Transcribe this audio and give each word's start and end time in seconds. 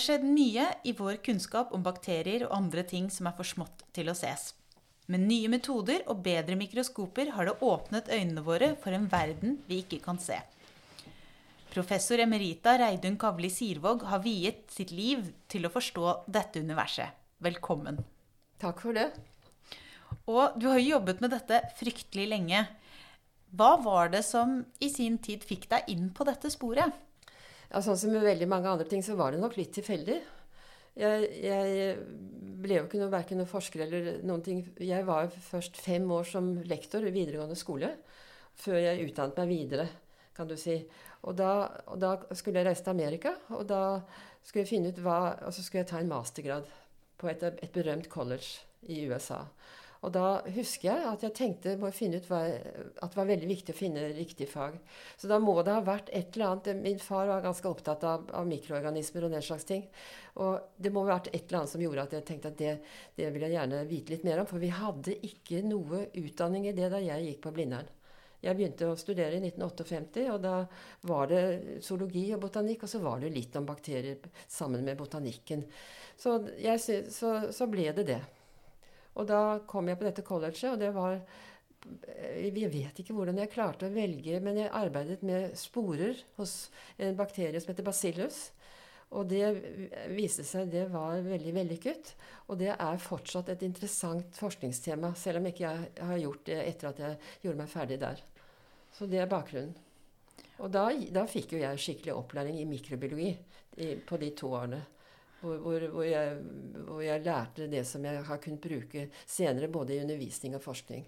har 0.00 0.06
skjedd 0.06 0.22
mye 0.24 0.64
i 0.88 0.94
vår 0.96 1.18
kunnskap 1.20 1.74
om 1.76 1.82
bakterier 1.84 2.46
og 2.46 2.54
andre 2.56 2.86
ting 2.88 3.10
som 3.12 3.26
er 3.28 3.34
for 3.36 3.44
smått 3.44 3.82
til 3.92 4.08
å 4.08 4.16
ses. 4.16 4.54
Med 5.12 5.26
nye 5.26 5.50
metoder 5.52 6.06
og 6.08 6.22
bedre 6.24 6.56
mikroskoper 6.56 7.34
har 7.34 7.48
det 7.48 7.58
åpnet 7.66 8.08
øynene 8.08 8.44
våre 8.46 8.70
for 8.80 8.96
en 8.96 9.08
verden 9.12 9.58
vi 9.68 9.82
ikke 9.82 9.98
kan 10.04 10.20
se. 10.22 10.38
Professor 11.70 12.22
emerita 12.22 12.78
Reidun 12.80 13.18
Kavli 13.20 13.50
Sirvåg 13.52 14.06
har 14.08 14.22
viet 14.24 14.72
sitt 14.72 14.94
liv 14.94 15.28
til 15.52 15.68
å 15.68 15.72
forstå 15.74 16.14
dette 16.32 16.62
universet. 16.64 17.12
Velkommen. 17.44 18.00
Takk 18.62 18.80
for 18.80 18.96
det. 18.96 19.10
Og 20.30 20.56
du 20.56 20.70
har 20.70 20.80
jo 20.80 20.94
jobbet 20.96 21.20
med 21.20 21.34
dette 21.34 21.60
fryktelig 21.76 22.26
lenge. 22.30 22.64
Hva 23.52 23.74
var 23.84 24.14
det 24.14 24.24
som 24.24 24.62
i 24.80 24.88
sin 24.88 25.20
tid 25.20 25.44
fikk 25.44 25.68
deg 25.70 25.92
inn 25.92 26.08
på 26.14 26.24
dette 26.28 26.48
sporet? 26.52 26.96
Ja, 27.70 27.80
sånn 27.84 27.98
som 27.98 28.10
med 28.10 28.26
veldig 28.26 28.48
mange 28.50 28.70
andre 28.70 28.86
ting, 28.90 29.02
så 29.06 29.14
var 29.18 29.30
det 29.30 29.40
nok 29.42 29.54
litt 29.58 29.70
tilfeldig. 29.76 30.18
Jeg, 30.98 31.26
jeg 31.38 31.92
ble 32.60 32.80
jo 32.80 32.86
ikke 32.88 32.98
noe, 32.98 33.12
verken 33.12 33.38
noen 33.38 33.50
forsker 33.50 33.84
eller 33.84 34.08
noen 34.26 34.42
ting. 34.42 34.64
Jeg 34.82 35.06
var 35.06 35.30
først 35.30 35.78
fem 35.78 36.08
år 36.10 36.26
som 36.26 36.50
lektor 36.66 37.06
i 37.06 37.14
videregående 37.14 37.58
skole 37.58 37.92
før 38.60 38.80
jeg 38.82 39.06
utdannet 39.06 39.38
meg 39.40 39.52
videre, 39.52 39.86
kan 40.36 40.50
du 40.50 40.56
si. 40.58 40.74
Og 41.24 41.36
da, 41.38 41.52
og 41.92 42.00
da 42.02 42.16
skulle 42.36 42.60
jeg 42.60 42.68
reise 42.68 42.84
til 42.84 42.92
Amerika, 42.92 43.32
og 43.54 43.62
da 43.70 44.00
skulle 44.42 44.64
jeg 44.64 44.72
finne 44.72 44.90
ut 44.90 45.00
hva 45.04 45.18
Og 45.46 45.54
så 45.54 45.62
skulle 45.62 45.84
jeg 45.84 45.90
ta 45.92 46.00
en 46.00 46.10
mastergrad 46.10 46.68
på 47.20 47.28
et, 47.30 47.44
et 47.44 47.72
berømt 47.72 48.08
college 48.12 48.64
i 48.88 49.04
USA. 49.06 49.44
Og 50.00 50.12
da 50.14 50.40
husker 50.54 50.88
jeg 50.88 51.08
at 51.10 51.24
jeg 51.26 51.34
tenkte 51.36 51.74
må 51.80 51.90
finne 51.92 52.22
ut 52.22 52.28
hva, 52.30 52.40
at 52.48 53.12
det 53.12 53.18
var 53.18 53.28
veldig 53.28 53.48
viktig 53.50 53.74
å 53.74 53.76
finne 53.76 54.06
riktig 54.16 54.48
fag. 54.48 54.78
Så 55.20 55.28
da 55.28 55.36
må 55.42 55.58
det 55.60 55.74
ha 55.76 55.82
vært 55.84 56.08
et 56.16 56.36
eller 56.36 56.54
annet 56.54 56.80
Min 56.80 57.02
far 57.02 57.28
var 57.28 57.44
ganske 57.44 57.68
opptatt 57.68 58.06
av, 58.08 58.24
av 58.32 58.48
mikroorganismer 58.48 59.28
og 59.28 59.36
den 59.36 59.44
slags 59.44 59.68
ting. 59.68 59.84
Og 60.40 60.72
det 60.80 60.92
må 60.94 61.04
ha 61.04 61.12
vært 61.18 61.28
et 61.34 61.44
eller 61.44 61.60
annet 61.60 61.74
som 61.74 61.84
gjorde 61.84 62.08
at 62.08 62.16
jeg 62.16 62.28
tenkte 62.30 62.52
at 62.54 62.58
det, 62.62 62.74
det 63.20 63.28
vil 63.34 63.44
jeg 63.44 63.58
gjerne 63.58 63.84
vite 63.92 64.16
litt 64.16 64.24
mer 64.24 64.40
om. 64.40 64.48
For 64.48 64.62
vi 64.62 64.72
hadde 64.72 65.20
ikke 65.28 65.60
noe 65.68 66.06
utdanning 66.22 66.70
i 66.70 66.76
det 66.76 66.88
da 66.94 67.02
jeg 67.04 67.28
gikk 67.28 67.44
på 67.44 67.54
Blindern. 67.60 67.92
Jeg 68.40 68.56
begynte 68.56 68.88
å 68.88 68.96
studere 68.96 69.36
i 69.36 69.42
1958, 69.44 70.22
og 70.32 70.40
da 70.40 70.54
var 71.10 71.28
det 71.28 71.80
zoologi 71.84 72.24
og 72.32 72.40
botanikk, 72.46 72.86
og 72.86 72.88
så 72.88 73.02
var 73.04 73.20
det 73.20 73.34
litt 73.34 73.56
om 73.60 73.68
bakterier 73.68 74.16
sammen 74.48 74.80
med 74.86 74.96
botanikken. 74.96 75.66
Så, 76.16 76.38
jeg, 76.56 76.80
så, 77.12 77.34
så 77.52 77.68
ble 77.68 77.90
det 78.00 78.06
det. 78.14 78.22
Og 79.18 79.26
da 79.28 79.60
kom 79.68 79.90
jeg 79.90 79.98
på 79.98 80.06
dette 80.06 80.26
colleget, 80.26 80.64
og 80.70 80.78
det 80.80 80.92
var 80.94 81.20
Jeg 82.44 82.52
vet 82.52 82.98
ikke 83.00 83.14
hvordan 83.16 83.38
jeg 83.40 83.50
klarte 83.54 83.88
å 83.88 83.94
velge, 83.94 84.36
men 84.44 84.58
jeg 84.60 84.72
arbeidet 84.76 85.22
med 85.24 85.54
sporer 85.56 86.18
hos 86.36 86.68
en 87.00 87.16
bakterie 87.16 87.60
som 87.60 87.72
heter 87.72 87.86
bacillus. 87.86 88.50
Og 89.10 89.26
det 89.26 89.46
viste 90.14 90.44
seg 90.46 90.68
det 90.70 90.84
var 90.92 91.24
veldig 91.24 91.54
vellykket. 91.56 92.12
Og 92.52 92.60
det 92.60 92.70
er 92.76 93.02
fortsatt 93.02 93.48
et 93.50 93.64
interessant 93.66 94.36
forskningstema, 94.38 95.14
selv 95.18 95.40
om 95.40 95.48
ikke 95.50 95.64
jeg 95.64 96.10
har 96.12 96.20
gjort 96.20 96.44
det 96.46 96.60
etter 96.66 96.92
at 96.92 97.02
jeg 97.02 97.18
gjorde 97.42 97.62
meg 97.62 97.72
ferdig 97.72 97.98
der. 98.04 98.22
Så 98.94 99.08
det 99.10 99.22
er 99.22 99.30
bakgrunnen. 99.30 99.74
Og 100.60 100.68
da, 100.68 100.90
da 100.92 101.24
fikk 101.30 101.54
jo 101.56 101.62
jeg 101.62 101.80
skikkelig 101.80 102.14
opplæring 102.14 102.60
i 102.60 102.68
mikrobiologi 102.68 103.30
i, 103.32 103.94
på 103.96 104.18
de 104.20 104.30
to 104.36 104.52
årene. 104.52 104.82
Hvor, 105.40 105.56
hvor, 105.64 105.86
hvor, 105.94 106.04
jeg, 106.04 106.36
hvor, 106.84 107.00
jeg, 107.00 107.24
lærte 107.24 107.68
det 107.72 107.86
som 107.88 108.04
jeg 108.04 108.22
har 108.26 108.42
kunnet 108.42 108.60
bruke 108.60 109.06
senere, 109.24 109.70
både 109.72 109.96
i 109.96 110.02
undervisning 110.02 110.56
og 110.58 110.64
forskning. 110.64 111.06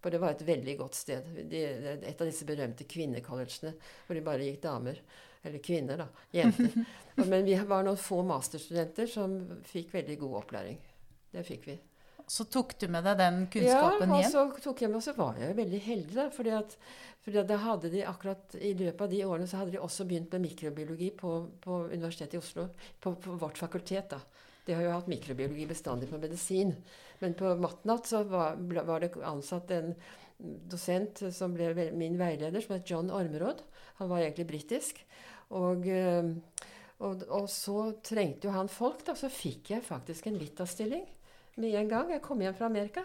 For 0.00 0.12
det 0.12 0.20
var 0.20 0.34
et 0.34 0.46
veldig 0.46 0.76
godt 0.80 0.96
sted. 0.96 1.26
De, 1.48 1.64
et 1.96 2.20
av 2.20 2.28
disse 2.28 2.46
berømte 2.48 2.86
kvinnecollegene 2.88 3.74
hvor 4.06 4.16
de 4.16 4.24
bare 4.24 4.46
gikk 4.46 4.62
damer. 4.64 5.00
Eller 5.44 5.64
kvinner, 5.64 6.02
da. 6.04 6.08
Jenter. 6.36 6.76
Men 7.30 7.44
vi 7.46 7.56
var 7.68 7.84
noen 7.84 8.00
få 8.00 8.20
masterstudenter 8.28 9.08
som 9.08 9.38
fikk 9.68 9.94
veldig 9.96 10.18
god 10.20 10.42
opplæring. 10.42 10.80
Det 11.32 11.44
fikk 11.48 11.68
vi. 11.70 11.76
Så 12.30 12.44
tok 12.46 12.76
du 12.78 12.86
med 12.94 13.02
deg 13.02 13.16
den 13.18 13.38
kunnskapen 13.50 14.12
hjem? 14.14 14.20
Ja, 14.22 14.42
og 14.44 14.52
så 14.54 14.62
tok 14.62 14.84
jeg 14.84 14.90
med, 14.92 15.00
og 15.00 15.02
så 15.02 15.16
var 15.16 15.38
jeg 15.40 15.56
veldig 15.58 15.80
heldig. 15.82 16.14
da, 16.14 16.26
fordi 16.30 16.52
at, 16.54 16.76
fordi 17.26 17.40
at 17.40 17.50
hadde 17.64 17.90
de 17.90 18.04
akkurat 18.06 18.54
I 18.54 18.70
løpet 18.78 19.02
av 19.02 19.10
de 19.10 19.24
årene 19.26 19.48
så 19.50 19.58
hadde 19.58 19.74
de 19.74 19.80
også 19.82 20.06
begynt 20.06 20.36
med 20.36 20.44
mikrobiologi 20.44 21.10
på, 21.18 21.32
på 21.64 21.80
Universitetet 21.90 22.38
i 22.38 22.42
Oslo. 22.42 22.68
På, 23.02 23.16
på, 23.18 23.34
vårt 23.34 23.58
fakultet. 23.58 24.14
da. 24.14 24.20
De 24.62 24.78
har 24.78 24.86
jo 24.86 24.94
hatt 24.94 25.10
mikrobiologi 25.10 25.66
bestandig 25.66 26.06
på 26.12 26.22
medisin. 26.22 26.70
Men 27.18 27.34
på 27.34 27.50
Matnat 27.58 28.06
så 28.06 28.22
var, 28.30 28.62
var, 28.78 29.02
det 29.02 29.10
ansatt 29.26 29.74
en 29.74 29.92
dosent 30.38 31.26
som 31.34 31.58
ble 31.58 31.90
min 31.90 32.14
veileder, 32.20 32.62
som 32.62 32.78
het 32.78 32.86
John 32.94 33.10
Ormerod. 33.10 33.66
Han 33.98 34.12
var 34.12 34.22
egentlig 34.22 34.52
britisk. 34.54 35.02
Og, 35.58 35.82
eh, 35.90 36.30
og, 37.02 37.26
og, 37.26 37.50
så 37.50 37.90
trengte 38.06 38.46
jo 38.46 38.54
han 38.54 38.70
folk, 38.70 39.02
da. 39.08 39.18
Så 39.18 39.34
fikk 39.34 39.74
jeg 39.74 39.90
faktisk 39.90 40.30
en 40.30 40.38
Vita-stilling 40.38 41.08
med 41.60 41.76
en 41.78 41.90
gang. 41.90 42.12
Jeg 42.14 42.24
kom 42.24 42.40
hjem 42.42 42.56
fra 42.56 42.70
Amerika. 42.70 43.04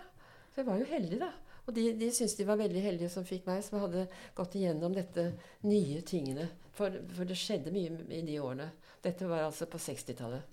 Så 0.53 0.61
jeg 0.61 0.69
var 0.69 0.79
jo 0.79 0.87
heldig, 0.89 1.19
da. 1.21 1.31
Og 1.65 1.73
de, 1.73 1.87
de 1.97 2.11
syntes 2.13 2.35
de 2.37 2.45
var 2.47 2.59
veldig 2.61 2.81
heldige 2.83 3.09
som 3.09 3.25
fikk 3.25 3.47
meg, 3.49 3.63
som 3.65 3.79
hadde 3.81 4.05
gått 4.37 4.57
igjennom 4.57 4.93
dette 4.93 5.31
nye 5.65 6.01
tingene. 6.05 6.47
For, 6.77 6.93
for 7.15 7.27
det 7.27 7.37
skjedde 7.39 7.73
mye 7.73 8.05
i 8.13 8.21
de 8.27 8.37
årene. 8.41 8.69
Dette 9.05 9.27
var 9.29 9.47
altså 9.47 9.67
på 9.69 9.81
60-tallet. 9.81 10.45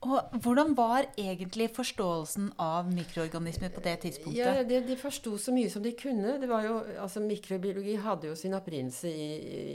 Og 0.00 0.36
Hvordan 0.40 0.72
var 0.72 1.04
egentlig 1.20 1.66
forståelsen 1.76 2.46
av 2.56 2.86
mikroorganismer 2.88 3.68
på 3.74 3.82
det 3.84 3.98
tidspunktet? 4.00 4.38
Ja, 4.38 4.62
de, 4.64 4.78
de 4.86 4.94
forsto 4.96 5.34
så 5.36 5.52
mye 5.52 5.68
som 5.68 5.84
de 5.84 5.92
kunne. 5.92 6.38
Det 6.40 6.48
var 6.48 6.64
jo, 6.64 6.78
altså 7.02 7.20
Mikrobiologi 7.20 7.98
hadde 8.00 8.30
jo 8.30 8.36
sin 8.38 8.56
opprinnelse 8.56 9.12
i, 9.12 9.26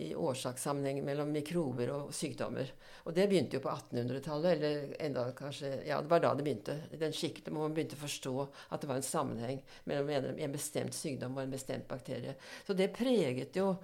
i 0.09 0.15
årsakssammenheng 0.17 1.03
mellom 1.05 1.29
mikrober 1.29 1.91
og 1.93 2.15
sykdommer. 2.17 2.71
Og 3.05 3.13
det 3.13 3.27
begynte 3.29 3.59
jo 3.59 3.65
på 3.67 3.75
1800-tallet, 3.75 4.55
eller 4.55 4.95
enda 5.05 5.27
kanskje 5.37 5.75
Ja, 5.85 6.01
det 6.01 6.09
var 6.09 6.25
da 6.25 6.33
det 6.33 6.47
begynte. 6.47 6.79
Den 6.97 7.13
skikten 7.13 7.53
hvor 7.53 7.67
man 7.67 7.77
begynte 7.77 7.99
å 7.99 8.03
forstå 8.07 8.35
at 8.73 8.81
det 8.81 8.89
var 8.89 9.03
en 9.03 9.05
sammenheng 9.05 9.61
mellom 9.85 10.09
en, 10.09 10.31
en 10.41 10.57
bestemt 10.57 10.97
sykdom 10.97 11.37
og 11.37 11.45
en 11.45 11.53
bestemt 11.53 11.85
bakterie. 11.91 12.33
Så 12.65 12.73
det 12.73 12.89
preget 12.97 13.61
jo 13.61 13.75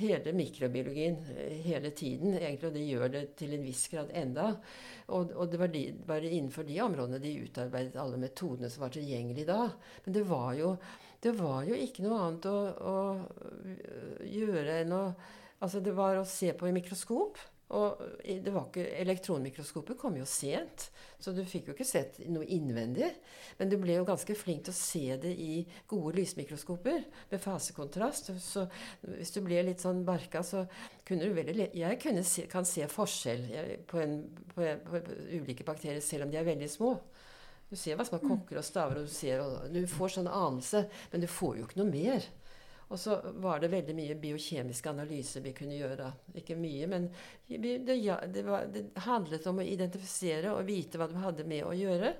hele 0.00 0.32
mikrobiologien 0.32 1.18
eh, 1.36 1.58
hele 1.66 1.90
tiden, 1.90 2.34
egentlig, 2.38 2.68
og 2.68 2.76
det 2.76 2.86
gjør 2.86 3.12
det 3.12 3.22
til 3.38 3.54
en 3.56 3.64
viss 3.66 3.84
grad 3.92 4.12
enda. 4.16 4.48
Og, 5.12 5.34
og 5.36 5.52
det 5.52 5.60
var 5.60 5.72
de, 5.72 5.84
bare 6.06 6.30
innenfor 6.30 6.66
de 6.68 6.80
områdene 6.84 7.20
de 7.22 7.36
utarbeidet 7.44 8.00
alle 8.00 8.20
metodene 8.20 8.70
som 8.72 8.86
var 8.86 8.94
tilgjengelige 8.96 9.50
da. 9.50 9.68
Men 10.06 10.16
det 10.16 10.24
var 10.30 10.52
jo, 10.58 10.74
det 11.22 11.36
var 11.38 11.62
jo 11.68 11.78
ikke 11.78 12.06
noe 12.06 12.24
annet 12.24 12.50
å, 12.50 12.58
å 12.92 14.26
gjøre 14.32 14.82
enn 14.82 14.98
å 14.98 15.04
Altså, 15.62 15.78
det 15.78 15.92
var 15.94 16.16
å 16.18 16.24
se 16.26 16.48
på 16.58 16.66
i 16.66 16.72
mikroskop. 16.74 17.36
Og 17.72 18.00
det 18.24 18.52
var 18.52 18.66
ikke, 18.68 18.84
Elektronmikroskopet 19.00 19.96
kom 20.00 20.18
jo 20.18 20.26
sent, 20.28 20.90
så 21.22 21.32
du 21.32 21.40
fikk 21.48 21.70
jo 21.70 21.74
ikke 21.76 21.86
sett 21.88 22.18
noe 22.28 22.44
innvendig. 22.52 23.08
Men 23.56 23.70
du 23.72 23.78
ble 23.80 23.96
jo 23.96 24.06
ganske 24.08 24.36
flink 24.36 24.66
til 24.66 24.74
å 24.74 24.76
se 24.76 25.16
det 25.22 25.32
i 25.40 25.62
gode 25.88 26.12
lysmikroskoper 26.18 27.06
med 27.30 27.40
fasekontrast. 27.40 28.28
Så 28.44 28.66
hvis 29.06 29.32
du 29.32 29.40
ble 29.46 29.62
litt 29.64 29.80
sånn 29.80 30.02
barka, 30.04 30.44
så 30.44 30.66
kunne 31.08 31.24
du 31.24 31.36
veldig 31.38 31.70
Jeg 31.78 32.00
kunne 32.02 32.26
se, 32.28 32.44
kan 32.50 32.68
se 32.68 32.84
forskjell 32.92 33.48
på, 33.88 34.02
en, 34.02 34.18
på, 34.52 34.66
en, 34.68 34.84
på, 34.84 35.02
ulike 35.40 35.64
bakterier 35.64 36.04
selv 36.04 36.26
om 36.26 36.34
de 36.34 36.42
er 36.42 36.48
veldig 36.48 36.68
små. 36.68 36.96
Du 37.72 37.78
ser 37.80 37.96
hva 37.96 38.04
som 38.04 38.18
er 38.18 38.26
kokker 38.26 38.60
og 38.60 38.68
staver, 38.68 39.00
og 39.00 39.08
du, 39.08 39.12
ser, 39.16 39.40
og 39.40 39.72
du 39.72 39.86
får 39.88 40.18
sånn 40.18 40.28
anelse, 40.28 40.84
men 41.08 41.24
du 41.24 41.28
får 41.30 41.56
jo 41.56 41.68
ikke 41.70 41.80
noe 41.80 41.88
mer. 41.88 42.26
Og 42.92 43.00
så 43.00 43.14
var 43.40 43.60
det 43.60 43.70
veldig 43.72 43.94
mye 43.96 44.14
biokjemiske 44.20 44.90
analyser 44.90 45.40
vi 45.40 45.54
kunne 45.56 45.78
gjøre. 45.78 46.10
Ikke 46.36 46.58
mye, 46.60 46.88
men 46.90 47.06
det, 47.48 47.94
ja, 47.96 48.18
det, 48.28 48.42
var, 48.44 48.66
det, 48.68 48.82
handlet 49.06 49.46
om 49.48 49.62
å 49.62 49.64
identifisere 49.64 50.52
og 50.52 50.66
vite 50.68 51.00
hva 51.00 51.08
du 51.08 51.16
hadde 51.22 51.46
med 51.48 51.64
å 51.64 51.72
gjøre. 51.72 52.10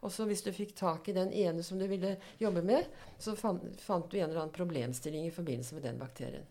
Og 0.00 0.14
så 0.14 0.24
hvis 0.30 0.44
du 0.46 0.48
fikk 0.56 0.72
tak 0.78 1.10
i 1.12 1.16
den 1.18 1.34
ene 1.36 1.60
som 1.66 1.76
du 1.76 1.84
ville 1.90 2.14
jobbe 2.40 2.64
med, 2.64 2.88
så 3.20 3.36
fant, 3.36 3.68
fant 3.84 4.08
du 4.08 4.16
en 4.16 4.30
eller 4.30 4.46
annen 4.46 4.56
problemstilling 4.56 5.28
i 5.28 5.34
forbindelse 5.36 5.76
med 5.76 5.86
den 5.90 6.00
bakterien. 6.00 6.48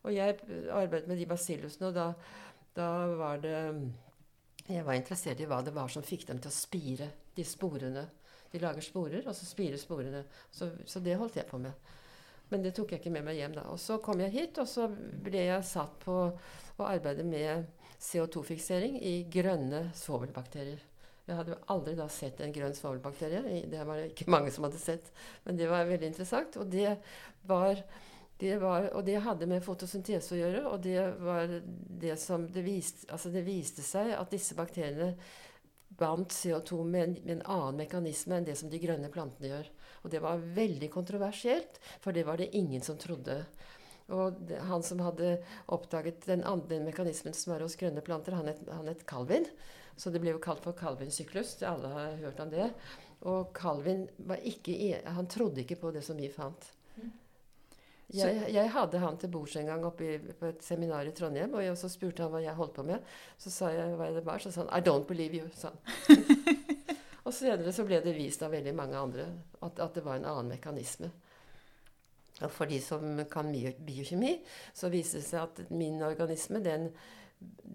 Og 0.00 0.16
jeg 0.16 0.40
arbeidet 0.72 1.12
med 1.12 1.20
de 1.20 1.28
basillusene, 1.28 1.92
og 1.92 2.00
da, 2.00 2.08
da 2.72 2.90
var 3.20 3.44
det 3.44 3.56
Jeg 4.70 4.86
var 4.86 4.96
interessert 4.96 5.44
i 5.44 5.50
hva 5.50 5.60
det 5.66 5.76
var 5.76 5.92
som 5.92 6.04
fikk 6.06 6.24
dem 6.32 6.40
til 6.40 6.48
å 6.48 6.56
spire 6.56 7.12
de 7.36 7.44
sporene. 7.44 8.08
De 8.50 8.64
lager 8.64 8.80
sporer, 8.80 9.26
og 9.28 9.36
så 9.36 9.44
spirer 9.44 9.76
sporene. 9.76 10.24
Så, 10.48 10.72
så 10.88 11.04
det 11.04 11.20
holdt 11.20 11.36
jeg 11.36 11.50
på 11.52 11.60
med. 11.60 11.90
Men 12.50 12.64
det 12.64 12.74
tok 12.76 12.92
jeg 12.92 13.02
ikke 13.02 13.14
med 13.14 13.26
meg 13.26 13.38
hjem 13.38 13.56
da. 13.56 13.66
Og 13.70 13.78
så 13.80 14.00
kom 14.02 14.22
jeg 14.22 14.34
hit, 14.34 14.58
og 14.58 14.68
så 14.68 14.88
ble 14.90 15.46
jeg 15.46 15.66
satt 15.66 15.96
på 16.02 16.16
å 16.80 16.86
arbeide 16.86 17.26
med 17.26 17.68
CO2-fiksering 18.00 18.96
i 19.06 19.20
grønne 19.30 19.88
svovelbakterier. 19.96 20.80
Jeg 21.30 21.38
hadde 21.38 21.52
jo 21.54 21.58
aldri 21.70 21.92
da 21.94 22.08
sett 22.10 22.40
en 22.42 22.54
grønn 22.54 22.74
svovelbakterie. 22.74 23.64
Det 23.70 23.82
var 23.86 24.00
det 24.00 24.10
ikke 24.10 24.30
mange 24.34 24.52
som 24.54 24.66
hadde 24.66 24.80
sett. 24.82 25.12
Men 25.44 25.60
det 25.60 25.68
var 25.70 25.86
veldig 25.88 26.10
interessant. 26.10 26.58
Og 26.58 26.70
det 26.72 26.96
var, 27.46 27.84
det 28.40 28.56
var 28.62 28.88
og 28.96 29.04
det 29.06 29.20
hadde 29.22 29.50
med 29.50 29.62
fotosyntese 29.62 30.34
å 30.34 30.40
gjøre. 30.40 30.64
Og 30.72 30.82
det 30.86 31.04
var 31.22 31.54
det 32.02 32.16
som 32.18 32.48
det 32.50 32.64
viste, 32.66 33.06
altså 33.12 33.30
det 33.30 33.44
viste 33.46 33.84
seg 33.86 34.16
at 34.16 34.34
disse 34.34 34.58
bakteriene 34.58 35.12
bandt 36.00 36.34
CO2 36.34 36.82
med 36.86 37.02
en, 37.02 37.16
med 37.24 37.32
en, 37.36 37.46
annen 37.50 37.80
mekanisme 37.82 38.38
enn 38.38 38.46
det 38.46 38.56
som 38.58 38.70
de 38.72 38.78
grønne 38.82 39.10
plantene 39.12 39.50
gjør. 39.50 39.70
Og 40.02 40.12
det 40.12 40.22
var 40.24 40.40
veldig 40.56 40.88
kontroversielt, 40.92 41.80
for 42.00 42.16
det 42.16 42.24
var 42.28 42.40
det 42.40 42.52
ingen 42.56 42.82
som 42.84 42.98
trodde. 42.98 43.42
Og 44.10 44.40
det, 44.48 44.58
han 44.66 44.82
som 44.82 45.02
hadde 45.04 45.36
oppdaget 45.70 46.26
den 46.26 46.42
andre 46.48 46.80
mekanismen 46.82 47.36
som 47.36 47.54
er 47.54 47.64
hos 47.64 47.78
grønne 47.78 48.02
planter, 48.02 48.34
han 48.34 48.50
het, 48.50 48.64
han 48.72 48.88
het 48.90 49.06
Calvin. 49.06 49.46
Så 50.00 50.10
det 50.10 50.22
ble 50.22 50.34
jo 50.34 50.42
kalt 50.42 50.64
for 50.64 50.76
Calvin-syklus. 50.76 51.58
Alle 51.68 51.92
har 51.92 52.18
hørt 52.24 52.40
om 52.40 52.50
det. 52.50 52.70
Og 53.28 53.52
Calvin 53.56 54.06
var 54.26 54.40
ikke, 54.46 54.74
han 55.04 55.28
trodde 55.30 55.62
ikke 55.62 55.78
på 55.82 55.92
det 55.94 56.02
som 56.06 56.18
vi 56.18 56.30
fant. 56.32 56.70
Jeg, 58.10 58.48
jeg 58.50 58.70
hadde 58.74 58.98
han 58.98 59.18
til 59.22 59.30
bords 59.30 59.52
en 59.60 59.68
gang 59.70 59.84
oppe 59.86 60.06
i, 60.06 60.16
på 60.18 60.48
et 60.48 60.64
seminar 60.66 61.06
i 61.06 61.12
Trondheim, 61.14 61.52
og 61.54 61.62
jeg, 61.62 61.76
så 61.78 61.90
spurte 61.92 62.24
han 62.24 62.32
hva 62.32 62.40
jeg 62.42 62.56
holdt 62.58 62.74
på 62.74 62.84
med. 62.88 63.04
Så 63.38 63.52
sa 63.54 63.70
jeg 63.70 63.94
hva 64.00 64.08
det 64.16 64.24
var, 64.26 64.42
så 64.42 64.50
sa 64.50 64.64
han 64.64 64.72
'I 64.74 64.82
don't 64.82 65.06
believe 65.06 65.38
you'. 65.38 65.52
sa 65.54 65.70
han. 65.70 66.56
og 67.30 67.36
senere 67.36 67.72
så 67.74 67.86
ble 67.86 68.00
det 68.02 68.16
vist 68.16 68.42
av 68.42 68.52
veldig 68.54 68.74
mange 68.76 68.98
andre 68.98 69.26
at, 69.62 69.78
at 69.78 69.94
det 69.96 70.02
var 70.04 70.18
en 70.18 70.28
annen 70.28 70.50
mekanisme. 70.50 71.10
Og 72.40 72.50
for 72.52 72.70
de 72.70 72.80
som 72.82 73.04
kan 73.30 73.50
bio- 73.52 73.76
biokjemi, 73.86 74.38
så 74.74 74.90
viser 74.92 75.20
det 75.20 75.28
seg 75.28 75.44
at 75.44 75.72
min 75.74 76.00
organisme 76.02 76.62
den 76.64 76.88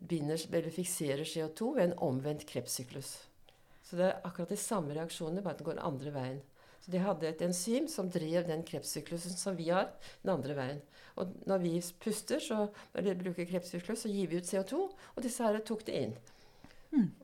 binder, 0.09 0.39
eller 0.51 0.73
fikserer 0.73 1.25
CO2 1.25 1.71
ved 1.75 1.83
en 1.87 1.99
omvendt 2.07 2.45
krepssyklus. 2.49 3.15
Så 3.85 3.99
det 3.99 4.09
er 4.09 4.25
akkurat 4.25 4.51
de 4.51 4.57
samme 4.57 4.95
reaksjonene, 4.97 5.43
bare 5.45 5.55
at 5.55 5.61
den 5.61 5.69
går 5.69 5.77
den 5.77 5.87
andre 5.87 6.13
veien. 6.13 6.41
Så 6.81 6.91
de 6.93 7.01
hadde 7.01 7.29
et 7.29 7.41
enzym 7.41 7.87
som 7.89 8.09
drev 8.13 8.45
den 8.45 8.61
krepssyklusen 8.65 9.37
som 9.37 9.57
vi 9.57 9.71
har, 9.71 9.91
den 10.23 10.33
andre 10.35 10.57
veien. 10.57 10.81
Og 11.21 11.31
når 11.49 11.61
vi 11.63 11.73
puster, 12.01 12.41
så, 12.43 12.67
eller 12.97 13.17
bruker 13.17 13.47
krepssyklus, 13.49 14.03
så 14.03 14.11
gir 14.11 14.29
vi 14.29 14.41
ut 14.41 14.49
CO2, 14.49 14.81
og 15.15 15.23
disse 15.25 15.45
her 15.45 15.61
tok 15.65 15.85
det 15.87 16.01
inn. 16.01 16.15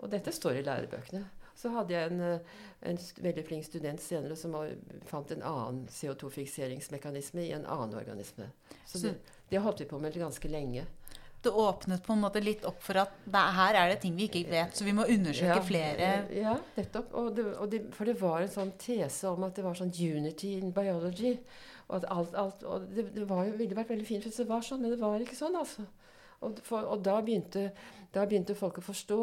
Og 0.01 0.09
dette 0.13 0.33
står 0.33 0.61
i 0.61 0.65
lærebøkene. 0.65 1.25
Så 1.61 1.69
hadde 1.75 1.93
jeg 1.93 2.11
en, 2.11 2.21
eh, 2.25 2.39
en 2.89 2.97
veldig 3.21 3.43
flink 3.45 3.65
student 3.67 4.01
senere 4.01 4.35
som 4.39 4.55
var- 4.57 4.73
fant 5.05 5.31
en 5.35 5.43
annen 5.45 5.83
CO2-fikseringsmekanisme 5.93 7.43
i 7.45 7.51
en 7.53 7.65
annen 7.65 7.93
organisme. 7.99 8.49
Så 8.85 9.01
det, 9.03 9.15
det 9.51 9.61
holdt 9.61 9.83
vi 9.83 9.85
på 9.91 9.99
med 10.01 10.13
ganske 10.17 10.49
lenge. 10.49 10.85
Det 11.41 11.49
åpnet 11.57 12.03
på 12.05 12.13
en 12.13 12.21
måte 12.21 12.41
litt 12.43 12.65
opp 12.69 12.81
for 12.85 12.99
at 13.01 13.13
det, 13.25 13.39
her 13.55 13.73
er 13.79 13.89
det 13.89 14.01
ting 14.03 14.13
vi 14.17 14.27
ikke 14.27 14.43
vet, 14.49 14.75
så 14.77 14.85
vi 14.85 14.93
må 14.93 15.07
undersøke 15.09 15.55
Ja, 15.55 15.61
flere 15.65 16.09
Ja, 16.37 16.57
nettopp. 16.77 17.13
Og 17.17 17.31
det, 17.35 17.45
og 17.57 17.69
det, 17.71 17.79
for 17.97 18.05
det 18.05 18.19
var 18.21 18.41
en 18.43 18.51
sånn 18.53 18.73
tese 18.77 19.25
om 19.31 19.43
at 19.47 19.55
det 19.57 19.63
var 19.65 19.73
sånn 19.73 19.89
unity 19.93 20.51
in 20.59 20.69
biology. 20.71 21.39
Og 21.89 21.95
at 21.97 22.05
alt, 22.13 22.35
alt 22.35 22.61
og 22.63 22.85
det, 22.93 23.07
det 23.15 23.25
var 23.27 23.49
ville 23.57 23.75
vært 23.75 23.89
veldig 23.89 24.05
fint 24.07 24.23
hvis 24.27 24.37
det 24.37 24.47
var 24.47 24.61
sånn, 24.61 24.81
men 24.85 24.93
det 24.93 24.99
var 25.01 25.19
ikke 25.19 25.35
sånn, 25.39 25.57
altså. 25.57 25.87
Og, 26.41 26.59
for, 26.65 26.85
og 26.93 27.01
da, 27.05 27.17
begynte, 27.21 27.71
da 28.13 28.25
begynte 28.25 28.55
folk 28.57 28.77
å 28.77 28.85
forstå 28.85 29.17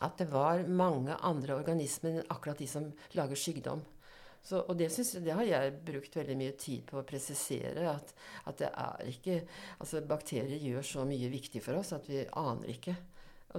at 0.00 0.20
det 0.20 0.30
var 0.32 0.62
mange 0.68 1.16
andre 1.26 1.58
organismer 1.60 2.20
enn 2.20 2.28
akkurat 2.32 2.60
de 2.60 2.68
som 2.68 2.86
lager 3.18 3.36
sykdom. 3.38 3.82
Så, 4.42 4.62
og 4.62 4.78
det, 4.78 4.88
synes, 4.92 5.12
det 5.20 5.34
har 5.36 5.44
jeg 5.44 5.72
brukt 5.84 6.14
veldig 6.16 6.36
mye 6.40 6.52
tid 6.56 6.86
på 6.88 6.96
å 7.00 7.04
presisere. 7.04 7.84
At, 7.90 8.14
at 8.48 8.62
det 8.62 8.70
er 8.70 9.10
ikke 9.12 9.40
Altså, 9.76 10.00
bakterier 10.08 10.56
gjør 10.56 10.86
så 10.86 11.04
mye 11.08 11.28
viktig 11.32 11.60
for 11.64 11.80
oss 11.80 11.92
at 11.96 12.08
vi 12.08 12.22
aner 12.40 12.72
ikke. 12.72 12.94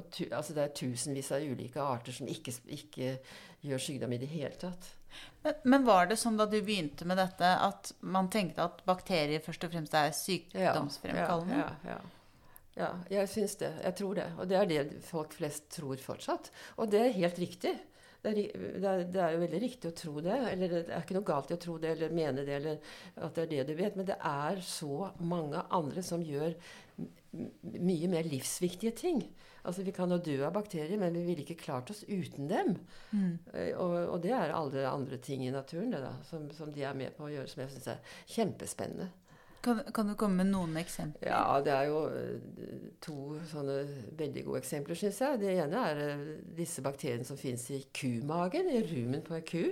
Tu, 0.09 0.23
altså, 0.31 0.55
det 0.57 0.63
er 0.63 0.73
tusenvis 0.79 1.29
av 1.35 1.45
ulike 1.45 1.83
arter 1.83 2.15
som 2.15 2.29
ikke, 2.31 2.55
ikke 2.73 3.11
gjør 3.67 3.85
sykdom 3.85 4.15
i 4.15 4.19
det 4.21 4.31
hele 4.31 4.57
tatt. 4.57 4.89
Men, 5.43 5.59
men 5.67 5.85
var 5.85 6.07
det 6.09 6.17
sånn 6.17 6.39
da 6.39 6.47
du 6.49 6.57
begynte 6.63 7.05
med 7.05 7.19
dette, 7.19 7.45
at 7.45 7.91
man 7.99 8.31
tenkte 8.31 8.63
at 8.65 8.81
bakterier 8.87 9.43
først 9.43 9.67
og 9.67 9.75
fremst 9.75 9.97
er 9.99 10.15
sykdomsfremkallende? 10.15 11.61
Ja, 11.61 11.67
ja, 11.85 11.91
ja. 11.91 11.99
ja 11.99 12.20
jeg 12.75 13.29
syns 13.29 13.57
det. 13.59 13.71
Jeg 13.83 13.97
tror 13.99 14.19
det. 14.19 14.27
Og 14.39 14.49
det 14.49 14.57
er 14.57 14.69
det 14.69 14.83
folk 15.05 15.33
flest 15.35 15.69
tror 15.75 15.99
fortsatt. 16.01 16.51
Og 16.79 16.91
det 16.91 17.01
er 17.05 17.17
helt 17.19 17.41
riktig. 17.41 17.73
Det 18.21 18.29
er, 18.29 18.37
det, 18.53 18.85
er, 18.85 19.03
det 19.09 19.21
er 19.21 19.33
jo 19.33 19.41
veldig 19.41 19.59
riktig 19.63 19.89
å 19.89 19.97
tro 19.97 20.21
det. 20.21 20.37
Eller 20.51 20.71
det 20.71 20.81
er 20.85 21.03
ikke 21.03 21.17
noe 21.17 21.27
galt 21.27 21.51
i 21.51 21.57
å 21.57 21.61
tro 21.61 21.77
det 21.81 21.95
eller 21.95 22.13
mene 22.13 22.45
det, 22.45 22.59
eller 22.59 22.95
at 23.17 23.35
det 23.35 23.47
er 23.47 23.51
det 23.55 23.67
du 23.71 23.73
vet. 23.79 23.97
Men 23.97 24.07
det 24.07 24.17
er 24.17 24.61
så 24.65 25.09
mange 25.19 25.63
andre 25.73 26.03
som 26.05 26.23
gjør 26.23 26.55
mye 27.31 28.09
mer 28.11 28.27
livsviktige 28.29 28.93
ting. 28.95 29.23
Altså 29.63 29.83
Vi 29.85 29.93
kan 29.93 30.11
jo 30.11 30.19
dø 30.21 30.37
av 30.45 30.53
bakterier, 30.55 30.97
men 31.01 31.13
vi 31.15 31.23
ville 31.25 31.43
ikke 31.45 31.59
klart 31.63 31.91
oss 31.93 32.03
uten 32.07 32.47
dem. 32.49 32.75
Mm. 33.11 33.33
Og, 33.77 33.95
og 34.15 34.21
det 34.23 34.33
er 34.37 34.53
alle 34.57 34.85
andre 34.89 35.19
ting 35.21 35.45
i 35.45 35.53
naturen 35.53 35.93
det 35.93 36.01
da, 36.03 36.15
som, 36.27 36.47
som 36.55 36.71
de 36.73 36.85
er 36.85 36.97
med 36.97 37.13
på 37.17 37.27
å 37.27 37.33
gjøre, 37.33 37.49
som 37.51 37.65
jeg 37.65 37.73
syns 37.75 37.91
er 37.93 38.15
kjempespennende. 38.35 39.11
Kan, 39.61 39.83
kan 39.93 40.07
du 40.09 40.15
komme 40.17 40.41
med 40.41 40.49
noen 40.49 40.77
eksempler? 40.81 41.29
Ja, 41.29 41.59
det 41.61 41.73
er 41.75 41.89
jo 41.91 41.99
eh, 42.09 42.87
to 43.03 43.37
sånne 43.51 43.77
veldig 44.17 44.45
gode 44.47 44.61
eksempler, 44.63 44.97
syns 44.97 45.21
jeg. 45.21 45.41
Det 45.43 45.51
ene 45.53 45.83
er 45.91 46.01
eh, 46.07 46.23
disse 46.57 46.81
bakteriene 46.85 47.27
som 47.27 47.37
fins 47.37 47.67
i 47.69 47.83
kumagen, 47.93 48.71
i 48.73 48.81
rumen 48.89 49.21
på 49.25 49.37
ei 49.37 49.45
ku. 49.45 49.63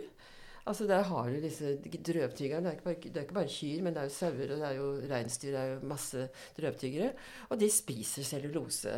Altså 0.69 0.85
Der 0.85 1.01
har 1.01 1.29
du 1.29 1.39
disse 1.41 1.77
drøvtyggerne. 1.81 2.75
Det 2.75 2.85
er, 2.85 2.99
det 3.01 3.17
er 3.17 3.25
ikke 3.25 3.39
bare 3.39 3.49
kyr, 3.49 3.81
men 3.81 3.95
det 3.95 4.03
er 4.03 4.09
jo 4.11 4.17
sauer 4.19 4.51
og 4.53 4.59
det 4.59 4.67
er 4.67 4.75
jo 4.77 4.89
reinsdyr. 5.09 5.53
Det 5.55 5.61
er 5.61 5.71
jo 5.71 5.87
masse 5.89 6.27
drøvtyggere. 6.59 7.13
Og 7.49 7.59
de 7.59 7.69
spiser 7.73 8.27
cellulose. 8.27 8.93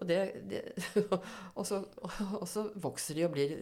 Og, 0.00 0.06
det, 0.08 0.18
det, 0.48 0.62
og, 1.58 1.64
så, 1.68 1.82
og 2.40 2.46
så 2.48 2.64
vokser 2.80 3.18
de 3.18 3.26
og 3.26 3.34
blir, 3.34 3.56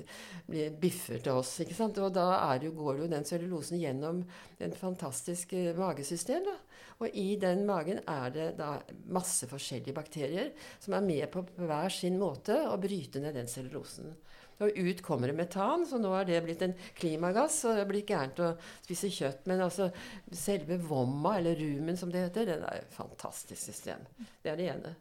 blir 0.46 0.76
biffer 0.79 1.19
til 1.25 1.40
oss. 1.40 1.56
ikke 1.64 1.76
sant? 1.76 1.99
Og 1.99 2.14
da 2.14 2.29
jo, 2.62 2.73
går 2.79 3.02
jo 3.02 3.11
den 3.11 3.26
cellulosen 3.26 3.81
gjennom 3.82 4.23
en 4.62 4.79
fantastisk 4.79 5.56
magesystem. 5.79 6.46
da. 6.46 6.56
Og 6.99 7.14
i 7.14 7.37
den 7.38 7.64
magen 7.67 8.00
er 8.11 8.31
det 8.35 8.49
da 8.58 8.76
masse 9.14 9.46
forskjellige 9.50 9.94
bakterier 9.94 10.50
som 10.82 10.96
er 10.99 11.05
med 11.06 11.29
på 11.35 11.44
hver 11.58 11.93
sin 11.94 12.19
måte 12.19 12.56
å 12.67 12.79
bryte 12.81 13.23
ned 13.23 13.38
den 13.38 13.50
cellulosen. 13.50 14.17
Og 14.58 14.75
ut 14.75 15.02
kommer 15.06 15.31
det 15.31 15.37
metan, 15.38 15.84
så 15.87 16.00
nå 16.02 16.11
er 16.19 16.26
det 16.26 16.41
blitt 16.43 16.64
en 16.67 16.75
klimagass. 16.99 17.61
Og 17.70 17.79
det 17.79 17.84
blir 17.91 18.06
gærent 18.06 18.41
å 18.43 18.52
spise 18.82 19.11
kjøtt. 19.14 19.46
Men 19.50 19.62
altså, 19.69 19.91
selve 20.34 20.81
vomma, 20.82 21.37
eller 21.38 21.58
rumen 21.61 21.99
som 21.99 22.11
det 22.11 22.25
heter, 22.26 22.49
det 22.49 22.58
er 22.58 22.81
et 22.81 22.96
fantastisk 22.96 23.61
system. 23.61 24.02
Det 24.43 24.50
er 24.50 24.58
det 24.58 24.73
ene. 24.75 24.96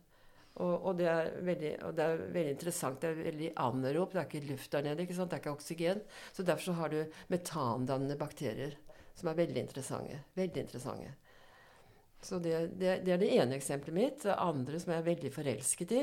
Og, 0.57 0.73
og, 0.89 0.93
det 0.97 1.11
veldig, 1.45 1.71
og 1.85 1.93
det 1.97 2.05
er 2.05 2.23
veldig 2.33 2.53
interessant. 2.55 2.99
Det 3.01 3.11
er 3.11 3.19
veldig 3.27 3.51
anerop. 3.61 4.13
Det 4.13 4.21
er 4.23 4.29
ikke 4.29 4.49
luft 4.49 4.71
der 4.73 4.87
nede. 4.87 5.05
Det 5.05 5.21
er 5.21 5.37
ikke 5.37 5.53
oksygen. 5.53 6.01
Så 6.33 6.45
derfor 6.45 6.71
så 6.71 6.77
har 6.79 6.93
du 6.93 6.99
metandannende 7.33 8.17
bakterier, 8.17 8.73
som 9.15 9.29
er 9.29 9.37
veldig 9.37 9.61
interessante. 9.67 10.23
Veldig 10.37 10.63
interessante. 10.65 11.13
Så 12.25 12.39
det, 12.41 12.55
det, 12.79 13.03
det 13.05 13.13
er 13.13 13.21
det 13.21 13.29
ene 13.37 13.59
eksempelet 13.59 13.93
mitt. 13.95 14.23
Det 14.25 14.33
andre 14.33 14.81
som 14.81 14.93
jeg 14.93 15.03
er 15.03 15.11
veldig 15.11 15.31
forelsket 15.35 15.93
i, 15.93 16.01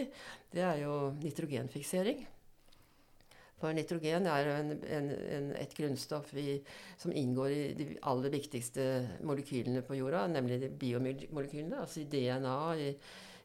det 0.54 0.62
er 0.62 0.84
jo 0.84 0.94
nitrogenfiksering. 1.18 2.22
For 3.58 3.74
nitrogen 3.74 4.26
er 4.28 4.50
en, 4.52 4.72
en, 4.82 5.10
en, 5.36 5.50
et 5.58 5.74
grunnstoff 5.74 6.32
i, 6.38 6.58
som 7.00 7.14
inngår 7.14 7.52
i 7.54 7.60
de 7.78 7.86
aller 8.10 8.32
viktigste 8.34 8.86
molekylene 9.26 9.82
på 9.86 9.98
jorda, 9.98 10.26
nemlig 10.30 10.58
de 10.62 10.72
biomolekylene, 10.78 11.78
altså 11.80 12.02
i 12.02 12.08
DNA, 12.12 12.58
i 12.82 12.90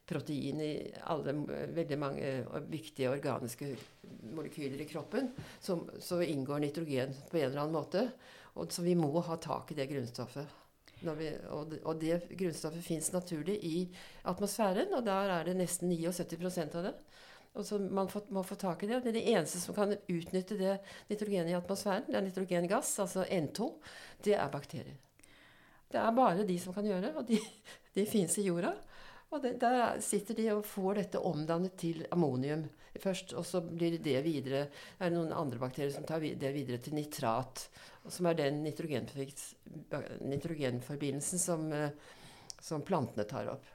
protein, 0.09 0.61
i 0.61 0.73
alle 1.11 1.35
veldig 1.75 1.97
mange 2.01 2.31
viktige 2.71 3.11
organiske 3.13 3.71
molekyler 4.33 4.81
i 4.81 4.87
kroppen. 4.89 5.31
Så, 5.61 5.77
så 6.01 6.21
inngår 6.25 6.63
nitrogen 6.63 7.13
på 7.29 7.37
en 7.37 7.49
eller 7.49 7.63
annen 7.63 7.77
måte. 7.77 8.07
Og, 8.55 8.71
så 8.73 8.83
vi 8.85 8.95
må 8.97 9.11
ha 9.25 9.37
tak 9.41 9.71
i 9.71 9.77
det 9.77 9.87
grunnstoffet. 9.91 10.57
Vi, 10.99 11.29
og, 11.55 11.69
det, 11.71 11.79
og 11.87 11.99
det 12.01 12.17
grunnstoffet 12.35 12.83
fins 12.83 13.11
naturlig 13.13 13.55
i 13.63 13.75
atmosfæren, 14.27 14.91
og 14.97 15.05
der 15.05 15.31
er 15.37 15.47
det 15.47 15.55
nesten 15.61 15.93
79% 15.93 16.75
av 16.75 16.89
det. 16.89 16.95
Og 17.57 17.65
så 17.65 17.79
Man 17.79 18.09
får, 18.09 18.27
må 18.29 18.43
få 18.45 18.55
tak 18.59 18.83
i 18.83 18.87
det. 18.87 18.97
og 18.97 19.03
Det 19.03 19.13
er 19.13 19.19
det 19.19 19.29
eneste 19.31 19.61
som 19.61 19.75
kan 19.75 19.95
utnytte 19.95 20.57
det 20.57 20.79
nitrogenet 21.09 21.53
i 21.53 21.57
atmosfæren. 21.57 22.05
Det 22.07 22.17
er 22.19 22.25
nitrogengass, 22.25 22.99
altså 22.99 23.25
N2. 23.25 23.71
Det 24.25 24.35
er 24.35 24.51
bakterier. 24.51 24.97
Det 25.89 25.97
er 25.97 26.11
bare 26.13 26.45
de 26.45 26.59
som 26.61 26.73
kan 26.73 26.85
gjøre 26.85 27.07
det, 27.07 27.15
og 27.17 27.25
de, 27.27 27.39
de 27.95 28.05
fins 28.05 28.37
i 28.37 28.45
jorda. 28.45 28.75
Og 29.29 29.43
det, 29.43 29.59
da 29.61 29.99
sitter 30.01 30.33
de 30.37 30.47
og 30.55 30.65
får 30.65 30.95
dette 31.03 31.19
omdannet 31.21 31.75
til 31.77 32.05
ammonium 32.13 32.63
først, 32.99 33.33
og 33.37 33.45
så 33.45 33.61
blir 33.61 33.99
det 34.01 34.23
videre 34.25 34.65
Det 34.71 35.05
er 35.05 35.11
noen 35.13 35.33
andre 35.35 35.59
bakterier 35.61 35.91
som 35.93 36.03
tar 36.07 36.19
det 36.19 36.53
videre 36.55 36.77
til 36.81 36.93
nitrat, 36.97 37.69
som 38.09 38.25
er 38.25 38.33
den 38.39 38.63
nitrogenforbindelsen 38.65 41.39
som, 41.39 41.89
som 42.59 42.81
plantene 42.81 43.23
tar 43.29 43.47
opp. 43.53 43.65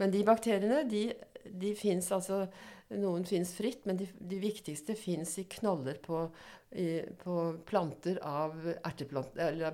Men 0.00 0.10
de 0.10 0.24
bakteriene 0.26 0.82
de, 0.90 1.14
de 1.46 1.74
fins 1.78 2.12
altså 2.12 2.46
Noen 2.94 3.24
fins 3.26 3.48
fritt, 3.56 3.86
men 3.88 3.96
de, 3.96 4.04
de 4.12 4.36
viktigste 4.38 4.94
fins 4.94 5.38
i 5.40 5.44
knoller 5.50 5.94
på, 6.04 6.30
i, 6.78 7.00
på 7.16 7.56
planter 7.66 8.20
av 8.28 8.52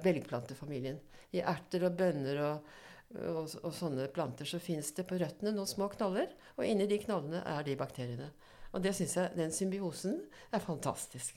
belgplantefamilien. 0.04 0.98
I 1.34 1.42
erter 1.42 1.84
og 1.88 1.96
bønner 1.98 2.38
og, 2.46 2.70
og, 3.18 3.48
og 3.64 3.72
sånne 3.74 4.06
planter 4.14 4.46
så 4.46 4.60
fins 4.62 4.92
det 4.96 5.06
på 5.10 5.18
røttene 5.18 5.52
noen 5.56 5.66
små 5.68 5.88
knoller, 5.96 6.30
og 6.56 6.66
inni 6.66 6.86
de 6.90 6.98
knollene 7.02 7.42
er 7.46 7.64
de 7.66 7.74
bakteriene. 7.80 8.30
Og 8.72 8.82
det 8.84 8.92
syns 8.94 9.16
jeg, 9.18 9.32
den 9.34 9.50
symbiosen 9.54 10.20
er 10.54 10.62
fantastisk. 10.62 11.34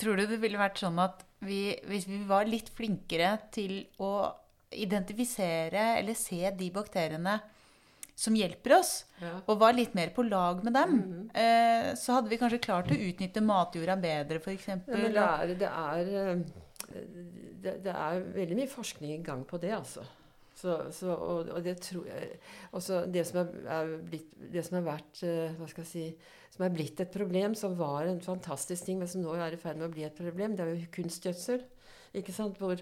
Tror 0.00 0.16
du 0.16 0.24
det 0.30 0.38
ville 0.40 0.56
vært 0.60 0.80
sånn 0.80 0.96
at 1.02 1.26
vi, 1.44 1.74
hvis 1.90 2.06
vi 2.08 2.22
var 2.24 2.48
litt 2.48 2.70
flinkere 2.72 3.34
til 3.52 3.82
å 4.00 4.30
identifisere 4.72 5.98
eller 5.98 6.16
se 6.16 6.38
de 6.56 6.70
bakteriene 6.72 7.34
som 8.16 8.34
hjelper 8.36 8.74
oss, 8.78 9.04
Ja. 9.20 9.40
og 9.48 9.58
var 9.60 9.72
litt 9.76 9.94
mer 9.96 10.10
på 10.14 10.22
lag 10.28 10.62
med 10.64 10.72
dem, 10.76 11.30
eh, 11.34 11.92
så 11.98 12.16
hadde 12.18 12.28
vi 12.30 12.38
kanskje 12.40 12.60
klart 12.64 12.90
å 12.92 12.96
utnytte 12.96 13.40
matjorda 13.44 13.96
bedre, 14.00 14.38
f.eks. 14.40 14.66
Ja, 14.68 14.80
men 14.86 15.12
det 15.12 15.22
er, 15.26 15.54
det, 15.60 15.70
er, 15.70 16.10
eh, 16.22 16.98
det, 17.64 17.76
det 17.84 17.94
er 17.94 18.20
veldig 18.36 18.58
mye 18.60 18.68
forskning 18.72 19.14
i 19.16 19.22
gang 19.24 19.44
på 19.48 19.58
det, 19.60 19.72
altså. 19.76 20.04
Så, 20.62 20.76
så, 20.94 21.10
og, 21.10 21.48
og, 21.50 21.58
det 21.64 21.74
tror 21.82 22.06
jeg 22.06 22.36
også 22.76 23.00
det 23.10 23.24
som, 23.26 23.40
er, 23.42 23.64
er 23.74 23.92
blitt, 24.06 24.34
det 24.52 24.62
som 24.62 24.78
har 24.78 24.84
vært 24.92 25.22
uh, 25.26 25.56
hva 25.58 25.66
skal 25.70 25.82
jeg 25.82 25.90
si, 25.90 26.04
som 26.54 26.66
er 26.66 26.74
blitt 26.74 27.02
et 27.02 27.10
problem, 27.10 27.56
som 27.58 27.74
var 27.78 28.06
en 28.06 28.20
fantastisk 28.22 28.86
ting, 28.86 29.00
men 29.00 29.10
som 29.10 29.24
nå 29.24 29.34
er 29.34 29.56
i 29.56 29.58
ferd 29.58 29.80
med 29.80 29.88
å 29.88 29.94
bli 29.94 30.06
et 30.06 30.14
problem, 30.14 30.54
det 30.54 30.62
er 30.62 30.74
jo 30.76 30.92
kunstgjødsel. 30.94 31.64
Ikke 32.20 32.34
sant? 32.36 32.60
Hvor, 32.60 32.78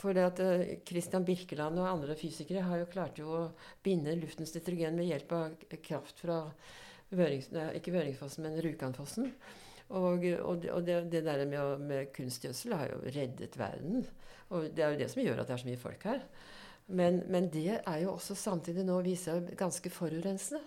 for 0.00 0.16
det 0.16 0.26
at 0.26 0.42
uh, 0.42 0.66
Christian 0.88 1.26
Birkeland 1.28 1.78
og 1.78 1.90
andre 1.92 2.18
fysikere 2.18 2.66
har 2.66 2.82
jo 2.82 2.90
klart 2.90 3.22
jo 3.22 3.30
å 3.30 3.46
binde 3.86 4.16
luftens 4.18 4.56
nitrogen 4.56 4.98
med 4.98 5.12
hjelp 5.12 5.34
av 5.36 5.80
kraft 5.86 6.24
fra 6.24 6.42
Vørings, 7.14 7.50
nei, 7.54 7.68
ikke 7.78 7.94
Vøringsfossen, 7.94 8.46
men 8.46 8.58
Rjukanfossen. 8.62 9.30
Og, 9.90 10.24
og 10.46 10.62
det, 10.86 11.00
det, 11.10 11.24
der 11.26 11.42
med, 11.50 11.82
med 11.82 12.10
kunstgjødsel 12.14 12.74
har 12.78 12.92
jo 12.92 13.00
reddet 13.10 13.58
verden. 13.58 14.04
Og 14.54 14.70
det 14.74 14.84
er 14.84 14.94
jo 14.94 15.00
det 15.00 15.10
som 15.10 15.22
gjør 15.22 15.42
at 15.42 15.50
det 15.50 15.56
er 15.56 15.62
så 15.62 15.70
mye 15.70 15.80
folk 15.82 16.06
her. 16.06 16.22
Men, 16.90 17.22
men 17.30 17.48
det 17.52 17.80
er 17.80 17.98
jo 18.02 18.16
også 18.16 18.34
samtidig 18.34 18.84
nå 18.86 18.98
viser 19.06 19.38
seg 19.38 19.56
ganske 19.58 19.92
forurensende. 19.94 20.62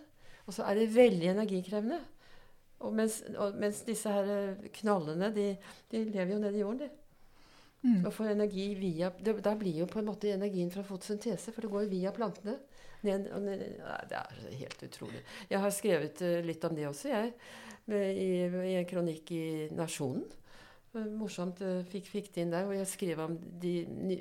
Og 0.48 0.56
så 0.56 0.65
er 0.68 0.80
det 0.80 0.92
veldig 0.96 1.30
energikrevende. 1.34 2.00
Og 2.84 2.92
mens, 2.96 3.22
og 3.39 3.56
mens 3.60 3.82
disse 3.88 4.12
her 4.12 4.58
knallene, 4.75 5.30
de, 5.36 5.48
de, 5.92 6.03
lever 6.03 6.34
jo 6.34 6.42
nede 6.42 6.60
i 6.60 6.63
jorden, 6.63 6.84
de. 6.84 6.89
Mm. 7.84 8.06
Og 8.08 8.13
får 8.15 8.32
energi 8.32 8.70
via 8.80 9.10
det, 9.20 9.42
Da 9.44 9.56
blir 9.60 9.82
jo 9.82 9.88
på 9.92 10.00
en 10.00 10.08
måte 10.08 10.32
energien 10.32 10.72
fra 10.72 10.86
fotosyntese, 10.88 11.51
for 11.51 11.63
det 11.63 11.72
går 11.72 11.86
jo 11.86 11.92
via 11.92 12.13
plantene. 12.15 12.58
Ned, 13.03 13.27
ned, 13.44 13.63
nei, 13.82 13.98
det 14.08 14.20
er 14.20 14.38
helt 14.62 14.84
utrolig. 14.88 15.24
Jeg 15.50 15.60
har 15.60 15.74
skrevet 15.75 16.22
uh, 16.24 16.38
litt 16.48 16.63
om 16.63 16.75
det 16.75 16.88
også, 16.88 17.10
jeg. 17.12 17.34
I, 17.92 18.30
i 18.48 18.77
en 18.80 18.88
kronikk 18.88 19.32
i 19.36 19.44
Nasjonen. 19.75 20.24
Morsomt 20.94 21.62
uh, 21.66 21.80
fikk, 21.90 22.10
fikk 22.12 22.34
det 22.34 22.44
inn 22.44 22.52
der. 22.54 22.68
Og 22.70 22.76
jeg 22.78 22.90
skrev 22.92 23.24
om 23.26 23.38
de, 23.62 23.78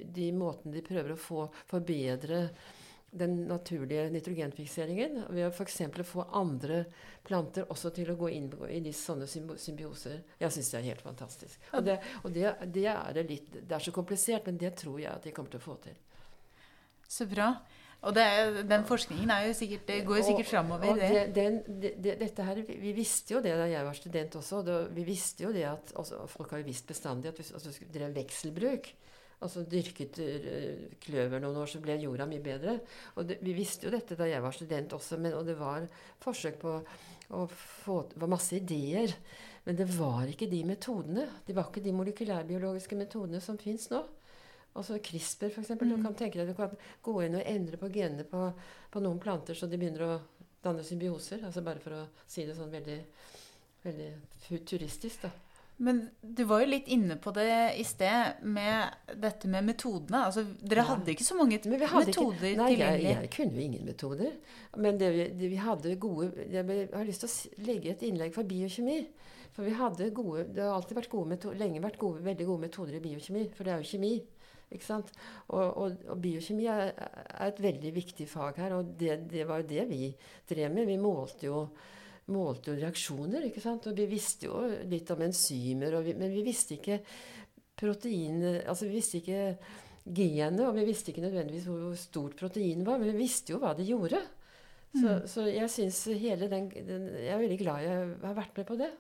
de 0.09 0.31
måtene 0.37 0.79
de 0.79 0.85
prøver 0.87 1.15
å 1.15 1.21
få 1.21 1.49
forbedre 1.71 2.47
den 3.13 3.43
naturlige 3.45 4.07
nitrogenfikseringen 4.09 5.19
ved 5.29 5.45
å 5.45 5.51
f.eks. 5.53 5.83
få 6.09 6.25
andre 6.33 6.87
planter 7.27 7.69
også 7.69 7.91
til 7.93 8.09
å 8.09 8.17
gå 8.17 8.31
inn 8.33 8.47
i 8.73 8.81
de 8.81 8.93
sånne 8.97 9.29
symbioser. 9.29 10.23
Jeg 10.41 10.55
syns 10.55 10.71
det 10.73 10.79
er 10.79 10.87
helt 10.87 11.05
fantastisk. 11.05 11.59
Og, 11.77 11.85
det, 11.85 11.99
og 12.23 12.33
det, 12.33 12.47
det, 12.73 12.87
er 12.89 13.21
litt, 13.29 13.53
det 13.53 13.77
er 13.77 13.85
så 13.85 13.93
komplisert, 13.93 14.49
men 14.49 14.57
det 14.57 14.73
tror 14.81 14.97
jeg 15.03 15.13
at 15.13 15.29
de 15.29 15.35
kommer 15.37 15.53
til 15.53 15.61
å 15.61 15.67
få 15.67 15.77
til. 15.85 16.01
Så 17.05 17.29
bra. 17.29 17.51
Og 18.03 18.15
det, 18.17 18.25
den 18.67 18.83
forskningen 18.87 19.31
sikkert, 19.55 19.85
det 19.87 20.01
går 20.07 20.19
jo 20.19 20.25
sikkert 20.27 20.49
framover. 20.51 20.97
Det. 20.99 21.21
Den, 21.37 21.61
det, 21.79 22.17
dette 22.19 22.47
her, 22.49 22.59
vi 22.67 22.95
visste 22.97 23.37
jo 23.37 23.43
det 23.45 23.53
da 23.61 23.69
jeg 23.71 23.87
var 23.87 23.95
student 23.95 24.39
også. 24.41 24.63
Vi 24.91 25.05
visste 25.07 25.47
jo 25.47 25.53
det 25.55 25.69
at 25.71 25.95
også, 26.01 26.25
Folk 26.33 26.51
har 26.51 26.65
jo 26.65 26.67
visst 26.67 26.89
bestandig 26.89 27.31
at 27.31 27.39
hvis 27.39 27.53
altså, 27.55 27.71
drev 27.95 28.15
vekselbruk. 28.17 28.91
Altså 29.43 29.65
dyrket 29.67 30.19
uh, 30.23 30.83
kløver 31.03 31.43
noen 31.43 31.57
år, 31.63 31.71
så 31.71 31.81
ble 31.83 31.97
jorda 31.99 32.27
mye 32.31 32.43
bedre. 32.43 32.77
Og 33.19 33.27
det, 33.27 33.39
vi 33.43 33.55
visste 33.55 33.87
jo 33.87 33.95
dette 33.95 34.19
da 34.19 34.27
jeg 34.31 34.43
var 34.43 34.55
student 34.55 34.95
også, 34.99 35.19
men, 35.23 35.35
og 35.39 35.47
det 35.47 35.57
var 35.59 35.87
forsøk 36.23 36.61
på 36.63 36.77
å 37.33 37.47
få 37.49 38.03
Det 38.11 38.19
var 38.21 38.29
masse 38.35 38.59
ideer. 38.59 39.15
Men 39.65 39.79
det 39.79 39.87
var 39.95 40.27
ikke 40.27 40.51
de 40.51 40.65
metodene. 40.67 41.29
Det 41.47 41.55
var 41.55 41.71
ikke 41.71 41.85
de 41.85 41.95
molekylærbiologiske 41.95 42.99
metodene 42.99 43.41
som 43.43 43.59
fins 43.63 43.87
nå. 43.95 44.03
Altså 44.73 44.99
CRISPR, 45.05 45.53
f.eks. 45.53 45.75
Mm. 45.77 45.89
Du 45.91 46.03
kan 46.07 46.17
tenke 46.17 46.41
deg 46.41 46.53
du 46.53 46.57
kan 46.57 46.75
gå 47.05 47.17
inn 47.27 47.37
og 47.37 47.47
endre 47.49 47.81
på 47.81 47.91
genene 47.93 48.25
på, 48.29 48.49
på, 48.93 49.05
noen 49.05 49.21
planter 49.21 49.59
så 49.59 49.69
de 49.69 49.81
begynner 49.81 50.07
å 50.07 50.19
danne 50.65 50.85
symbioser. 50.87 51.45
Altså 51.45 51.65
bare 51.65 51.83
for 51.83 51.99
å 51.99 52.05
si 52.27 52.47
det 52.49 52.57
sånn 52.57 52.73
veldig, 52.73 52.99
veldig 53.85 54.13
futuristisk, 54.49 55.27
da. 55.27 55.33
Men 55.83 56.11
du 56.21 56.45
var 56.47 56.61
jo 56.63 56.69
litt 56.69 56.89
inne 56.95 57.17
på 57.19 57.33
det 57.35 57.75
i 57.81 57.85
sted 57.85 58.45
med 58.47 59.15
dette 59.19 59.49
med 59.51 59.67
metodene. 59.67 60.21
Altså, 60.29 60.45
dere 60.61 60.85
ja. 60.85 60.89
hadde 60.93 61.11
ikke 61.11 61.27
så 61.27 61.35
mange 61.39 61.59
metoder 61.59 62.13
tilgjengelig? 62.13 62.53
Nei, 62.61 62.69
jeg, 62.79 63.01
jeg, 63.09 63.31
kunne 63.35 63.57
jo 63.57 63.65
ingen 63.65 63.89
metoder. 63.89 64.37
Men 64.79 65.01
det 65.01 65.09
vi, 65.17 65.25
det 65.41 65.51
vi 65.51 65.59
hadde 65.59 65.97
gode 66.01 66.47
Jeg 66.53 66.87
har 66.93 67.09
lyst 67.09 67.25
til 67.25 67.33
å 67.33 67.67
legge 67.67 67.97
et 67.97 68.05
innlegg 68.07 68.37
for 68.37 68.47
biokjemi. 68.47 69.01
For 69.57 69.67
vi 69.67 69.75
hadde 69.77 70.13
gode, 70.15 70.47
Det 70.55 70.63
har 70.63 70.77
alltid 70.77 71.01
vært 71.01 71.13
gode 71.13 71.57
lenge 71.61 71.83
vært 71.83 71.99
gode, 72.01 72.23
veldig 72.25 72.47
gode 72.53 72.67
metoder 72.69 72.97
i 72.97 73.03
biokjemi. 73.03 73.49
For 73.57 73.67
det 73.67 73.75
er 73.75 73.83
jo 73.83 73.91
kjemi. 73.97 74.15
Ikke 74.73 74.89
sant? 74.89 75.13
Og, 75.51 75.63
og, 75.63 76.05
og 76.13 76.21
biokjemi 76.23 76.69
er, 76.71 76.93
er, 76.97 77.49
et 77.49 77.63
veldig 77.63 77.93
viktig 77.97 78.29
fag 78.31 78.61
her. 78.63 78.77
Og 78.79 78.95
det, 78.99 79.19
det 79.31 79.47
var 79.49 79.63
jo 79.63 79.71
det 79.75 79.87
vi 79.91 80.09
drev 80.49 80.75
med. 80.75 80.89
Vi 80.89 80.99
målte 81.01 81.49
jo, 81.49 81.63
målte 82.33 82.73
jo 82.73 82.81
reaksjoner. 82.81 83.49
ikke 83.49 83.63
sant? 83.65 83.89
Og 83.91 83.99
vi 83.99 84.09
visste 84.11 84.51
jo 84.51 84.65
litt 84.89 85.11
om 85.15 85.25
enzymer, 85.29 86.01
vi, 86.05 86.17
men 86.19 86.33
vi 86.35 86.45
visste 86.47 86.79
ikke 86.79 87.03
protein 87.83 88.45
Altså 88.45 88.85
vi 88.87 88.99
visste 88.99 89.19
ikke 89.19 89.41
genet, 90.03 90.61
og 90.67 90.77
vi 90.77 90.85
visste 90.87 91.13
ikke 91.13 91.25
nødvendigvis 91.25 91.67
hvor 91.69 91.97
stort 91.99 92.37
protein 92.39 92.85
var, 92.87 92.99
men 92.99 93.13
vi 93.13 93.23
visste 93.25 93.55
jo 93.55 93.61
hva 93.63 93.73
det 93.79 93.87
gjorde. 93.87 94.21
Så, 94.93 95.07
mm. 95.09 95.29
så 95.31 95.47
jeg 95.49 95.71
syns 95.73 96.03
hele 96.21 96.51
den, 96.53 96.69
den, 96.69 97.07
Jeg 97.17 97.33
er 97.33 97.41
veldig 97.41 97.59
glad 97.63 97.85
jeg 97.87 98.09
har 98.27 98.35
vært 98.37 98.59
med 98.59 98.67
på 98.69 98.77
det. 98.81 98.91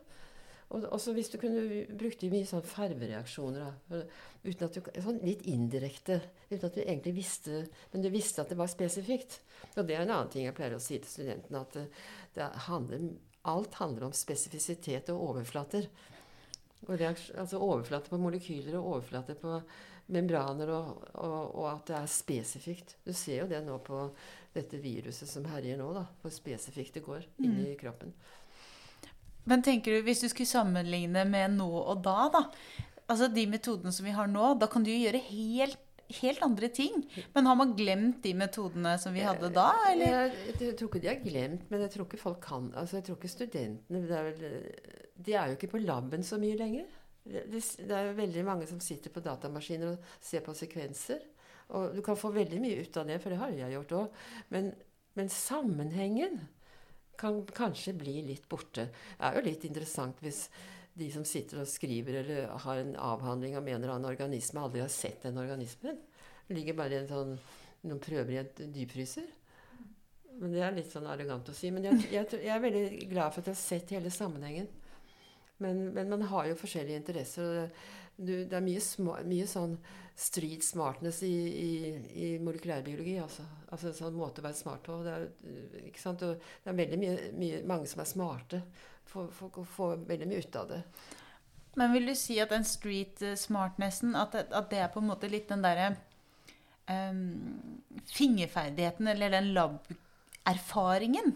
Og 0.72 0.86
også 0.96 1.12
hvis 1.12 1.28
du 1.32 1.36
kunne 1.40 1.62
brukt 2.00 2.22
mye 2.32 2.48
sånn 2.48 2.64
farvereaksjoner. 2.64 3.74
Da, 3.90 4.00
uten 4.46 4.66
at 4.66 4.78
du, 4.78 4.88
sånn 5.04 5.20
litt 5.24 5.44
indirekte. 5.50 6.20
Uten 6.48 6.64
at 6.68 6.78
du 6.78 6.80
egentlig 6.84 7.16
visste 7.18 7.66
Men 7.92 8.04
du 8.04 8.08
visste 8.12 8.44
at 8.44 8.52
det 8.52 8.58
var 8.60 8.72
spesifikt. 8.72 9.40
Og 9.76 9.84
det 9.84 9.98
er 9.98 10.06
en 10.06 10.14
annen 10.14 10.32
ting 10.32 10.46
jeg 10.46 10.56
pleier 10.56 10.78
å 10.78 10.82
si 10.82 10.96
til 10.96 11.10
studentene. 11.10 11.60
At 11.66 11.76
det, 11.76 11.86
det 12.38 12.48
handler, 12.68 13.10
alt 13.52 13.78
handler 13.82 14.08
om 14.08 14.16
spesifisitet 14.16 15.12
og 15.12 15.28
overflater. 15.30 15.90
Og 16.88 16.98
altså 16.98 17.60
overflater 17.60 18.10
på 18.10 18.18
molekyler 18.18 18.78
og 18.78 18.96
overflater 18.96 19.36
på 19.38 19.60
membraner, 20.12 20.70
og, 20.74 21.04
og, 21.14 21.54
og, 21.54 21.66
at 21.70 21.88
det 21.88 21.98
er 22.00 22.10
spesifikt. 22.10 22.96
Du 23.06 23.12
ser 23.16 23.42
jo 23.42 23.50
det 23.50 23.62
nå 23.64 23.78
på 23.86 24.04
dette 24.52 24.80
viruset 24.82 25.30
som 25.30 25.46
herjer 25.48 25.78
nå, 25.80 25.88
da, 25.96 26.04
hvor 26.20 26.34
spesifikt 26.34 26.98
det 26.98 27.04
går 27.06 27.22
mm. 27.36 27.44
inn 27.46 27.60
i 27.70 27.76
kroppen. 27.80 28.12
Men 29.48 29.62
tenker 29.64 29.96
du, 29.96 30.02
hvis 30.06 30.22
du 30.22 30.28
skulle 30.30 30.50
sammenligne 30.50 31.24
med 31.28 31.56
nå 31.58 31.68
og 31.68 32.02
da, 32.04 32.28
da 32.32 32.44
altså 33.10 33.28
De 33.32 33.46
metodene 33.50 33.92
som 33.94 34.06
vi 34.06 34.14
har 34.16 34.30
nå, 34.30 34.54
da 34.60 34.68
kan 34.70 34.84
du 34.86 34.92
gjøre 34.92 35.20
helt, 35.26 35.80
helt 36.20 36.42
andre 36.44 36.68
ting. 36.72 37.02
Men 37.34 37.48
har 37.50 37.58
man 37.58 37.74
glemt 37.76 38.22
de 38.24 38.32
metodene 38.38 38.94
som 39.02 39.14
vi 39.16 39.24
hadde 39.26 39.50
da? 39.54 39.68
Eller? 39.90 40.32
Jeg, 40.48 40.74
tror 40.78 40.88
ikke 40.88 41.02
de 41.02 41.10
har 41.10 41.20
glemt, 41.24 41.66
men 41.70 41.84
jeg 41.84 41.94
tror 41.96 42.08
ikke 42.08 42.22
folk 42.22 42.40
kan 42.44 42.70
altså 42.78 43.00
Jeg 43.00 43.08
tror 43.08 43.18
ikke 43.20 43.32
studentene 43.32 44.02
er 44.06 44.30
vel, 44.30 44.46
De 45.16 45.36
er 45.36 45.50
jo 45.50 45.58
ikke 45.58 45.72
på 45.74 45.82
laben 45.82 46.24
så 46.26 46.38
mye 46.40 46.58
lenger. 46.60 46.88
Det, 47.22 47.44
det 47.52 47.94
er 47.94 48.08
jo 48.08 48.16
veldig 48.18 48.46
mange 48.46 48.66
som 48.66 48.80
sitter 48.82 49.12
på 49.14 49.22
datamaskiner 49.22 49.92
og 49.92 50.16
ser 50.22 50.42
på 50.46 50.54
sekvenser. 50.58 51.20
Og 51.72 51.94
du 51.96 52.02
kan 52.04 52.18
få 52.18 52.32
veldig 52.34 52.58
mye 52.60 52.82
ut 52.82 52.96
av 53.00 53.06
det, 53.08 53.20
for 53.22 53.32
det 53.32 53.38
har 53.40 53.52
jeg 53.56 53.76
gjort 53.76 53.94
òg. 54.00 54.24
Men, 54.52 54.72
men 55.18 55.30
sammenhengen 55.32 56.40
kan 57.18 57.42
kanskje 57.46 57.94
bli 57.98 58.20
litt 58.26 58.48
borte. 58.50 58.88
Det 58.90 59.26
er 59.28 59.36
jo 59.38 59.44
litt 59.46 59.66
interessant 59.68 60.22
hvis 60.24 60.46
de 60.98 61.08
som 61.12 61.24
sitter 61.24 61.62
og 61.62 61.70
skriver 61.70 62.20
eller 62.20 62.50
har 62.66 62.80
en 62.80 62.96
avhandling 63.00 63.56
om 63.56 63.68
en 63.68 63.78
eller 63.78 63.94
annen 63.94 64.10
organisme, 64.10 64.60
aldri 64.60 64.82
har 64.84 64.92
sett 64.92 65.24
den 65.24 65.40
organismen. 65.40 66.00
Det 66.46 66.56
ligger 66.56 66.76
bare 66.76 67.00
en 67.00 67.08
sånn, 67.08 67.32
noen 67.88 68.02
prøver 68.02 68.34
i 68.34 68.40
en 68.42 68.74
dypfryser. 68.74 69.30
Men 70.40 70.52
Det 70.52 70.62
er 70.64 70.76
litt 70.76 70.92
sånn 70.92 71.08
arrogant 71.08 71.48
å 71.48 71.56
si. 71.56 71.70
Men 71.72 71.88
jeg, 71.88 72.04
jeg, 72.12 72.28
jeg, 72.40 72.52
er 72.52 72.62
veldig 72.62 72.84
glad 73.10 73.32
for 73.32 73.42
at 73.42 73.50
jeg 73.50 73.56
har 73.56 73.62
sett 73.62 73.96
hele 73.96 74.12
sammenhengen. 74.12 74.68
Men, 75.62 75.84
men 75.94 76.08
man 76.10 76.24
har 76.32 76.48
jo 76.50 76.58
forskjellige 76.58 77.00
interesser. 77.00 77.64
og 77.64 78.01
det, 78.16 78.44
det 78.50 78.56
er 78.58 78.64
mye, 78.64 78.82
små, 78.84 79.16
mye 79.28 79.48
sånn 79.50 79.76
street 80.18 80.64
smartness 80.64 81.22
i, 81.26 81.32
i, 81.32 81.70
i 82.24 82.28
molekylærbiologi. 82.44 83.16
Altså. 83.22 83.46
altså 83.70 83.90
en 83.90 83.98
sånn 83.98 84.18
måte 84.18 84.42
å 84.42 84.46
være 84.46 84.58
smart 84.58 84.84
på. 84.86 85.00
Det 85.06 85.16
er, 85.16 85.26
ikke 85.88 86.02
sant? 86.02 86.24
Og 86.26 86.36
det 86.36 86.72
er 86.72 86.78
veldig 86.82 87.00
mye, 87.00 87.16
mye, 87.38 87.64
mange 87.68 87.90
som 87.90 88.04
er 88.04 88.10
smarte. 88.10 88.62
Får, 89.12 89.32
får 89.74 90.06
veldig 90.08 90.28
mye 90.30 90.44
ut 90.44 90.60
av 90.60 90.70
det. 90.70 90.80
Men 91.80 91.94
vil 91.94 92.10
du 92.10 92.14
si 92.18 92.36
at 92.42 92.52
den 92.52 92.66
street 92.68 93.22
smartnessen, 93.40 94.16
at, 94.18 94.36
at 94.36 94.68
det 94.70 94.82
er 94.82 94.90
på 94.92 95.00
en 95.00 95.08
måte 95.08 95.30
litt 95.32 95.48
den 95.48 95.64
derre 95.64 95.94
um, 96.84 97.72
fingerferdigheten, 98.12 99.08
eller 99.08 99.32
den 99.32 99.52
lab-erfaringen? 99.56 101.32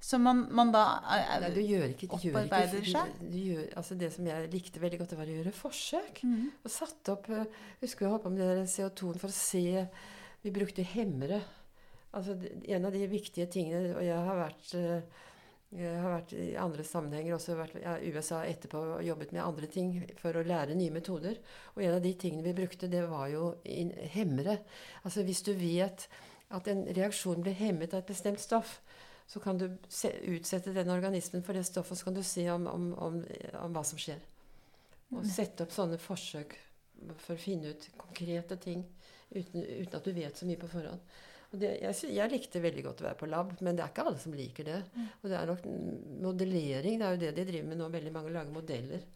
Som 0.00 0.24
man, 0.24 0.46
man 0.56 0.70
da 0.72 0.82
er, 1.12 1.42
Nei, 1.42 1.50
du 1.52 1.60
gjør 1.60 1.90
ikke, 1.92 2.08
du 2.08 2.16
opparbeider 2.16 2.78
gjør 2.78 2.86
ikke, 2.86 2.92
seg? 2.94 3.16
Du, 3.20 3.26
du 3.28 3.38
gjør, 3.50 3.64
altså 3.82 3.96
det 4.00 4.08
som 4.14 4.28
jeg 4.30 4.50
likte 4.54 4.80
veldig 4.80 5.00
godt, 5.02 5.12
det 5.12 5.18
var 5.20 5.32
å 5.32 5.38
gjøre 5.38 5.54
forsøk. 5.58 6.22
Mm. 6.24 6.46
Og 6.64 6.72
satte 6.72 7.16
opp 7.16 7.28
eh, 7.36 7.58
Husker 7.82 8.06
jeg 8.06 8.14
holdt 8.14 8.24
på 8.24 8.32
med 8.32 8.62
CO2-en 8.72 9.20
for 9.20 9.28
å 9.28 9.36
se 9.36 9.64
Vi 10.40 10.54
brukte 10.54 10.86
hemmere. 10.94 11.42
Altså 12.16 12.38
en 12.40 12.88
av 12.88 12.96
de 12.96 13.04
viktige 13.06 13.46
tingene 13.52 13.92
Og 13.92 14.02
jeg 14.02 14.24
har 14.26 14.40
vært 14.40 14.72
eh, 14.80 15.26
jeg 15.70 15.98
har 16.02 16.10
vært 16.10 16.32
i 16.34 16.48
andre 16.58 16.82
sammenhenger 16.82 17.36
også 17.36 17.54
vært 17.54 17.76
i 17.78 17.84
ja, 17.84 17.92
USA 18.10 18.40
etterpå 18.42 18.80
og 18.96 19.04
jobbet 19.06 19.30
med 19.30 19.44
andre 19.44 19.68
ting 19.70 19.92
for 20.18 20.34
å 20.34 20.42
lære 20.42 20.74
nye 20.74 20.90
metoder. 20.90 21.36
Og 21.76 21.84
en 21.84 21.94
av 21.94 22.02
de 22.02 22.10
tingene 22.18 22.42
vi 22.42 22.56
brukte, 22.58 22.88
det 22.90 23.04
var 23.06 23.28
jo 23.30 23.52
hemmere. 24.16 24.56
Altså 25.04 25.22
hvis 25.22 25.44
du 25.46 25.52
vet 25.54 26.08
at 26.50 26.66
en 26.72 26.82
reaksjon 26.90 27.46
blir 27.46 27.54
hemmet 27.54 27.94
av 27.94 28.02
et 28.02 28.10
bestemt 28.10 28.42
stoff, 28.42 28.80
så 29.30 29.40
kan 29.40 29.58
du 29.58 29.68
se, 29.88 30.10
utsette 30.26 30.72
den 30.74 30.90
organismen 30.90 31.44
for 31.46 31.54
det 31.54 31.62
stoffet, 31.68 31.98
så 31.98 32.08
kan 32.08 32.16
du 32.16 32.22
se 32.26 32.48
om, 32.50 32.66
om, 32.66 32.86
om, 32.98 33.20
om 33.62 33.76
hva 33.76 33.84
som 33.86 34.00
skjer. 34.00 34.18
Og 35.14 35.26
sette 35.26 35.62
opp 35.62 35.74
sånne 35.74 35.98
forsøk 36.02 36.56
for 37.22 37.36
å 37.36 37.40
finne 37.40 37.70
ut 37.70 37.86
konkrete 37.98 38.58
ting 38.60 38.82
uten, 39.30 39.62
uten, 39.62 39.94
at 39.94 40.06
du 40.06 40.10
vet 40.16 40.36
så 40.36 40.48
mye 40.48 40.58
på 40.58 40.70
forhånd. 40.70 41.14
Det, 41.50 41.70
jeg, 41.82 42.10
jeg 42.14 42.30
likte 42.30 42.62
veldig 42.62 42.82
godt 42.88 43.02
å 43.02 43.06
være 43.08 43.18
på 43.22 43.28
lab, 43.30 43.54
men 43.62 43.78
det 43.78 43.84
er 43.84 43.92
ikke 43.92 44.04
alle 44.06 44.20
som 44.22 44.34
liker 44.34 44.66
det. 44.66 44.80
Og 45.20 45.30
det 45.30 45.38
er 45.38 45.48
nok 45.50 45.64
mm, 45.66 45.94
modellering. 46.26 46.98
Det 46.98 47.06
er 47.06 47.14
jo 47.14 47.22
det 47.24 47.30
de 47.38 47.46
driver 47.48 47.70
med 47.70 47.80
nå. 47.80 47.88
Veldig 47.94 48.12
mange 48.14 48.34
lager 48.34 48.54
modeller. 48.54 49.06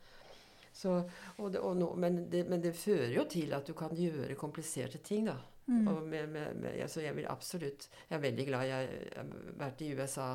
Så, 0.74 0.96
og 1.38 1.52
det, 1.54 1.62
og 1.62 1.76
nå, 1.78 1.92
men, 2.02 2.24
det, 2.30 2.42
men 2.50 2.62
det 2.62 2.74
fører 2.74 3.14
jo 3.14 3.26
til 3.30 3.54
at 3.54 3.66
du 3.66 3.74
kan 3.78 3.94
gjøre 3.94 4.38
kompliserte 4.38 4.98
ting, 5.06 5.30
da. 5.30 5.36
Mm. 5.66 5.86
Med, 6.08 6.28
med, 6.28 6.56
med, 6.60 6.80
altså 6.84 7.00
jeg 7.00 7.16
vil 7.16 7.24
absolutt 7.32 7.86
Jeg 8.10 8.18
er 8.18 8.20
veldig 8.20 8.44
glad 8.50 8.66
jeg 8.68 8.88
jeg 8.90 9.14
har 9.16 9.30
vært 9.56 9.80
i 9.80 9.94
USA 9.96 10.26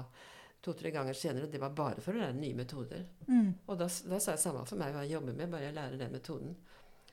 to-tre 0.62 0.92
ganger 0.92 1.14
senere. 1.14 1.46
og 1.46 1.52
Det 1.52 1.62
var 1.62 1.76
bare 1.76 2.02
for 2.04 2.16
å 2.16 2.22
lære 2.22 2.38
nye 2.38 2.58
metoder. 2.58 3.06
Mm. 3.28 3.54
Og 3.66 3.78
da, 3.80 3.88
da 3.88 4.20
sa 4.20 4.36
jeg 4.36 4.44
samme 4.44 4.66
for 4.68 4.80
meg 4.82 4.96
hva 4.96 5.06
jeg 5.06 5.16
jobber 5.16 5.38
med, 5.38 5.52
bare 5.52 5.70
jeg 5.70 5.78
lærer 5.78 6.02
den 6.02 6.16
metoden. 6.16 6.58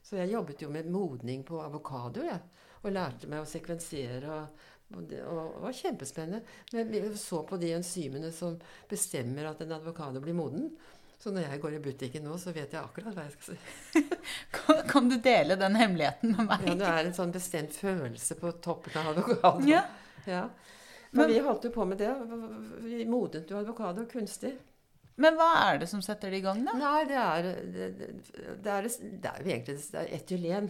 Så 0.02 0.18
jeg 0.20 0.32
jobbet 0.32 0.62
jo 0.62 0.70
med 0.70 0.90
modning 0.90 1.44
på 1.46 1.60
avokado, 1.62 2.24
jeg. 2.26 2.40
Og 2.82 2.92
lærte 2.94 3.30
meg 3.30 3.42
å 3.42 3.48
sekvensere. 3.48 4.34
Og, 4.34 4.66
og 4.94 5.08
det 5.10 5.22
og, 5.26 5.40
det 5.56 5.62
var 5.64 5.78
kjempespennende. 5.80 6.42
Men 6.74 6.92
vi 6.92 7.02
så 7.18 7.42
på 7.46 7.58
de 7.62 7.72
enzymene 7.78 8.30
som 8.34 8.58
bestemmer 8.90 9.50
at 9.50 9.62
en 9.64 9.74
avokado 9.78 10.22
blir 10.22 10.36
moden. 10.38 10.70
Så 11.18 11.32
når 11.32 11.46
jeg 11.48 11.60
går 11.62 11.74
i 11.78 11.80
butikken 11.82 12.26
nå, 12.28 12.36
så 12.38 12.52
vet 12.52 12.74
jeg 12.76 12.82
akkurat 12.82 13.14
hva 13.16 13.24
jeg 13.24 13.32
skal 13.34 13.56
si. 13.56 14.02
Kan, 14.56 14.82
kan 14.88 15.08
du 15.08 15.16
dele 15.24 15.56
den 15.58 15.76
hemmeligheten 15.80 16.34
med 16.36 16.48
meg? 16.50 16.66
Ja, 16.68 16.74
det 16.82 16.90
er 16.92 17.08
en 17.08 17.16
sånn 17.16 17.32
bestemt 17.34 17.74
følelse 17.76 18.36
på 18.38 18.52
toppen 18.64 18.98
av 19.00 19.12
avokado. 19.14 19.64
Ja. 19.68 19.82
Ja. 20.28 20.44
Men- 21.16 21.30
vi 21.32 21.38
holdt 21.40 21.64
jo 21.64 21.70
på 21.72 21.86
med 21.88 21.98
det. 22.02 22.12
Vi 22.84 23.04
modnet 23.08 23.50
jo 23.50 23.58
avokado 23.62 24.04
kunstig. 24.10 24.52
Men 25.16 25.38
hva 25.38 25.48
er 25.70 25.78
det 25.80 25.88
som 25.88 26.02
setter 26.04 26.30
det 26.30 26.42
i 26.42 26.44
gang, 26.44 26.58
da? 26.66 26.74
Nei, 26.76 27.04
det 27.08 27.16
er 27.16 27.46
det, 27.46 27.86
det, 27.96 28.08
det, 28.60 28.72
er, 28.74 28.88
det 29.22 29.30
er 29.30 29.38
jo 29.40 29.52
egentlig 29.54 29.76
det 29.80 30.02
er 30.02 30.10
etylen. 30.18 30.66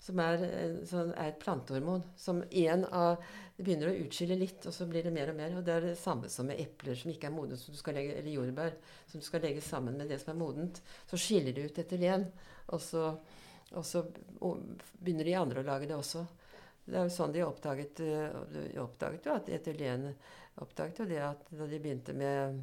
Som 0.00 0.20
er, 0.24 0.42
en 0.48 0.76
sånn, 0.88 1.12
er 1.12 1.32
et 1.32 1.40
plantehormon. 1.42 2.02
Som 2.16 2.42
en 2.48 2.84
av 2.88 3.22
Det 3.60 3.66
begynner 3.66 3.90
å 3.90 4.04
utskille 4.06 4.38
litt, 4.40 4.64
og 4.64 4.72
så 4.72 4.86
blir 4.88 5.04
det 5.04 5.10
mer 5.12 5.28
og 5.28 5.36
mer. 5.36 5.52
Og 5.58 5.64
det 5.66 5.74
er 5.74 5.86
det 5.90 5.96
samme 6.00 6.30
som 6.32 6.46
med 6.48 6.62
epler 6.62 6.96
som 6.96 7.10
ikke 7.12 7.28
er 7.28 7.34
modne, 7.34 7.58
som 7.60 7.92
legge, 7.92 8.14
eller 8.16 8.32
jordbær, 8.32 8.78
som 9.10 9.20
du 9.20 9.26
skal 9.26 9.44
legge 9.44 9.60
sammen 9.60 9.98
med 10.00 10.08
det 10.08 10.16
som 10.22 10.32
er 10.32 10.38
modent. 10.40 10.80
Så 11.10 11.20
skiller 11.20 11.52
det 11.52 11.66
ut 11.68 11.80
etylen, 11.82 12.24
og 12.72 12.80
så, 12.80 13.10
og 13.76 13.84
så 13.84 14.06
begynner 14.40 15.28
de 15.28 15.36
andre 15.36 15.60
å 15.60 15.68
lage 15.68 15.90
det 15.90 15.98
også. 15.98 16.24
Det 16.86 16.96
er 16.96 17.04
jo 17.04 17.14
sånn 17.14 17.36
de 17.36 17.44
oppdaget, 17.44 18.00
eh, 18.00 18.40
de 18.54 18.80
oppdaget 18.80 19.28
jo 19.28 19.36
at 19.36 19.52
etylen 19.52 20.08
oppdaget 20.64 21.02
jo 21.02 21.08
det 21.10 21.20
at 21.22 21.44
da 21.52 21.68
de 21.68 21.78
begynte 21.82 22.16
med 22.16 22.62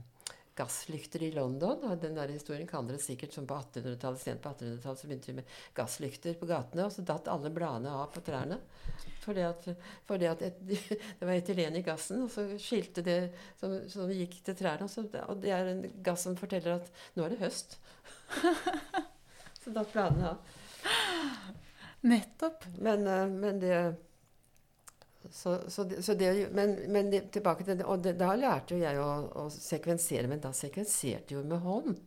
gasslykter 0.57 1.23
i 1.23 1.31
London. 1.35 1.83
og 1.87 2.01
Den 2.01 2.17
der 2.17 2.31
historien 2.33 2.67
kan 2.69 2.87
dere 2.89 3.01
sikkert 3.01 3.35
som 3.35 3.47
på 3.47 3.57
1800-tallet, 3.57 4.21
sent 4.21 4.41
på 4.43 4.51
1800-tallet 4.53 5.01
så 5.01 5.09
begynte 5.09 5.31
vi 5.31 5.37
med 5.39 5.51
gasslykter 5.77 6.39
på 6.39 6.49
gatene, 6.49 6.87
og 6.87 6.93
så 6.93 7.05
datt 7.05 7.29
alle 7.31 7.51
bladene 7.53 7.93
av 7.93 8.09
på 8.13 8.23
trærne. 8.25 8.59
Fordi 9.23 9.45
at, 9.45 9.69
fordi 10.09 10.29
at 10.29 10.43
et, 10.49 10.59
det 11.19 11.29
var 11.29 11.35
etylen 11.35 11.77
i 11.79 11.85
gassen, 11.85 12.25
og 12.25 12.33
så 12.33 12.47
skilte 12.61 13.05
det 13.05 13.19
som, 13.59 13.77
som 13.91 14.11
gikk 14.11 14.39
til 14.43 14.57
trærne. 14.57 14.87
Og, 14.87 14.93
så, 14.93 15.05
og 15.27 15.43
det 15.43 15.53
er 15.55 15.71
en 15.71 15.85
gass 16.05 16.25
som 16.27 16.39
forteller 16.39 16.79
at 16.79 16.91
nå 17.15 17.27
er 17.27 17.35
det 17.35 17.43
høst. 17.45 17.77
så 19.61 19.75
datt 19.75 19.93
bladene 19.93 20.33
av. 20.33 20.57
Nettopp. 22.07 22.65
Men, 22.77 23.07
eh, 23.07 23.25
men 23.27 23.59
det 23.61 23.77
så, 25.31 25.57
så, 25.67 25.85
så 26.01 26.13
det, 26.13 26.31
men, 26.55 26.75
men 26.93 27.11
det, 27.11 27.27
tilbake 27.35 27.63
til 27.63 27.79
det, 27.79 27.85
og 27.85 28.03
det, 28.03 28.15
Da 28.19 28.33
lærte 28.35 28.75
jo 28.75 28.81
jeg 28.81 28.99
å, 29.01 29.09
å 29.43 29.47
sekvensere, 29.53 30.29
men 30.31 30.43
da 30.43 30.53
sekvenserte 30.55 31.35
jo 31.37 31.43
med 31.47 31.63
hånd. 31.65 31.97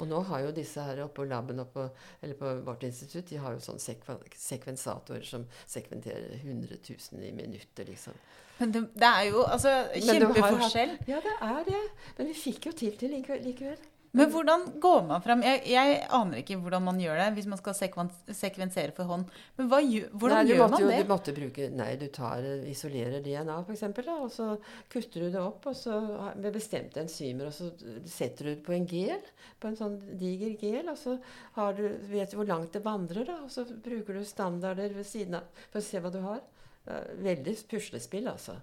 Og 0.00 0.08
nå 0.08 0.20
har 0.30 0.46
jo 0.46 0.52
disse 0.56 0.80
her 0.80 1.02
oppe 1.04 1.20
på 1.20 1.28
laben 1.28 1.60
oppe, 1.60 1.90
eller 2.22 2.38
på 2.38 2.52
vårt 2.64 2.86
institutt 2.88 3.28
de 3.28 3.40
har 3.42 3.52
jo 3.52 3.60
sånn 3.64 3.80
sekven, 3.82 4.22
sekvensatorer 4.32 5.26
som 5.28 5.44
sekventerer 5.68 6.38
100 6.38 6.78
000 6.88 7.26
i 7.26 7.32
minuttet, 7.36 7.84
liksom. 7.88 8.16
Men 8.60 8.72
det, 8.72 8.84
det 8.96 9.08
er 9.08 9.26
jo 9.28 9.44
altså 9.44 9.74
kjempeforskjell. 9.94 10.96
Ja, 11.08 11.20
det 11.24 11.36
er 11.44 11.62
det. 11.68 11.84
Men 12.18 12.28
vi 12.28 12.36
fikk 12.36 12.70
jo 12.70 12.76
til 12.76 12.96
til 13.00 13.12
likevel. 13.16 13.80
Men 14.16 14.30
hvordan 14.32 14.64
går 14.82 15.04
man 15.06 15.22
fram? 15.22 15.42
Jeg, 15.46 15.60
jeg 15.70 15.98
aner 16.16 16.40
ikke 16.40 16.56
hvordan 16.58 16.82
man 16.82 16.98
gjør 16.98 17.20
det 17.20 17.26
hvis 17.36 17.46
man 17.50 17.60
skal 17.60 17.76
sekvensere 17.78 18.94
for 18.96 19.06
hånd. 19.06 19.28
Men 19.58 19.68
hva, 19.70 19.78
hvordan 19.84 20.40
nei, 20.40 20.50
gjør 20.50 20.62
man 20.64 20.82
jo, 20.82 20.88
det? 20.90 20.96
Du 21.04 21.12
måtte 21.12 21.34
bruke, 21.36 21.68
nei, 21.78 21.90
du 22.00 22.06
tar, 22.14 22.42
eh, 22.42 22.64
isolerer 22.72 23.22
DNA 23.22 23.60
eksempel, 23.70 24.10
og 24.16 24.32
så 24.34 24.48
kutter 24.90 25.26
du 25.26 25.28
det 25.30 25.42
opp 25.42 25.68
og 25.70 25.78
så 25.78 26.00
med 26.34 26.50
bestemte 26.56 27.04
enzymer, 27.04 27.52
og 27.52 27.54
så 27.54 27.70
setter 28.10 28.50
du 28.50 28.52
det 28.56 28.64
på 28.66 28.74
en 28.74 28.88
gel, 28.90 29.30
på 29.62 29.70
en 29.70 29.78
sånn 29.78 29.98
diger 30.18 30.56
gel, 30.58 30.90
og 30.90 30.98
så 30.98 31.14
har 31.58 31.78
du, 31.78 31.84
vet 32.10 32.34
du 32.34 32.40
hvor 32.40 32.50
langt 32.50 32.74
det 32.74 32.82
vandrer, 32.82 33.28
da, 33.30 33.38
og 33.46 33.54
så 33.54 33.66
bruker 33.70 34.18
du 34.18 34.26
standarder 34.26 34.90
ved 34.96 35.06
siden 35.06 35.38
av 35.38 35.66
for 35.68 35.78
å 35.78 35.86
se 35.86 36.02
hva 36.02 36.10
du 36.10 36.18
har. 36.26 36.42
Er 36.90 37.10
Veldig 37.22 37.54
puslespill, 37.70 38.26
altså. 38.26 38.56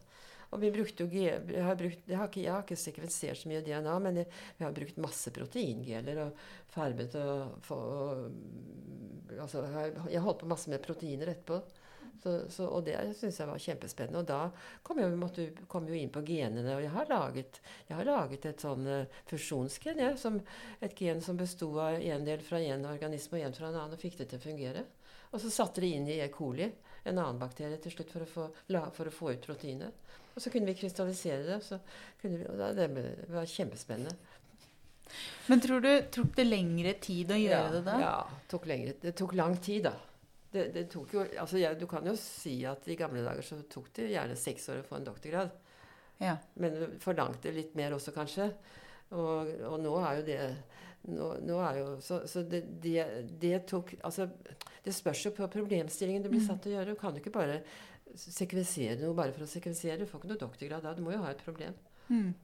Og 0.56 0.62
vi 0.62 0.72
brukte 0.72 1.04
jo 1.04 1.24
jeg 1.24 1.64
har, 1.64 1.76
brukt, 1.80 2.06
jeg, 2.08 2.18
har 2.18 2.30
ikke, 2.30 2.44
jeg 2.46 2.54
har 2.54 2.64
ikke 2.64 2.80
sekvensert 2.80 3.42
så 3.42 3.50
mye 3.52 3.64
DNA, 3.66 3.98
men 4.04 4.22
jeg, 4.22 4.30
vi 4.60 4.66
har 4.68 4.76
brukt 4.76 5.02
masse 5.04 5.34
proteingeler 5.36 6.22
og 6.24 6.46
farget 6.72 7.18
og, 7.20 7.68
og 7.76 9.42
altså, 9.42 9.66
jeg, 9.74 9.98
jeg 10.14 10.24
holdt 10.24 10.42
på 10.44 10.52
masse 10.54 10.72
med 10.72 10.84
proteiner 10.86 11.34
etterpå. 11.34 11.62
Så, 12.24 12.32
så, 12.50 12.66
og 12.66 12.86
det 12.88 12.96
syns 13.18 13.38
jeg 13.40 13.50
var 13.50 13.62
kjempespennende. 13.62 14.22
Og 14.24 14.28
da 14.28 14.82
kom 14.86 15.02
jeg, 15.02 15.14
måtte, 15.20 15.48
kom 15.70 15.88
jo 15.90 15.98
inn 15.98 16.12
på 16.14 16.24
genene. 16.26 16.78
Og 16.78 16.84
jeg 16.86 16.94
har 16.96 17.12
laget, 17.12 17.60
jeg 17.90 17.98
har 18.00 18.10
laget 18.10 18.48
et 18.50 18.64
sånn 18.64 18.88
eh, 18.90 19.20
fusjonsgen. 19.30 20.02
Ja, 20.02 20.14
som, 20.20 20.40
et 20.84 20.98
gen 20.98 21.22
som 21.24 21.38
besto 21.40 21.70
av 21.84 22.00
en 22.02 22.28
del 22.28 22.44
fra 22.46 22.62
en 22.64 22.88
organisme 22.90 23.40
og 23.40 23.48
en 23.48 23.58
fra 23.58 23.70
en 23.70 23.78
annen, 23.78 23.98
og 23.98 24.02
fikk 24.02 24.18
det 24.22 24.32
til 24.32 24.42
å 24.42 24.48
fungere. 24.48 24.86
Og 25.32 25.44
så 25.44 25.52
satte 25.54 25.84
det 25.84 25.92
inn 25.94 26.08
i 26.10 26.20
E. 26.24 26.30
coli, 26.34 26.70
en 27.04 27.18
annen 27.18 27.42
bakterie, 27.42 27.78
til 27.84 27.94
slutt 27.94 28.14
for 28.16 28.24
å 28.24 28.32
få, 28.32 28.48
for 28.96 29.10
å 29.10 29.14
få 29.14 29.36
ut 29.36 29.48
proteinet. 29.48 30.08
Og 30.38 30.44
så 30.44 30.52
kunne 30.54 30.70
vi 30.70 30.78
krystallisere 30.78 31.42
det. 31.48 31.62
Så 31.66 31.80
kunne 32.22 32.38
vi, 32.38 32.46
og 32.46 32.78
det 32.78 32.88
var 33.34 33.50
kjempespennende. 33.50 34.14
Men 35.48 35.64
tror 35.64 35.82
du 35.82 35.90
tok 36.14 36.36
det 36.38 36.46
lengre 36.46 36.94
tid 37.02 37.32
å 37.34 37.40
gjøre 37.40 37.78
det 37.78 37.84
da? 37.88 37.96
Ja, 38.04 38.16
tok 38.52 38.68
lengre, 38.70 38.94
det 39.02 39.16
tok 39.18 39.34
lang 39.40 39.56
tid, 39.64 39.88
da. 39.88 39.96
Det, 40.52 40.68
det 40.76 40.84
tok 40.92 41.14
jo, 41.16 41.24
altså 41.42 41.60
jeg, 41.60 41.78
du 41.80 41.86
kan 41.90 42.06
jo 42.08 42.14
si 42.20 42.60
at 42.68 42.86
i 42.88 42.96
gamle 43.00 43.24
dager 43.26 43.44
så 43.44 43.58
tok 43.72 43.90
det 43.98 44.12
gjerne 44.14 44.38
seks 44.40 44.70
år 44.72 44.82
å 44.82 44.88
få 44.88 45.00
en 45.00 45.08
doktorgrad. 45.08 45.56
Ja. 46.24 46.38
Men 46.60 46.76
du 46.76 46.86
forlangte 47.04 47.54
litt 47.56 47.76
mer 47.78 47.96
også, 47.98 48.14
kanskje. 48.16 48.52
Og, 49.16 49.52
og 49.72 49.78
nå 49.82 49.96
er 50.04 50.20
jo 50.20 50.28
det 50.28 50.42
nå, 51.08 51.28
nå 51.48 51.60
er 51.64 51.78
jo, 51.80 51.92
Så, 52.04 52.20
så 52.28 52.42
det, 52.44 52.66
det, 52.84 53.06
det 53.40 53.62
tok 53.70 53.94
Altså, 54.04 54.26
det 54.84 54.92
spørs 54.96 55.22
jo 55.24 55.32
på 55.36 55.48
problemstillingen 55.52 56.26
du 56.26 56.28
blir 56.34 56.44
satt 56.44 56.60
til 56.64 56.74
å 56.74 56.80
gjøre. 56.80 56.96
Du 56.96 57.00
kan 57.00 57.16
jo 57.16 57.24
ikke 57.24 57.36
bare 57.38 57.62
sekvensere 58.16 59.00
noe 59.02 59.16
bare 59.18 59.34
for 59.36 59.46
å 59.46 59.50
sekvensere. 59.50 60.00
Du 60.02 60.10
får 60.10 60.22
ikke 60.22 60.34
noe 60.34 60.44
doktorgrad 60.46 60.86
da. 60.86 60.94
Du 60.96 61.04
må 61.06 61.14
jo 61.16 61.24
ha 61.24 61.32
et 61.34 61.44
problem. 61.44 61.76
Mm. 62.08 62.36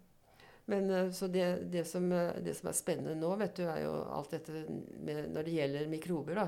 Men 0.65 0.89
eh, 0.89 1.11
så 1.11 1.27
det, 1.27 1.45
det, 1.71 1.85
som, 1.85 2.11
eh, 2.11 2.35
det 2.43 2.55
som 2.57 2.69
er 2.71 2.77
spennende 2.77 3.15
nå, 3.19 3.33
vet 3.39 3.55
du, 3.59 3.63
er 3.67 3.83
jo 3.83 3.93
alt 4.15 4.35
dette 4.35 4.65
med, 5.03 5.31
når 5.33 5.47
det 5.47 5.55
gjelder 5.57 5.89
mikrober. 5.91 6.39
da, 6.39 6.45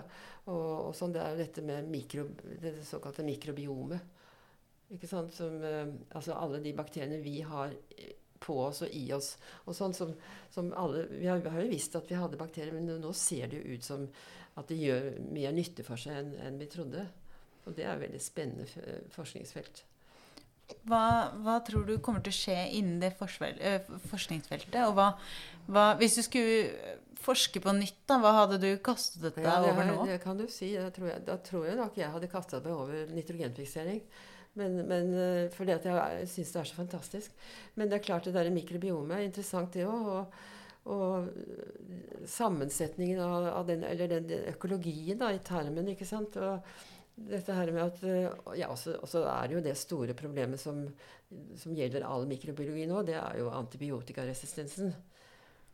og, 0.48 0.68
og 0.90 0.94
sånn, 0.96 1.16
Det 1.16 1.24
er 1.24 1.34
jo 1.34 1.42
dette 1.44 1.66
med 1.66 1.90
mikro, 1.92 2.28
det 2.62 2.78
såkalte 2.88 3.26
mikrobiomet. 3.28 4.14
Ikke 4.96 5.10
sant? 5.10 5.34
Som, 5.36 5.58
eh, 5.66 5.90
altså 6.16 6.38
alle 6.38 6.62
de 6.64 6.76
bakteriene 6.78 7.20
vi 7.24 7.42
har 7.44 7.74
på 8.46 8.56
oss 8.68 8.84
og 8.86 8.94
i 8.94 9.08
oss. 9.16 9.36
og 9.66 9.76
sånn 9.76 9.94
som, 9.98 10.14
som 10.54 10.72
alle, 10.78 11.08
Vi 11.10 11.28
har, 11.28 11.42
vi 11.42 11.52
har 11.52 11.62
jo 11.64 11.72
visst 11.72 11.96
at 11.98 12.10
vi 12.10 12.20
hadde 12.20 12.40
bakterier, 12.40 12.74
men 12.76 13.02
nå 13.02 13.14
ser 13.14 13.50
det 13.50 13.60
jo 13.62 13.76
ut 13.76 13.84
som 13.84 14.08
at 14.56 14.72
de 14.72 14.78
gjør 14.80 15.16
mer 15.36 15.52
nytte 15.52 15.84
for 15.84 16.00
seg 16.00 16.16
enn 16.22 16.36
enn 16.46 16.60
vi 16.62 16.70
trodde. 16.72 17.08
Og 17.66 17.76
det 17.76 17.86
er 17.86 17.96
et 17.96 18.06
veldig 18.06 18.22
spennende 18.22 19.02
forskningsfelt. 19.16 19.84
Hva, 20.90 21.32
hva 21.46 21.60
tror 21.66 21.84
du 21.86 21.98
kommer 22.02 22.24
til 22.26 22.34
å 22.34 22.38
skje 22.40 22.58
innen 22.80 23.02
det 23.02 23.12
forskningsfeltet? 23.20 24.80
Og 24.88 24.96
hva, 24.98 25.12
hva, 25.70 25.84
hvis 26.00 26.18
du 26.18 26.24
skulle 26.26 26.96
forske 27.22 27.62
på 27.62 27.74
nytt, 27.78 28.00
da, 28.10 28.18
hva 28.22 28.32
hadde 28.42 28.60
du 28.62 28.70
kastet 28.86 29.38
deg 29.38 29.46
Ja, 29.46 29.60
over 29.66 29.86
nå? 29.86 30.00
det 30.10 30.20
kan 30.24 30.40
du 30.40 30.46
si. 30.52 30.72
Da 30.78 30.90
tror 30.94 31.12
jeg, 31.12 31.26
da 31.28 31.38
tror 31.42 31.68
jeg 31.70 31.78
nok 31.80 32.00
jeg 32.00 32.14
hadde 32.14 32.32
kastet 32.32 32.66
meg 32.66 32.74
over 32.74 33.14
nitrogenfiksering. 33.14 34.02
Men, 34.56 34.82
men 34.88 35.14
eh, 35.20 35.46
fordi 35.54 35.76
at 35.76 35.86
jeg 35.90 36.28
syns 36.32 36.54
det 36.54 36.60
er 36.62 36.70
så 36.70 36.78
fantastisk. 36.80 37.48
Men 37.76 37.90
det 37.92 38.00
er 38.00 38.06
klart 38.08 38.28
det 38.30 38.36
der 38.38 38.54
mikrobiomet 38.56 39.18
er 39.18 39.26
interessant, 39.28 39.74
det 39.76 39.86
òg. 39.90 40.12
Og, 40.16 40.52
og 40.96 41.30
eh, 41.30 42.26
sammensetningen 42.30 43.22
av, 43.22 43.50
av 43.52 43.70
den, 43.70 43.84
eller 43.86 44.10
den, 44.16 44.30
den 44.32 44.46
økologien 44.54 45.20
da, 45.22 45.34
i 45.36 45.44
tarmen, 45.46 45.92
ikke 45.92 46.08
sant. 46.08 46.40
Og 46.40 46.95
dette 47.16 47.56
her 47.56 47.72
med 47.72 47.84
at 47.84 48.02
eh, 48.04 48.32
Ja, 48.60 48.70
også, 48.72 48.98
også 49.04 49.24
er 49.32 49.56
jo 49.56 49.64
det 49.64 49.76
store 49.80 50.16
problemet 50.18 50.60
som, 50.62 50.84
som 51.58 51.76
gjelder 51.76 52.08
all 52.08 52.28
mikrobiologi 52.30 52.88
nå, 52.90 53.04
det 53.08 53.16
er 53.20 53.40
jo 53.40 53.54
antibiotikaresistensen. 53.56 54.92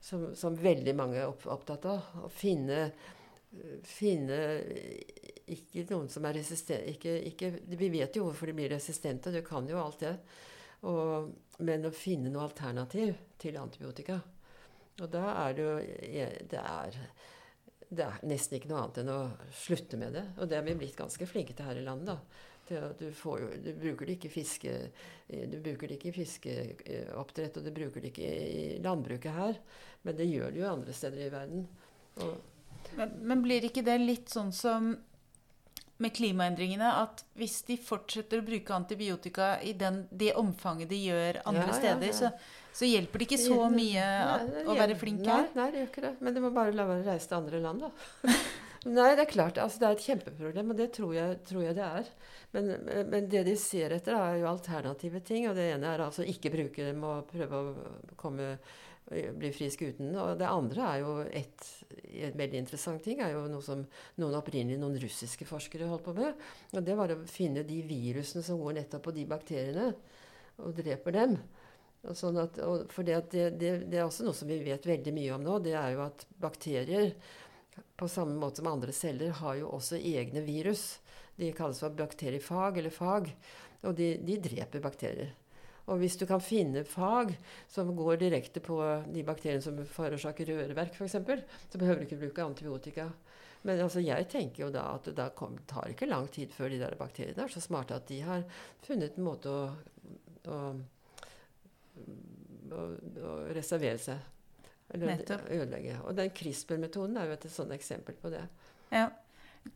Som, 0.01 0.31
som 0.33 0.55
veldig 0.57 0.93
mange 0.97 1.19
er 1.21 1.29
opp, 1.29 1.43
opptatt 1.45 1.85
av. 1.85 2.13
Å 2.25 2.29
finne 2.33 2.87
finne 3.83 4.37
ikke 5.51 5.83
noen 5.89 6.07
som 6.11 6.25
er 6.27 6.37
resistente 6.39 7.17
Vi 7.67 7.89
vet 7.91 8.15
jo 8.15 8.29
hvorfor 8.29 8.47
de 8.47 8.55
blir 8.55 8.71
resistente, 8.71 9.31
du 9.31 9.41
kan 9.43 9.67
jo 9.67 9.81
alt 9.81 9.99
det. 10.05 10.13
Og, 10.87 11.31
men 11.67 11.85
å 11.85 11.93
finne 11.93 12.31
noe 12.31 12.47
alternativ 12.47 13.13
til 13.37 13.59
antibiotika 13.61 14.15
Og 14.97 15.11
da 15.13 15.27
er 15.43 15.53
det 15.53 15.65
jo 15.67 15.75
det 16.49 16.61
er, 16.61 16.97
det 17.91 18.05
er 18.05 18.21
nesten 18.23 18.55
ikke 18.55 18.69
noe 18.71 18.85
annet 18.85 19.01
enn 19.01 19.11
å 19.11 19.19
slutte 19.51 19.99
med 19.99 20.15
det. 20.15 20.23
Og 20.39 20.47
det 20.47 20.57
er 20.57 20.63
vi 20.63 20.77
blitt 20.79 20.95
ganske 20.95 21.27
flinke 21.27 21.55
til 21.57 21.67
her 21.67 21.79
i 21.81 21.83
landet. 21.83 22.15
da, 22.69 22.79
du, 22.99 23.09
får 23.11 23.41
jo, 23.41 23.49
du 23.65 23.71
bruker 23.75 24.07
det 24.07 24.15
ikke 24.15 24.29
i 24.29 24.35
fiske, 24.37 24.75
du 25.27 25.57
bruker 25.59 25.91
det 25.91 25.97
ikke 25.97 26.11
i 26.11 26.15
fiskeoppdrett, 26.15 27.59
og 27.59 27.67
du 27.67 27.71
bruker 27.75 28.03
det 28.03 28.13
ikke 28.13 28.31
i 28.31 28.63
landbruket 28.83 29.35
her. 29.35 29.59
Men 30.07 30.17
det 30.17 30.29
gjør 30.29 30.55
det 30.55 30.63
jo 30.63 30.71
andre 30.71 30.95
steder 30.95 31.25
i 31.25 31.31
verden. 31.33 31.67
Men, 32.95 33.15
men, 33.19 33.43
blir 33.43 33.67
ikke 33.67 33.83
det 33.87 33.97
litt 33.99 34.31
sånn 34.31 34.55
som 34.55 34.93
med 36.01 36.15
klimaendringene 36.15 36.95
at 36.97 37.21
hvis 37.37 37.59
de 37.67 37.77
fortsetter 37.77 38.41
å 38.41 38.45
bruke 38.45 38.73
antibiotika 38.73 39.53
i 39.61 39.75
den, 39.77 40.05
det 40.09 40.31
omfanget 40.39 40.89
de 40.89 40.97
gjør 41.03 41.43
andre 41.45 41.67
ja, 41.67 41.77
steder, 41.77 42.07
ja, 42.07 42.15
ja. 42.15 42.17
Så, 42.17 42.60
så, 42.71 42.87
hjelper 42.87 43.21
det 43.21 43.27
ikke 43.29 43.41
så 43.43 43.59
mye 43.73 44.07
at, 44.07 44.49
nei, 44.49 44.65
å 44.65 44.79
være 44.79 44.97
flink 44.99 45.23
her? 45.27 45.47
Nei, 45.51 45.59
nei, 45.59 45.69
det 45.73 45.81
gjør 45.83 45.91
ikke 45.91 46.03
det. 46.07 46.15
Men 46.19 46.35
det 46.35 46.43
må 46.43 46.51
bare 46.55 46.75
la 46.75 46.87
være 46.89 47.03
å 47.03 47.09
reise 47.11 47.31
til 47.31 47.39
andre 47.41 47.63
land, 47.63 47.87
da. 47.87 48.35
Nei, 48.81 49.11
det 49.13 49.27
er 49.27 49.29
klart. 49.29 49.59
Altså, 49.61 49.77
det 49.77 49.87
er 49.87 49.97
et 49.97 50.05
kjempeproblem, 50.07 50.71
og 50.73 50.77
det 50.79 50.87
tror 50.95 51.11
jeg, 51.13 51.35
tror 51.45 51.65
jeg 51.67 51.75
det 51.77 51.83
er. 51.85 52.07
Men, 52.55 52.71
men, 53.11 53.27
det 53.29 53.43
de 53.45 53.53
ser 53.59 53.93
etter, 53.93 54.17
er 54.17 54.39
jo 54.41 54.47
alternative 54.49 55.21
ting. 55.25 55.45
Og 55.49 55.57
det 55.57 55.67
ene 55.75 55.91
er 55.91 56.01
altså 56.07 56.25
ikke 56.25 56.53
bruke 56.53 56.87
dem 56.87 57.03
og 57.05 57.29
prøve 57.29 57.59
å 57.59 58.15
komme, 58.17 58.55
bli 59.11 59.53
frisk 59.53 59.85
uten. 59.85 60.09
Og 60.17 60.33
det 60.41 60.49
andre 60.49 60.87
er 60.87 61.03
jo 61.03 61.13
et, 61.29 61.69
et 62.09 62.41
veldig 62.41 62.63
interessant 62.63 63.05
ting, 63.05 63.21
er 63.21 63.35
jo 63.35 63.45
noe 63.51 63.61
som 63.65 63.85
noen 64.17 64.39
opprinnelig 64.39 64.81
noen 64.81 64.97
russiske 65.03 65.45
forskere 65.45 65.91
holdt 65.91 66.07
på 66.09 66.17
med. 66.17 66.41
Og 66.73 66.81
det 66.89 66.97
var 66.97 67.13
å 67.13 67.21
finne 67.29 67.67
de 67.67 67.83
virusene 67.85 68.41
som 68.45 68.57
går 68.63 68.79
nettopp 68.79 69.05
på 69.11 69.13
de 69.19 69.29
bakteriene, 69.29 69.91
og 70.61 70.73
dreper 70.77 71.21
dem. 71.21 71.37
Sånn 72.17 72.39
at, 72.41 72.57
for 72.89 73.05
det, 73.05 73.19
det, 73.31 73.73
det 73.85 73.99
er 73.99 74.07
også 74.07 74.25
noe 74.25 74.33
som 74.33 74.49
vi 74.49 74.57
vet 74.65 74.87
veldig 74.89 75.13
mye 75.13 75.35
om 75.35 75.43
nå. 75.45 75.59
Det 75.61 75.75
er 75.77 75.93
jo 75.93 76.05
at 76.07 76.25
bakterier 76.41 77.13
på 77.97 78.07
samme 78.09 78.33
måte 78.41 78.61
som 78.61 78.71
andre 78.71 78.93
celler, 78.95 79.35
har 79.37 79.59
jo 79.59 79.69
også 79.77 79.99
egne 79.99 80.41
virus. 80.45 80.99
De 81.37 81.51
kalles 81.55 81.79
for 81.81 81.93
bakteriefag 81.95 82.81
eller 82.81 82.93
fag. 82.93 83.29
Og 83.85 83.93
de, 83.97 84.15
de 84.25 84.37
dreper 84.41 84.81
bakterier. 84.83 85.35
Og 85.89 85.97
hvis 86.01 86.15
du 86.19 86.27
kan 86.29 86.41
finne 86.43 86.83
fag 86.87 87.33
som 87.69 87.89
går 87.97 88.19
direkte 88.21 88.61
på 88.63 88.77
de 89.11 89.23
bakteriene 89.25 89.63
som 89.63 89.79
forårsaker 89.85 90.51
røreverk, 90.51 90.97
f.eks., 90.97 91.17
så 91.71 91.81
behøver 91.81 92.01
du 92.01 92.07
ikke 92.07 92.21
bruke 92.21 92.45
antibiotika. 92.45 93.09
Men 93.67 93.81
altså, 93.83 94.01
jeg 94.01 94.27
tenker 94.29 94.65
jo 94.65 94.71
da 94.73 94.87
at 94.95 95.09
det 95.09 95.15
da 95.17 95.27
kom, 95.37 95.57
tar 95.69 95.91
ikke 95.91 96.09
lang 96.09 96.29
tid 96.33 96.53
før 96.53 96.71
de 96.73 96.79
der 96.81 96.97
bakteriene 96.97 97.45
er 97.45 97.53
så 97.53 97.61
smarte 97.61 97.97
at 97.97 98.07
de 98.09 98.21
har 98.25 98.45
funnet 98.85 99.17
en 99.17 99.27
måte 99.27 99.51
å, 99.53 99.67
å, 100.49 100.61
å, 102.71 102.85
å 103.31 103.33
reservere 103.55 104.01
seg 104.01 104.29
eller 104.93 105.23
ødelegge. 105.49 105.97
Og 106.03 106.15
den 106.17 106.31
CRISPR-metoden 106.35 107.17
er 107.17 107.29
jo 107.29 107.37
et 107.37 107.49
sånt 107.51 107.73
eksempel 107.75 108.17
på 108.19 108.31
det. 108.33 108.43
Ja. 108.91 109.07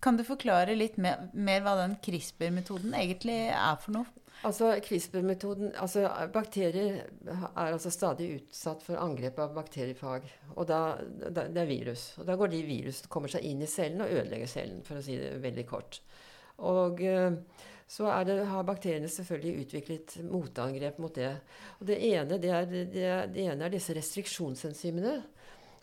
Kan 0.02 0.18
du 0.18 0.26
forklare 0.26 0.74
litt 0.76 0.98
mer, 0.98 1.28
mer 1.32 1.62
hva 1.64 1.76
den 1.84 1.96
CRISPR-metoden 2.04 2.96
egentlig 2.98 3.38
er 3.54 3.78
for 3.82 4.00
noe? 4.00 4.24
Altså, 4.46 4.74
CRISPR-metoden, 4.84 5.72
altså 5.80 6.10
Bakterier 6.34 7.06
er 7.06 7.70
altså 7.70 7.92
stadig 7.94 8.28
utsatt 8.42 8.84
for 8.84 9.00
angrep 9.00 9.40
av 9.40 9.54
bakteriefag. 9.56 10.28
Og 10.58 10.68
da, 10.70 10.82
da, 11.30 11.46
det 11.48 11.62
er 11.64 11.70
virus. 11.70 12.10
Og 12.20 12.28
da 12.28 12.36
går 12.40 12.52
de 12.52 12.66
virus, 12.68 13.06
kommer 13.12 13.32
seg 13.32 13.46
inn 13.48 13.64
i 13.64 13.70
cellen 13.72 14.04
og 14.04 14.12
ødelegger 14.12 14.52
cellen, 14.52 14.84
for 14.86 15.00
å 15.00 15.06
si 15.06 15.18
det 15.22 15.38
veldig 15.46 15.70
kort. 15.70 16.02
Og... 16.66 17.02
Uh, 17.06 17.72
så 17.88 18.10
det, 18.26 18.40
har 18.50 18.66
bakteriene 18.66 19.10
selvfølgelig 19.12 19.66
utviklet 19.66 20.16
motangrep 20.26 20.98
mot 21.02 21.14
det. 21.16 21.32
Og 21.80 21.86
det 21.86 22.00
ene, 22.10 22.40
det 22.42 22.52
er, 22.52 22.66
det, 22.70 23.08
det 23.36 23.46
ene 23.46 23.68
er 23.68 23.74
disse 23.74 23.94
restriksjonsenzymene, 23.94 25.20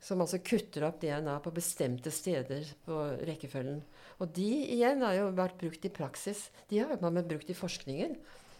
som 0.03 0.23
altså 0.25 0.41
kutter 0.43 0.89
opp 0.89 0.99
DNA 1.03 1.37
på 1.45 1.53
bestemte 1.55 2.11
steder 2.11 2.67
på 2.83 2.99
rekkefølgen. 3.23 3.79
Og 4.19 4.33
de 4.35 4.49
igjen 4.75 5.05
har 5.07 5.15
jo 5.21 5.29
vært 5.39 5.61
brukt 5.61 5.87
i 5.87 5.93
praksis. 5.95 6.49
De 6.71 6.83
har 6.83 6.99
man 6.99 7.23
brukt 7.23 7.51
i 7.55 7.57
forskningen. 7.57 8.17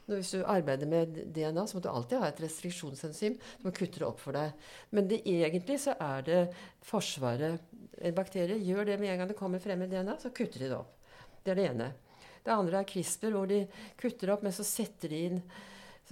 Når 0.07 0.19
hvis 0.19 0.33
du 0.35 0.47
arbeider 0.51 0.89
med 0.91 1.19
DNA, 1.35 1.67
så 1.67 1.77
må 1.77 1.83
du 1.83 1.91
alltid 1.91 2.23
ha 2.23 2.31
et 2.31 2.41
restriksjonsenzym 2.43 3.37
som 3.63 3.75
kutter 3.75 4.03
det 4.03 4.09
opp 4.09 4.23
for 4.23 4.39
deg. 4.39 4.55
Men 4.95 5.11
det, 5.11 5.21
egentlig 5.27 5.79
så 5.83 5.95
er 5.99 6.25
det 6.27 6.41
Forsvaret 6.83 7.71
En 8.03 8.15
bakterie 8.17 8.57
gjør 8.59 8.89
det 8.89 8.97
med 8.99 9.13
en 9.13 9.21
gang 9.21 9.29
det 9.31 9.39
kommer 9.39 9.63
frem 9.63 9.85
i 9.85 9.87
DNA, 9.87 10.17
så 10.19 10.33
kutter 10.35 10.65
de 10.65 10.71
det 10.73 10.79
opp. 10.79 10.97
Det 11.45 11.53
er 11.53 11.59
det 11.61 11.67
ene. 11.71 11.93
Det 12.43 12.55
andre 12.55 12.81
er 12.81 12.89
CRISPR, 12.89 13.35
hvor 13.37 13.51
de 13.51 13.61
kutter 14.01 14.33
opp, 14.35 14.43
men 14.43 14.55
så 14.55 14.67
setter 14.67 15.13
de 15.13 15.21
inn, 15.29 15.43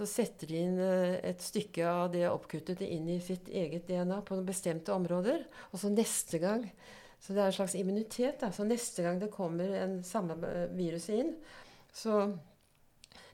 setter 0.01 0.49
de 0.49 0.61
inn 0.65 0.77
eh, 0.81 1.17
et 1.31 1.43
stykke 1.43 1.85
av 1.85 2.05
det 2.13 2.23
oppkuttede 2.29 2.87
inn 2.87 3.09
i 3.11 3.19
sitt 3.21 3.51
eget 3.51 3.89
DNA 3.89 4.21
på 4.25 4.37
noen 4.37 4.47
bestemte 4.47 4.95
områder. 4.95 5.43
Og 5.71 5.81
så 5.83 5.93
neste 5.93 6.41
gang 6.41 6.65
Så 7.21 7.35
det 7.35 7.41
er 7.43 7.51
en 7.51 7.53
slags 7.53 7.75
immunitet. 7.77 8.39
Da. 8.41 8.47
Så 8.49 8.63
neste 8.65 9.03
gang 9.05 9.19
det 9.21 9.27
kommer 9.29 9.69
en 9.77 9.99
samme 10.01 10.39
eh, 10.47 10.71
virus 10.73 11.05
inn, 11.13 11.35
så 11.93 12.31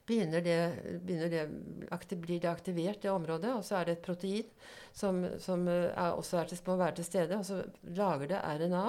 begynner 0.07 0.41
det, 0.43 0.59
begynner 1.03 1.29
det, 1.31 2.17
blir 2.19 2.39
det 2.39 2.49
aktivert, 2.51 3.01
det 3.01 3.11
området. 3.11 3.53
Og 3.55 3.63
så 3.63 3.77
er 3.77 3.87
det 3.87 3.97
et 3.97 4.05
protein 4.05 4.49
som, 4.91 5.21
som 5.39 5.67
eh, 5.71 5.87
er, 5.91 6.15
også 6.15 6.41
er 6.41 6.51
til, 6.51 6.61
må 6.67 6.77
være 6.79 6.99
til 6.99 7.07
stede. 7.07 7.39
Og 7.39 7.47
så 7.47 7.61
lager 7.95 8.31
det 8.31 8.43
RNA 8.43 8.85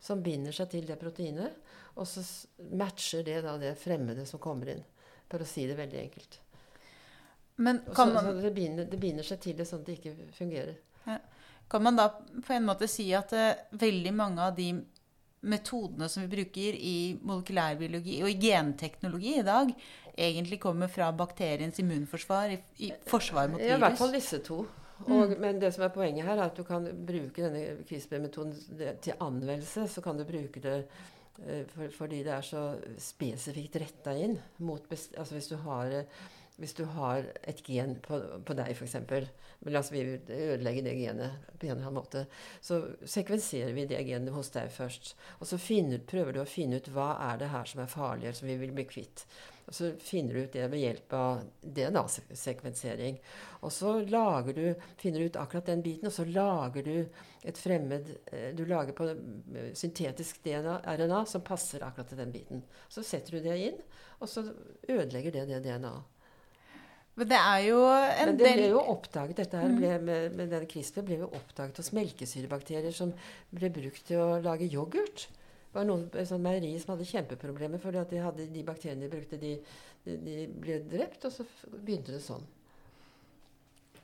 som 0.00 0.22
binder 0.24 0.54
seg 0.54 0.70
til 0.72 0.88
det 0.88 0.98
proteinet. 1.00 1.56
Og 1.98 2.06
så 2.06 2.22
matcher 2.78 3.24
det 3.26 3.40
da 3.46 3.56
det 3.60 3.74
fremmede 3.80 4.26
som 4.28 4.42
kommer 4.42 4.70
inn. 4.74 4.84
For 5.28 5.42
å 5.42 5.48
si 5.48 5.66
det 5.68 5.76
veldig 5.78 5.98
enkelt. 6.00 6.38
Men 7.58 7.80
kan 7.94 8.12
man... 8.14 8.24
Så, 8.24 8.36
så 8.36 8.44
det, 8.46 8.52
binder, 8.54 8.86
det, 8.86 9.00
binder, 9.02 9.26
seg 9.26 9.40
til 9.42 9.58
det 9.58 9.66
sånn 9.68 9.82
at 9.82 9.90
det 9.90 9.98
ikke 9.98 10.30
fungerer. 10.36 10.78
Ja. 11.08 11.18
Kan 11.68 11.84
man 11.84 11.98
da 11.98 12.06
på 12.14 12.54
en 12.54 12.68
måte 12.68 12.88
si 12.88 13.10
at 13.16 13.34
uh, 13.34 13.50
veldig 13.76 14.14
mange 14.16 14.46
av 14.46 14.54
de 14.56 14.70
metodene 15.48 16.08
som 16.10 16.24
vi 16.24 16.30
bruker 16.32 16.78
i 16.78 16.96
molekylærbiologi 17.22 18.16
og 18.24 18.30
i 18.30 18.38
genteknologi 18.42 19.36
i 19.38 19.46
dag, 19.46 19.70
egentlig 20.18 20.58
kommer 20.62 20.90
fra 20.90 21.10
bakteriens 21.14 21.78
immunforsvar 21.82 22.54
i, 22.54 22.58
i 22.88 22.92
forsvar 23.06 23.50
mot 23.50 23.60
virus? 23.60 23.70
Ja, 23.70 23.78
I 23.78 23.84
hvert 23.84 24.00
fall 24.00 24.14
disse 24.14 24.40
to. 24.46 24.62
Og, 25.04 25.12
mm. 25.12 25.36
Men 25.42 25.60
det 25.62 25.70
som 25.74 25.84
er 25.86 25.92
poenget 25.94 26.26
her, 26.26 26.38
er 26.38 26.48
at 26.48 26.58
du 26.58 26.64
kan 26.66 26.88
bruke 27.06 27.42
denne 27.44 27.84
CRISPR-metoden 27.86 28.54
til 29.02 29.14
anvendelse. 29.22 29.86
Så 29.90 30.02
kan 30.02 30.18
du 30.18 30.24
bruke 30.26 30.62
det 30.62 30.80
for, 31.70 31.92
fordi 31.94 32.24
det 32.26 32.34
er 32.34 32.46
så 32.46 32.62
spesifikt 32.98 33.78
retta 33.78 34.14
inn 34.18 34.34
mot 34.64 34.84
altså 34.90 35.36
hvis 35.36 35.50
du 35.52 35.56
har 35.62 35.92
hvis 36.58 36.74
du 36.74 36.82
har 36.90 37.22
et 37.46 37.60
gen 37.62 37.94
på, 38.02 38.18
på 38.42 38.54
deg, 38.58 38.72
f.eks. 38.74 38.96
La 39.70 39.78
oss 39.78 39.92
ødelegge 39.94 40.82
det 40.82 40.94
genet 40.98 41.52
på 41.54 41.68
en 41.68 41.76
eller 41.76 41.84
annen 41.84 41.98
måte. 42.00 42.24
Så 42.60 42.80
sekvenserer 43.06 43.70
vi 43.76 43.84
det 43.90 44.00
genet 44.08 44.34
hos 44.34 44.50
deg 44.54 44.72
først. 44.74 45.12
Og 45.38 45.46
så 45.46 45.58
finner, 45.62 46.02
prøver 46.02 46.34
du 46.34 46.40
å 46.42 46.48
finne 46.50 46.80
ut 46.80 46.90
hva 46.94 47.12
er 47.28 47.38
det 47.38 47.52
her 47.52 47.70
som 47.70 47.84
er 47.84 47.92
farlig, 47.92 48.26
eller 48.26 48.40
som 48.40 48.50
vi 48.50 48.58
vil 48.58 48.74
bli 48.74 48.88
kvitt. 48.90 49.22
Og 49.68 49.74
så 49.76 49.90
finner 50.00 50.34
du 50.34 50.40
ut 50.46 50.54
det 50.56 50.64
ved 50.72 50.80
hjelp 50.80 51.14
av 51.18 51.40
DNA-sekvensering. 51.60 53.18
Og 53.60 53.72
så 53.74 53.98
lager 54.08 54.56
du, 54.56 54.66
finner 54.96 55.20
du 55.20 55.28
ut 55.28 55.36
akkurat 55.36 55.68
den 55.68 55.82
biten, 55.84 56.08
og 56.08 56.14
så 56.14 56.24
lager 56.24 56.86
du 56.86 56.94
et 57.44 57.60
fremmed 57.60 58.08
eh, 58.32 58.50
Du 58.56 58.64
lager 58.64 58.96
på 58.96 59.10
eh, 59.12 59.72
syntetisk 59.76 60.40
DNA, 60.44 60.78
RNA 60.96 61.24
som 61.28 61.44
passer 61.44 61.84
akkurat 61.84 62.08
til 62.08 62.22
den 62.22 62.32
biten. 62.32 62.64
Så 62.88 63.04
setter 63.04 63.36
du 63.36 63.44
det 63.44 63.58
inn, 63.66 63.82
og 64.18 64.32
så 64.32 64.46
ødelegger 64.88 65.36
det 65.36 65.50
det 65.52 65.66
DNA-et. 65.68 66.14
Men 67.18 67.26
det 67.26 67.38
er 67.38 67.62
jo 67.66 67.78
en 67.90 68.28
Men 68.30 68.36
det 68.38 68.50
ble 68.54 68.66
jo 68.70 68.82
oppdaget, 68.92 69.40
dette 69.40 69.58
her 69.58 69.72
ble, 69.74 69.88
med, 70.06 70.36
med 70.38 70.52
den 70.54 70.68
CRISPR 70.70 71.02
ble 71.02 71.16
jo 71.24 71.30
oppdaget 71.34 71.80
hos 71.80 71.90
melkesyrebakterier 71.96 72.94
som 72.94 73.10
ble 73.50 73.72
brukt 73.74 74.04
til 74.06 74.22
å 74.22 74.36
lage 74.44 74.68
yoghurt. 74.70 75.26
Var 75.74 75.88
noen 75.88 76.06
sånn 76.26 76.44
meieri 76.44 76.70
som 76.80 76.94
hadde 76.94 77.08
kjempeproblemer 77.08 77.80
fordi 77.82 78.00
at 78.00 78.12
de, 78.12 78.20
hadde, 78.24 78.46
de 78.52 78.62
bakteriene 78.66 79.04
de 79.04 79.10
brukte, 79.12 79.40
de, 79.40 79.56
de, 80.06 80.16
de, 80.24 80.36
ble 80.48 80.78
drept, 80.88 81.26
og 81.28 81.34
så 81.34 81.44
begynte 81.74 82.14
det 82.14 82.22
sånn. 82.24 82.46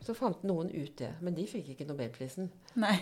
Så 0.04 0.12
fant 0.12 0.42
noen 0.44 0.68
ut 0.68 0.92
det, 1.00 1.14
men 1.24 1.32
de 1.32 1.46
fikk 1.48 1.70
ikke 1.72 1.86
nobelprisen. 1.88 2.50
Nei, 2.76 2.98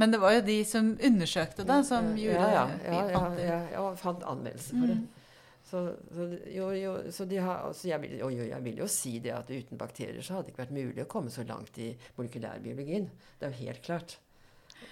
Men 0.00 0.14
det 0.14 0.20
var 0.22 0.38
jo 0.38 0.44
de 0.46 0.56
som 0.64 0.94
undersøkte 0.94 1.66
da, 1.68 1.82
som 1.84 2.14
gjorde 2.16 2.48
Ja, 2.54 2.64
ja, 2.86 3.00
ja, 3.12 3.24
ja, 3.42 3.58
ja, 3.74 3.82
og 3.82 3.98
fant 4.00 4.24
anmeldelse 4.24 4.78
for 4.78 4.88
det. 4.88 5.00
Mm. 5.02 5.26
Så, 5.68 5.82
så, 6.14 6.26
jo, 6.48 6.70
jo, 6.72 6.92
så 7.12 7.26
har, 7.34 7.66
altså 7.68 7.90
jeg, 7.90 8.00
vil, 8.00 8.14
jo, 8.22 8.28
jeg, 8.30 8.60
vil, 8.64 8.78
jo 8.80 8.86
si 8.88 9.18
det 9.20 9.34
at 9.36 9.50
uten 9.52 9.76
bakterier 9.76 10.24
så 10.24 10.38
hadde 10.38 10.48
det 10.48 10.54
ikke 10.54 10.62
vært 10.62 10.78
mulig 10.78 11.04
å 11.04 11.10
komme 11.12 11.32
så 11.34 11.44
langt 11.44 11.76
i 11.82 11.90
molekylærbiologien. 12.16 13.10
Det 13.36 13.48
er 13.48 13.52
jo 13.52 13.66
helt 13.66 13.82
klart. 13.84 14.16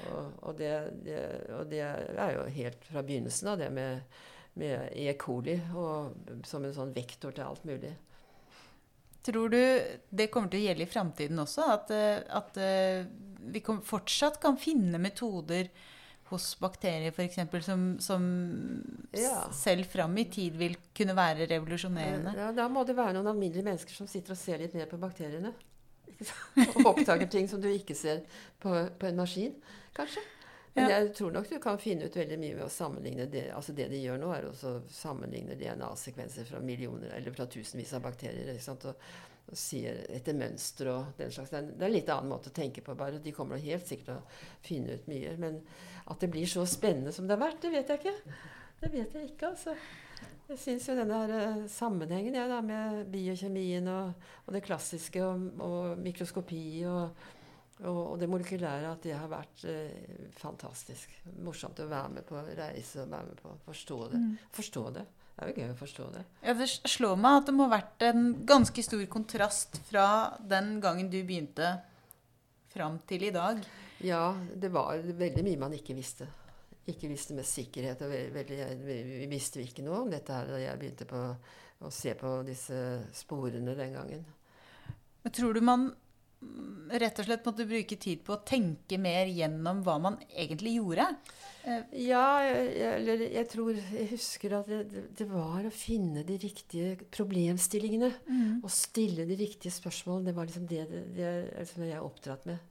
Og, 0.07 0.33
og, 0.42 0.57
det, 0.59 0.72
det, 1.07 1.20
og, 1.57 1.66
det, 1.70 1.83
er 1.83 2.33
jo 2.37 2.46
helt 2.59 2.85
fra 2.88 3.03
begynnelsen 3.07 3.53
av 3.53 3.61
det 3.61 3.70
med, 3.75 4.18
med 4.61 4.90
E. 4.92 5.09
coli 5.18 5.57
og, 5.75 6.16
som 6.46 6.66
en 6.66 6.77
sånn 6.77 6.94
vektor 6.96 7.35
til 7.37 7.46
alt 7.46 7.64
mulig. 7.68 7.94
Tror 9.27 9.51
du 9.51 9.59
det 10.14 10.29
kommer 10.31 10.53
til 10.53 10.62
å 10.62 10.66
gjelde 10.68 10.87
i 10.87 10.90
framtiden 10.90 11.42
også? 11.42 11.66
At, 11.75 11.90
eh, 11.94 12.22
at, 12.31 12.59
vi 13.46 13.61
vi 13.62 13.62
fortsatt 13.87 14.40
kan 14.42 14.59
finne 14.59 14.99
metoder 15.03 15.70
hos 16.31 16.49
bakterier 16.59 17.14
f.eks. 17.14 17.38
som, 17.64 17.85
som 18.03 18.25
ja. 19.14 19.44
selv 19.55 19.87
fram 19.90 20.16
i 20.18 20.27
tid 20.31 20.57
vil 20.59 20.75
kunne 20.96 21.14
være 21.14 21.46
revolusjonerende? 21.51 22.35
Ja, 22.38 22.51
Da 22.55 22.66
må 22.72 22.83
det 22.87 22.96
være 22.99 23.14
noen 23.18 23.31
alminnelige 23.31 23.66
mennesker 23.66 23.94
som 23.94 24.11
sitter 24.11 24.35
og 24.35 24.40
ser 24.40 24.62
litt 24.62 24.75
mer 24.75 24.90
på 24.90 24.99
bakteriene. 25.01 25.55
og 26.76 26.88
oppdager 26.92 27.29
ting 27.33 27.48
som 27.50 27.61
du 27.62 27.68
ikke 27.72 27.96
ser 27.98 28.24
på, 28.62 28.72
på 28.98 29.11
en 29.11 29.20
maskin, 29.20 29.55
kanskje. 29.96 30.24
Men 30.76 30.90
jeg 30.92 31.12
tror 31.16 31.33
nok 31.33 31.46
du 31.48 31.57
kan 31.62 31.79
finne 31.81 32.05
ut 32.05 32.16
veldig 32.18 32.37
mye 32.40 32.57
ved 32.59 32.66
å 32.66 32.72
sammenligne 32.72 33.24
det 33.33 33.46
altså 33.57 33.72
det 33.76 33.87
de 33.88 34.02
gjør 34.02 34.18
nå, 34.20 34.33
er 34.37 34.48
å 34.50 34.74
sammenligne 34.92 35.57
DNA-sekvenser 35.57 36.44
fra 36.50 36.61
millioner 36.61 37.14
eller 37.16 37.33
fra 37.33 37.46
tusenvis 37.48 37.94
av 37.96 38.05
bakterier. 38.05 38.50
ikke 38.52 38.66
sant? 38.66 38.85
Og, 38.90 39.09
og 39.46 39.57
sier 39.57 40.02
etter 40.12 40.37
mønster 40.37 40.90
og 40.92 41.16
den 41.16 41.33
slags. 41.33 41.55
Det 41.55 41.62
det 41.70 41.87
er 41.87 41.88
en 41.88 41.96
litt 41.96 42.12
annen 42.12 42.29
måte 42.29 42.52
å 42.52 42.57
tenke 42.57 42.85
på. 42.85 42.96
bare. 42.98 43.22
De 43.24 43.33
kommer 43.33 43.62
helt 43.62 43.88
sikkert 43.88 44.11
til 44.11 44.18
å 44.18 44.66
finne 44.66 44.98
ut 44.98 45.09
mye. 45.09 45.33
Men 45.40 45.62
at 46.05 46.20
det 46.20 46.29
blir 46.35 46.50
så 46.50 46.66
spennende 46.68 47.14
som 47.14 47.29
det 47.29 47.38
har 47.38 47.46
vært, 47.46 47.62
det 47.62 47.72
vet 47.72 47.94
jeg 47.94 48.02
ikke. 48.02 48.40
Det 48.83 48.92
vet 48.92 49.16
jeg 49.16 49.31
ikke, 49.31 49.55
altså. 49.55 49.76
Jeg 50.47 50.61
syns 50.63 50.85
jo 50.87 50.95
denne 50.95 51.17
her, 51.25 51.33
uh, 51.59 51.65
sammenhengen 51.71 52.37
ja, 52.39 52.45
da, 52.47 52.61
med 52.63 53.09
biokjemien 53.11 53.89
og, 53.91 54.29
og, 54.45 54.53
det 54.55 54.63
klassiske 54.63 55.23
og, 55.25 55.49
og 55.63 55.99
mikroskopi 55.99 56.63
og, 56.87 57.25
og, 57.83 58.15
det 58.21 58.29
molekylære 58.31 58.93
at 58.93 59.03
det 59.05 59.17
har 59.19 59.27
vært 59.29 59.67
eh, 59.69 60.31
fantastisk. 60.39 61.11
Morsomt 61.45 61.83
å 61.83 61.89
være 61.91 62.15
med 62.15 62.29
på 62.29 62.39
reise 62.47 63.03
og 63.03 63.11
være 63.11 63.33
med 63.33 63.43
på 63.43 63.57
forstå 63.67 63.99
det. 64.15 64.23
Mm. 64.23 64.31
Forstå 64.57 64.85
det. 64.95 65.05
Det 65.37 65.45
er 65.45 65.51
jo 65.51 65.65
gøy 65.67 65.75
å 65.75 65.81
forstå 65.83 66.07
det. 66.15 66.25
Ja, 66.47 66.55
Det 66.57 66.71
slår 66.95 67.21
meg 67.21 67.43
at 67.43 67.51
det 67.51 67.57
må 67.59 67.67
ha 67.67 67.75
vært 67.75 68.07
en 68.07 68.31
ganske 68.49 68.87
stor 68.87 69.05
kontrast 69.13 69.83
fra 69.91 70.07
den 70.41 70.79
gangen 70.81 71.11
du 71.13 71.19
begynte, 71.19 71.75
fram 72.73 73.03
til 73.09 73.27
i 73.29 73.35
dag. 73.35 73.61
Ja, 74.07 74.31
det 74.55 74.71
var 74.73 75.03
veldig 75.03 75.45
mye 75.45 75.65
man 75.67 75.77
ikke 75.77 75.99
visste 75.99 76.31
ikke 76.90 77.11
visste 77.11 77.37
med 77.37 77.46
sikkerhet. 77.49 78.03
og 78.03 78.11
veldig, 78.11 78.59
Vi 78.87 79.29
visste 79.31 79.62
ikke 79.62 79.85
noe 79.87 80.05
om 80.05 80.11
dette 80.12 80.33
her 80.33 80.51
da 80.51 80.62
jeg 80.62 80.81
begynte 80.81 81.09
på, 81.11 81.22
å 81.83 81.92
se 81.92 82.14
på 82.18 82.40
disse 82.46 82.81
sporene 83.14 83.77
den 83.79 83.96
gangen. 83.96 84.27
Men 85.22 85.35
tror 85.35 85.57
du 85.57 85.61
man 85.66 85.88
mm, 85.90 86.92
rett 87.03 87.18
og 87.18 87.27
slett 87.27 87.46
måtte 87.49 87.66
bruke 87.66 87.99
tid 87.99 88.22
på 88.25 88.37
å 88.37 88.44
tenke 88.46 88.99
mer 89.03 89.27
gjennom 89.27 89.83
hva 89.83 89.96
man 90.05 90.20
egentlig 90.31 90.77
gjorde? 90.77 91.09
Eh, 91.66 91.83
ja, 92.07 92.22
eller 92.46 93.25
jeg, 93.25 93.33
jeg 93.35 93.49
tror 93.51 93.72
Jeg 93.75 94.07
husker 94.12 94.55
at 94.61 94.70
det, 94.70 95.03
det, 95.18 95.27
var 95.27 95.66
å 95.66 95.75
finne 95.75 96.22
de 96.29 96.38
riktige 96.38 97.09
problemstillingene. 97.11 98.12
Mm. 98.31 98.62
Og 98.62 98.70
stille 98.70 99.27
de 99.27 99.40
riktige 99.42 99.75
spørsmålene. 99.75 100.31
Det 100.31 100.37
var 100.38 100.46
liksom 100.46 100.70
det, 100.70 100.87
det, 100.92 101.05
det 101.18 101.68
som 101.72 101.83
jeg 101.83 101.99
er 101.99 102.07
oppdratt 102.07 102.46
med. 102.46 102.62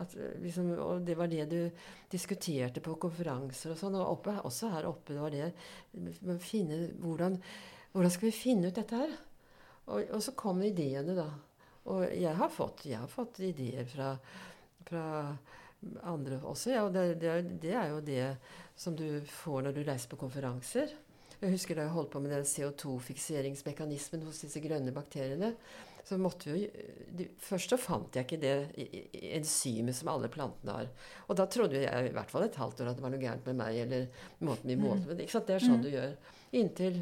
At, 0.00 0.14
eh, 0.16 0.38
liksom, 0.40 0.70
og 0.80 1.04
det 1.06 1.16
var 1.18 1.28
det 1.28 1.44
du 1.50 1.60
diskuterte 2.12 2.80
på 2.84 2.96
konferanser 3.00 3.74
og 3.74 3.80
sånn. 3.80 3.98
Og 4.00 4.16
oppe, 4.16 4.36
også 4.48 4.72
her 4.72 4.88
oppe 4.88 5.18
var 5.18 5.34
det 5.34 5.52
finne, 6.44 6.86
hvordan, 7.02 7.38
hvordan, 7.92 8.14
skal 8.14 8.30
vi 8.30 8.36
finne 8.36 8.70
ut 8.70 8.78
dette 8.78 9.02
her? 9.02 9.16
Og, 9.86 9.98
og, 10.00 10.20
så 10.24 10.34
kom 10.38 10.62
ideene, 10.64 11.16
da. 11.18 11.28
Og 11.92 12.06
jeg 12.14 12.34
har 12.38 12.52
fått, 12.52 12.86
jeg 12.86 13.00
har 13.02 13.10
fått 13.10 13.42
ideer 13.42 13.88
fra, 13.90 14.14
fra 14.86 15.06
andre 16.06 16.38
også. 16.46 16.70
Ja, 16.70 16.84
og 16.86 16.94
det, 16.94 17.18
det, 17.20 17.38
det, 17.62 17.72
er 17.74 17.90
jo 17.90 18.02
det 18.06 18.26
som 18.78 18.96
du 18.96 19.20
får 19.26 19.66
når 19.66 19.76
du 19.76 19.82
reiser 19.86 20.12
på 20.12 20.20
konferanser. 20.20 20.94
Jeg 21.42 21.56
husker 21.56 21.74
da 21.74 21.88
jeg 21.88 21.94
holdt 21.96 22.12
på 22.12 22.20
med 22.22 22.30
den 22.30 22.46
CO2-fikseringsmekanismen 22.46 24.22
hos 24.28 24.44
disse 24.44 24.62
grønne 24.62 24.94
bakteriene 24.94 25.56
så 26.04 26.18
måtte 26.18 26.50
vi 26.50 26.64
jo 26.64 27.26
Først 27.42 27.72
så 27.72 27.78
fant 27.80 28.16
jeg 28.16 28.26
ikke 28.26 28.40
det 28.40 28.54
enzymet 29.36 29.96
som 29.96 30.08
alle 30.12 30.30
plantene 30.32 30.76
har. 30.78 30.88
Og 31.28 31.36
da 31.38 31.44
trodde 31.50 31.82
jeg 31.82 32.08
i 32.08 32.14
hvert 32.14 32.32
fall 32.32 32.46
et 32.46 32.56
halvt 32.58 32.80
år 32.82 32.92
at 32.92 32.98
det 32.98 33.04
var 33.04 33.12
noe 33.12 33.20
gærent 33.20 33.50
med 33.50 33.58
meg 33.58 33.80
eller 33.84 34.06
måten 34.40 34.72
vi 34.72 34.78
målte 34.80 35.12
mm. 35.12 35.20
sant? 35.28 35.50
Det 35.50 35.58
er 35.58 35.66
sånn 35.66 35.76
mm. 35.76 35.84
du 35.84 35.90
gjør. 35.92 36.14
Inntil, 36.62 36.98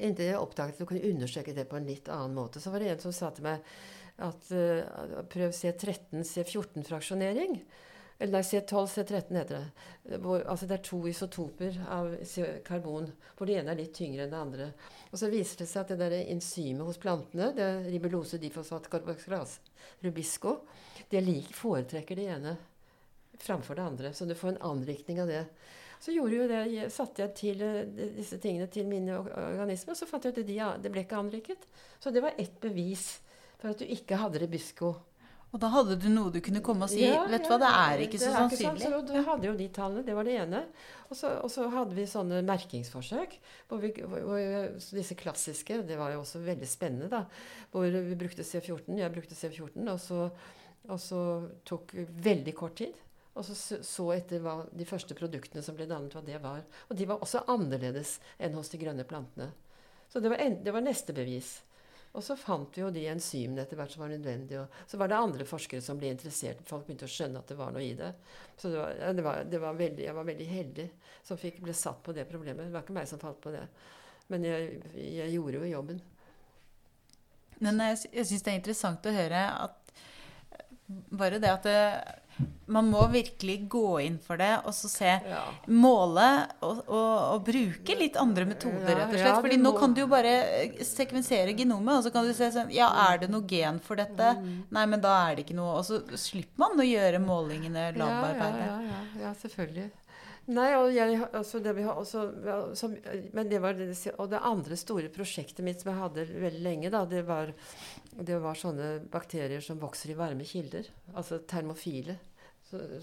inntil 0.00 0.30
jeg 0.30 0.40
oppdaget 0.40 0.78
at 0.78 0.80
du 0.80 0.88
kunne 0.88 1.12
undersøke 1.12 1.54
det 1.56 1.66
på 1.68 1.78
en 1.78 1.88
litt 1.90 2.08
annen 2.08 2.36
måte. 2.38 2.62
Så 2.62 2.72
var 2.72 2.82
det 2.82 2.94
en 2.94 3.04
som 3.04 3.14
sa 3.14 3.30
til 3.36 3.46
meg 3.46 3.68
at 4.20 4.50
uh, 4.52 5.20
prøv 5.32 5.54
C13, 5.56 6.24
C14-fraksjonering. 6.24 7.60
Eller 8.20 8.34
nei, 8.36 8.42
C12, 8.44 8.86
C13 8.92 9.36
heter 9.38 9.56
det. 9.56 10.16
Hvor, 10.20 10.42
altså 10.44 10.66
det 10.68 10.76
er 10.76 10.82
to 10.84 10.98
isotoper 11.08 11.78
av 11.88 12.10
karbon, 12.66 13.06
hvor 13.38 13.48
det 13.48 13.56
ene 13.56 13.72
er 13.72 13.78
litt 13.78 13.94
tyngre 13.96 14.26
enn 14.26 14.34
det 14.34 14.40
andre. 14.40 14.66
Og 15.08 15.16
så 15.16 15.30
viser 15.32 15.62
det 15.62 15.68
seg 15.70 15.86
at 15.86 15.94
det 15.94 16.02
der 16.02 16.16
enzymet 16.34 16.84
hos 16.84 17.00
plantene, 17.00 17.48
det 17.56 17.64
er 17.64 17.88
ribulose 17.88 18.36
difosfat 18.42 18.90
carboxylase, 18.92 19.64
rubisco, 20.04 20.58
det 21.08 21.24
foretrekker 21.56 22.20
det 22.20 22.28
ene 22.36 22.54
framfor 23.40 23.80
det 23.80 23.88
andre. 23.88 24.12
Så 24.12 24.28
du 24.28 24.36
får 24.36 24.52
en 24.52 24.62
anrikning 24.74 25.24
av 25.24 25.32
det. 25.32 25.46
Så 26.00 26.12
det, 26.12 26.92
satte 26.92 27.24
jeg 27.24 27.36
til 27.36 27.64
eh, 27.64 28.12
disse 28.20 28.36
tingene 28.40 28.68
til 28.72 28.88
mine 28.88 29.16
organismer, 29.16 29.96
og 29.96 30.00
så 30.00 30.08
fant 30.08 30.24
jeg 30.24 30.36
ut 30.36 30.44
at 30.44 30.48
de, 30.48 30.60
det 30.84 30.92
ble 30.92 31.08
ikke 31.08 31.24
anriket. 31.24 31.64
Så 32.00 32.12
det 32.12 32.20
var 32.24 32.36
ett 32.36 32.60
bevis 32.60 33.14
for 33.60 33.72
at 33.72 33.80
du 33.80 33.88
ikke 33.88 34.20
hadde 34.20 34.40
ribisco 34.40 34.94
og 35.50 35.58
da 35.58 35.70
hadde 35.72 35.96
du 35.98 36.06
noe 36.12 36.30
du 36.30 36.38
kunne 36.44 36.62
komme 36.62 36.86
og 36.86 36.92
si 36.92 37.02
ja, 37.02 37.24
Vet 37.26 37.42
du 37.42 37.50
ja, 37.50 37.56
hva, 37.56 37.58
det 37.58 37.70
er 37.74 38.02
ikke 38.04 38.20
så 38.22 38.28
er 38.30 38.36
sannsynlig. 38.36 38.84
Ikke 38.84 38.92
så, 38.92 39.00
du 39.08 39.16
hadde 39.26 39.48
jo 39.48 39.54
de 39.58 39.66
tallene. 39.74 40.04
Det 40.06 40.14
var 40.14 40.28
det 40.28 40.36
ene. 40.44 40.60
Og 41.08 41.18
så, 41.18 41.32
og 41.42 41.50
så 41.50 41.66
hadde 41.74 41.96
vi 41.96 42.06
sånne 42.06 42.38
merkingsforsøk. 42.46 43.34
Hvor 43.70 43.82
vi, 43.82 43.90
hvor, 43.98 44.38
disse 44.94 45.16
klassiske 45.18 45.80
Det 45.88 45.98
var 45.98 46.14
jo 46.14 46.22
også 46.22 46.42
veldig 46.44 46.68
spennende, 46.70 47.10
da. 47.10 47.24
Hvor 47.74 47.90
vi 47.90 48.18
brukte 48.20 48.46
C14. 48.46 48.94
Jeg 49.00 49.14
brukte 49.16 49.38
C14. 49.38 49.90
Og 49.90 49.98
så, 50.04 50.28
og 50.86 51.00
så 51.02 51.22
tok 51.66 51.96
veldig 51.98 52.54
kort 52.60 52.78
tid. 52.84 52.94
Og 53.34 53.46
så 53.46 53.80
så 53.86 54.06
etter 54.14 54.42
hva 54.44 54.60
de 54.70 54.86
første 54.86 55.16
produktene 55.18 55.62
som 55.66 55.74
ble 55.74 55.88
dannet, 55.90 56.14
hva 56.14 56.22
det 56.26 56.38
var. 56.44 56.62
Og 56.90 56.98
de 56.98 57.10
var 57.10 57.22
også 57.26 57.42
annerledes 57.50 58.20
enn 58.38 58.54
hos 58.54 58.70
de 58.70 58.78
grønne 58.78 59.06
plantene. 59.08 59.50
Så 60.10 60.22
det 60.22 60.30
var, 60.30 60.42
en, 60.42 60.60
det 60.62 60.74
var 60.74 60.82
neste 60.82 61.14
bevis. 61.14 61.56
Og 62.10 62.24
så 62.26 62.34
fant 62.34 62.74
vi 62.74 62.82
jo 62.82 62.88
de 62.90 63.04
enzymene 63.06 63.62
etter 63.62 63.78
hvert 63.78 63.92
som 63.94 64.02
var 64.02 64.10
nødvendig. 64.10 64.58
Og 64.58 64.80
så 64.90 64.98
var 64.98 65.10
det 65.10 65.18
andre 65.20 65.46
forskere 65.46 65.82
som 65.84 65.98
ble 65.98 66.10
interessert. 66.10 66.62
Folk 66.66 66.88
begynte 66.88 67.06
å 67.06 67.12
skjønne 67.12 67.38
at 67.38 67.52
det 67.52 67.58
var 67.58 67.70
noe 67.74 67.84
i 67.86 67.92
det. 67.98 68.10
Så 68.58 68.72
det 68.72 68.80
var, 68.80 68.96
det 69.14 69.24
var, 69.26 69.42
det 69.52 69.60
var 69.62 69.78
veldig, 69.78 70.06
jeg 70.08 70.16
var 70.16 70.26
veldig 70.26 70.48
heldig 70.50 70.86
som 71.28 71.38
fikk, 71.38 71.60
ble 71.62 71.74
satt 71.76 72.00
på 72.02 72.14
det 72.16 72.26
problemet. 72.30 72.66
Det 72.66 72.74
var 72.74 72.82
ikke 72.82 72.96
meg 72.98 73.06
som 73.10 73.22
falt 73.22 73.38
på 73.44 73.54
det. 73.54 73.62
Men 74.34 74.46
jeg, 74.48 74.80
jeg 74.98 75.36
gjorde 75.36 75.62
jo 75.62 75.70
jobben. 75.70 76.02
Men 77.60 77.84
jeg, 77.86 78.02
jeg 78.10 78.26
syns 78.26 78.42
det 78.46 78.52
er 78.52 78.58
interessant 78.58 79.06
å 79.06 79.14
høre 79.14 79.44
at 79.68 79.94
bare 80.90 81.38
det 81.38 81.50
at 81.52 81.66
det, 81.66 81.80
man 82.70 82.88
må 82.90 83.02
virkelig 83.10 83.56
gå 83.70 84.00
inn 84.04 84.16
for 84.22 84.40
det 84.40 84.52
og 84.64 84.74
så 84.76 84.88
se 84.90 85.10
ja. 85.10 85.42
Måle 85.70 86.26
og, 86.62 86.82
og, 86.86 87.14
og, 87.34 87.44
bruke 87.46 87.96
litt 87.98 88.18
andre 88.20 88.46
metoder, 88.48 88.92
rett 88.94 89.14
og 89.14 89.18
slett. 89.18 89.40
Fordi 89.42 89.60
nå 89.60 89.72
kan 89.78 89.94
du 89.96 90.02
jo 90.04 90.08
bare 90.10 90.34
eh, 90.60 90.82
sekvensere 90.86 91.54
genomet, 91.58 91.98
og 91.98 92.06
så 92.06 92.14
kan 92.14 92.28
du 92.28 92.34
se 92.36 92.50
sånn 92.54 92.70
Ja, 92.74 92.90
er 93.08 93.24
det 93.24 93.30
noe 93.32 93.46
gen 93.48 93.80
for 93.84 94.00
dette? 94.00 94.34
Mm. 94.38 94.52
Nei, 94.76 94.84
men 94.94 95.02
da 95.02 95.16
er 95.24 95.38
det 95.38 95.46
ikke 95.46 95.58
noe. 95.58 95.80
Og 95.80 95.86
så 95.88 96.02
slipper 96.20 96.62
man 96.62 96.80
å 96.80 96.86
gjøre 96.86 97.22
målingene 97.24 97.90
labarbeidet. 97.98 98.68
Ja, 98.68 98.76
ja, 98.86 99.00
ja, 99.00 99.24
ja, 99.26 99.34
selvfølgelig. 99.42 99.90
Nei, 100.50 100.70
og 100.74 100.88
jeg, 100.90 101.18
altså 101.36 101.60
det 101.62 101.74
vi 101.76 101.84
har 101.86 101.98
også, 102.00 102.24
som, 102.78 102.94
men 103.36 103.50
det 103.50 103.60
var 103.62 103.76
det, 103.78 103.92
Og 104.16 104.30
det 104.32 104.40
andre 104.42 104.78
store 104.78 105.10
prosjektet 105.12 105.62
mitt 105.64 105.82
som 105.82 105.92
jeg 105.92 106.00
hadde 106.00 106.24
veldig 106.26 106.62
lenge, 106.64 106.90
da, 106.90 107.04
det 107.06 107.22
var, 107.28 107.52
det 108.16 108.38
var 108.42 108.58
sånne 108.58 108.88
bakterier 109.12 109.62
som 109.62 109.78
vokser 109.82 110.10
i 110.10 110.18
varme 110.18 110.46
kilder. 110.48 110.88
Altså 111.14 111.38
termofile. 111.46 112.18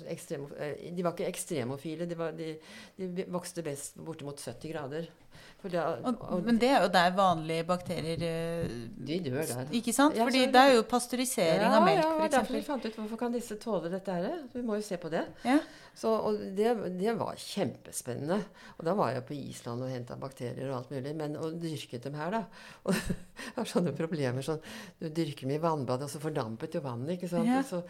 Ekstremo, 0.08 0.50
eh, 0.56 0.88
de 0.96 1.04
var 1.04 1.16
ikke 1.16 1.28
ekstremofile. 1.28 2.08
De, 2.10 2.18
var, 2.18 2.36
de, 2.38 2.54
de 2.98 3.26
vokste 3.34 3.64
best 3.66 4.00
bortimot 4.00 4.42
70 4.42 4.72
grader. 4.72 5.10
Det, 5.58 5.80
og, 5.82 6.20
og, 6.22 6.44
men 6.46 6.60
det 6.62 6.68
er 6.70 6.84
jo 6.86 6.90
der 6.94 7.16
vanlige 7.18 7.64
bakterier 7.66 8.22
eh, 8.24 8.74
De 9.08 9.16
dør 9.26 9.42
der. 9.42 9.72
Ikke 9.74 9.92
sant? 9.96 10.14
Ja, 10.16 10.28
Fordi 10.28 10.44
det 10.54 10.62
er 10.62 10.74
jo 10.76 10.84
pasteurisering 10.86 11.66
ja, 11.66 11.72
av 11.74 11.86
melk, 11.86 12.04
f.eks. 12.06 12.20
Ja, 12.22 12.28
derfor 12.36 12.54
vi 12.54 12.62
fant 12.68 12.84
ut 12.86 13.00
hvorfor 13.00 13.20
kan 13.24 13.34
disse 13.34 13.58
tåle 13.60 13.90
dette 13.90 14.14
her. 14.14 14.44
Vi 14.54 14.62
må 14.66 14.78
jo 14.78 14.86
se 14.86 15.00
på 15.02 15.10
det. 15.10 15.24
Ja. 15.48 15.58
Så, 15.98 16.12
og 16.14 16.38
det, 16.54 16.76
det, 17.00 17.16
var 17.18 17.40
kjempespennende. 17.42 18.38
Og 18.78 18.86
da 18.86 18.94
var 19.00 19.16
jeg 19.16 19.26
på 19.26 19.34
Island 19.34 19.82
og 19.82 19.90
henta 19.90 20.18
bakterier 20.22 20.70
og 20.70 20.76
alt 20.78 20.94
mulig. 20.94 21.16
Men, 21.18 21.40
og 21.42 21.58
dyrket 21.64 22.06
dem 22.06 22.20
her, 22.20 22.38
da. 22.38 22.44
Og 22.88 22.94
jeg 22.94 23.56
har 23.56 23.70
sånne 23.70 23.94
problemer 23.98 24.46
sånn 24.46 24.62
Du 25.02 25.08
dyrker 25.10 25.48
dem 25.48 25.56
i 25.56 25.62
vannbad, 25.62 26.04
og 26.06 26.12
så 26.12 26.22
fordampet 26.22 26.78
jo 26.78 26.84
vannet. 26.86 27.16
ikke 27.16 27.32
sant? 27.34 27.50
Ja. 27.50 27.64
Så, 27.66 27.82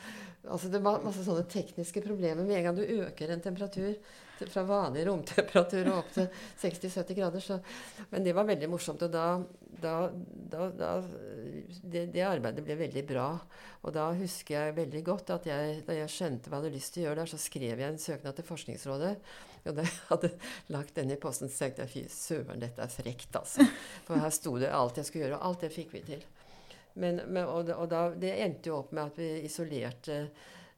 altså 0.48 0.72
Det 0.72 0.80
var 0.88 1.04
masse 1.04 1.28
sånne 1.28 1.44
tekniske 1.52 2.06
problemer. 2.06 2.48
Med 2.48 2.62
en 2.62 2.70
gang 2.70 2.80
du 2.80 2.86
øker 3.04 3.36
en 3.36 3.44
temperatur 3.44 3.92
fra 4.52 4.64
vanlig 4.68 5.06
romtemperatur 5.08 5.90
og 5.90 6.02
opp 6.04 6.12
til 6.16 6.28
60-70 6.62 7.18
grader. 7.18 7.44
Så, 7.44 7.58
men 8.12 8.26
det 8.26 8.36
var 8.38 8.48
veldig 8.48 8.70
morsomt. 8.70 9.02
Og 9.08 9.12
da, 9.14 9.26
da, 9.82 9.96
da, 10.54 10.70
da 10.78 10.92
det, 11.82 12.06
det, 12.14 12.24
arbeidet 12.28 12.66
ble 12.66 12.78
veldig 12.80 13.04
bra. 13.10 13.28
Og 13.82 13.94
da 13.96 14.10
husker 14.18 14.58
jeg 14.58 14.78
veldig 14.78 15.04
godt 15.08 15.36
at 15.36 15.50
jeg, 15.50 15.82
da 15.88 15.98
jeg 15.98 16.14
skjønte 16.14 16.52
hva 16.52 16.60
jeg 16.60 16.68
hadde 16.68 16.78
lyst 16.78 16.94
til 16.96 17.04
å 17.04 17.08
gjøre 17.08 17.22
der, 17.24 17.34
så 17.34 17.42
skrev 17.42 17.84
jeg 17.84 17.88
en 17.90 18.02
søknad 18.02 18.38
til 18.38 18.48
Forskningsrådet. 18.48 19.14
Og 19.68 19.76
da 19.76 19.84
jeg 19.84 19.96
hadde 20.12 20.34
lagt 20.74 20.96
den 20.96 21.14
i 21.14 21.20
posten, 21.22 21.52
så 21.52 21.66
tenkte 21.66 21.86
jeg 21.86 21.94
fy 21.94 22.04
søren, 22.14 22.62
dette 22.64 22.84
er 22.84 22.92
frekt, 22.92 23.36
altså. 23.36 23.66
For 24.08 24.22
her 24.22 24.34
sto 24.34 24.56
det 24.62 24.72
alt 24.72 25.00
jeg 25.02 25.10
skulle 25.10 25.28
gjøre, 25.28 25.40
og 25.40 25.50
alt 25.50 25.66
det 25.66 25.74
fikk 25.76 25.96
vi 25.98 26.04
til. 26.08 26.28
Men, 26.98 27.22
men, 27.28 27.44
og, 27.46 27.70
og 27.76 27.90
da, 27.92 28.08
det 28.18 28.34
endte 28.42 28.72
jo 28.72 28.80
opp 28.80 28.94
med 28.96 29.12
at 29.12 29.20
vi 29.20 29.28
isolerte 29.46 30.22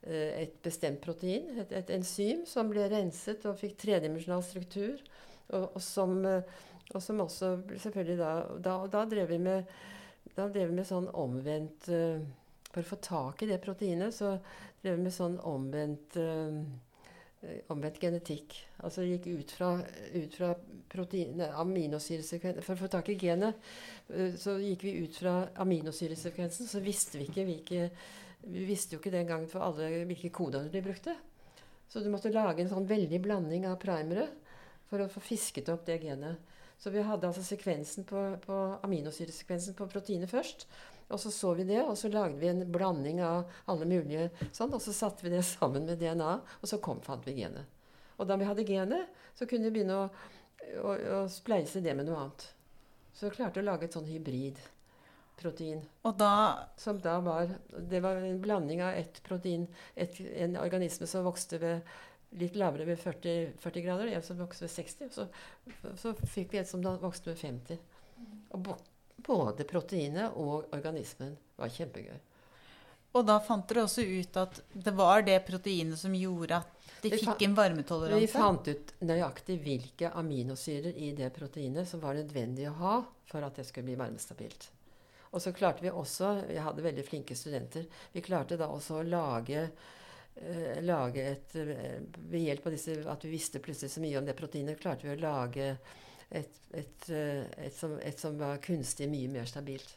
et 0.07 0.53
bestemt 0.63 1.01
protein, 1.03 1.49
et, 1.59 1.71
et, 1.75 1.89
enzym, 1.91 2.45
som 2.47 2.69
ble 2.71 2.85
renset 2.91 3.43
og 3.49 3.57
fikk 3.59 3.75
tredimensjonal 3.81 4.43
struktur. 4.47 5.01
Og, 5.49 5.65
og, 5.75 5.81
som, 5.81 6.19
eh, 6.25 6.57
og, 6.93 7.01
som, 7.01 7.21
også 7.25 7.55
selvfølgelig 7.75 8.17
da 8.19 8.33
Da, 8.61 8.75
da 8.87 9.05
drev 9.09 9.31
vi 9.33 9.39
med, 9.41 9.71
drev 10.35 10.71
med 10.71 10.85
sånn 10.85 11.09
omvendt 11.17 11.89
uh, 11.89 12.21
For 12.69 12.83
å 12.83 12.89
få 12.91 12.99
tak 13.01 13.41
i 13.41 13.49
det 13.49 13.57
proteinet, 13.63 14.13
så 14.13 14.35
drev 14.83 14.99
vi 14.99 15.07
med 15.07 15.15
sånn 15.15 15.39
omvendt 15.41 16.19
eh, 16.21 16.61
omvendt 17.71 17.99
genetikk. 18.01 18.55
Altså 18.83 19.05
gikk 19.07 19.25
ut 19.31 19.51
fra, 19.57 19.71
ut 20.13 20.35
fra 20.35 20.53
protein, 20.91 21.39
For 21.39 22.73
å 22.75 22.79
få 22.79 22.89
tak 22.91 23.09
i 23.09 23.17
genet 23.19 23.57
eh, 24.13 24.35
så 24.37 24.57
gikk 24.61 24.85
vi 24.85 24.97
ut 25.03 25.17
fra 25.17 25.35
aminosyresekvensen, 25.63 26.67
så 26.69 26.83
visste 26.83 27.17
vi 27.17 27.29
ikke 27.29 27.47
hvilke 27.47 27.89
Vi 28.47 28.63
visste 28.67 28.95
jo 28.95 29.01
ikke 29.01 29.13
den 29.13 29.27
gangen 29.27 29.49
for 29.51 29.63
alle 29.65 30.05
hvilke 30.07 30.31
koder 30.33 30.69
de 30.71 30.83
brukte. 30.83 31.15
Så 31.89 32.03
du 32.03 32.09
måtte 32.13 32.31
lage 32.31 32.63
en 32.63 32.69
sånn 32.71 32.87
veldig 32.87 33.19
blanding 33.23 33.65
av 33.67 33.79
primere 33.81 34.27
for 34.89 35.01
å 35.01 35.09
få 35.11 35.21
fisket 35.23 35.69
opp 35.73 35.85
det 35.87 35.99
genet. 36.03 36.37
Så 36.79 36.93
vi 36.93 37.03
hadde 37.03 37.27
altså 37.27 37.43
sekvensen 37.43 38.05
på, 38.07 38.21
på 38.45 38.57
aminosyresekvensen 38.85 39.75
på 39.75 39.89
proteinet 39.91 40.31
først. 40.31 40.67
Og 41.09 41.19
så 41.19 41.31
så 41.33 41.53
vi 41.57 41.65
det, 41.67 41.81
og 41.81 41.97
så 41.97 42.11
lagde 42.13 42.37
vi 42.39 42.47
en 42.51 42.63
blanding 42.71 43.19
av 43.25 43.49
alle 43.71 43.87
mulige 43.89 44.29
sånn, 44.53 44.71
og 44.71 44.81
så 44.83 44.93
satte 44.93 45.25
vi 45.25 45.33
det 45.33 45.43
sammen 45.55 45.89
med 45.89 45.99
DNA, 45.99 46.35
og 46.61 46.69
så 46.69 46.79
kom, 46.83 47.01
fant 47.05 47.25
vi 47.27 47.39
genet. 47.41 47.65
Og 48.19 48.27
da 48.29 48.37
vi 48.37 48.47
hadde 48.47 48.67
genet, 48.67 49.09
så 49.35 49.47
kunne 49.49 49.67
vi 49.67 49.79
begynne 49.79 49.97
å, 49.97 50.07
å, 50.83 50.95
å 51.19 51.21
spleise 51.31 51.81
det 51.83 51.95
med 51.97 52.07
noe 52.07 52.21
annet. 52.23 52.49
Så 53.15 53.27
vi 53.27 53.35
klarte 53.39 53.63
å 53.63 53.65
lage 53.65 53.89
et 53.89 53.95
sånn 53.95 54.07
hybridprotein. 54.07 54.75
Og 56.07 56.17
da 56.19 56.33
Som 56.77 56.99
da 57.03 57.19
var 57.25 57.55
Det 57.71 58.01
var 58.03 58.19
en 58.19 58.41
blanding 58.41 58.83
av 58.83 58.93
ett 58.99 59.21
protein, 59.23 59.67
et, 59.95 60.19
en 60.19 60.57
organisme 60.57 61.07
som 61.07 61.25
vokste 61.27 61.59
ved 61.61 61.97
litt 62.37 62.55
lavere 62.55 62.85
ved 62.85 62.99
40, 63.01 63.53
40 63.57 63.81
grader, 63.81 64.11
en 64.13 64.23
som 64.23 64.37
vokste 64.37 64.67
ved 64.67 64.71
60. 64.75 65.05
Og 65.07 65.13
så, 65.17 65.93
så 65.97 66.13
fikk 66.29 66.53
vi 66.53 66.59
et 66.61 66.69
som 66.69 66.83
vokste 66.83 67.31
ved 67.31 67.39
50. 67.41 67.79
Og 68.53 68.67
både 69.25 69.65
proteinet 69.65 70.37
og 70.37 70.69
organismen 70.75 71.33
var 71.57 71.73
kjempegøy. 71.73 72.19
Og 73.17 73.25
da 73.25 73.39
fant 73.41 73.65
dere 73.69 73.87
også 73.87 74.03
ut 74.05 74.37
at 74.37 74.59
det 74.69 74.91
var 74.93 75.23
det 75.25 75.39
proteinet 75.47 75.97
som 75.97 76.13
gjorde 76.13 76.59
at 76.61 76.75
de 77.01 77.11
fikk 77.15 77.45
en 77.47 77.55
en 77.57 78.19
Vi 78.21 78.27
fant 78.29 78.67
ut 78.67 78.91
nøyaktig 79.01 79.55
hvilke 79.63 80.11
aminosyrer 80.19 80.93
i 80.93 81.13
det 81.17 81.31
proteinet 81.33 81.89
som 81.89 82.03
var 82.03 82.19
nødvendig 82.19 82.67
å 82.69 82.75
ha 82.83 82.97
for 83.29 83.45
at 83.45 83.57
det 83.57 83.65
skulle 83.65 83.89
bli 83.89 83.97
varmestabilt. 83.97 84.69
Og 85.31 85.41
så 85.41 85.53
klarte 85.53 85.83
vi 85.85 85.91
også 85.93 86.33
Vi 86.47 86.57
hadde 86.57 86.83
veldig 86.85 87.05
flinke 87.05 87.37
studenter. 87.37 87.85
Vi 88.13 88.23
klarte 88.25 88.57
da 88.57 88.69
også 88.73 88.99
å 88.99 89.05
lage 89.07 89.61
eh, 89.67 90.79
lage 90.81 91.25
et 91.35 91.55
eh, 91.59 92.01
Ved 92.31 92.45
hjelp 92.47 92.67
av 92.67 92.75
disse, 92.75 92.97
at 93.05 93.25
vi 93.25 93.33
visste 93.35 93.61
plutselig 93.63 93.93
så 93.93 94.03
mye 94.03 94.17
om 94.19 94.27
det 94.27 94.37
proteinet, 94.37 94.79
klarte 94.81 95.07
vi 95.07 95.13
å 95.13 95.21
lage 95.21 95.71
et, 96.29 96.59
et, 96.71 97.09
eh, 97.09 97.45
et, 97.65 97.73
som, 97.75 97.97
et 98.01 98.19
som 98.19 98.37
var 98.39 98.61
kunstig 98.63 99.09
mye 99.09 99.29
mer 99.33 99.49
stabilt. 99.49 99.95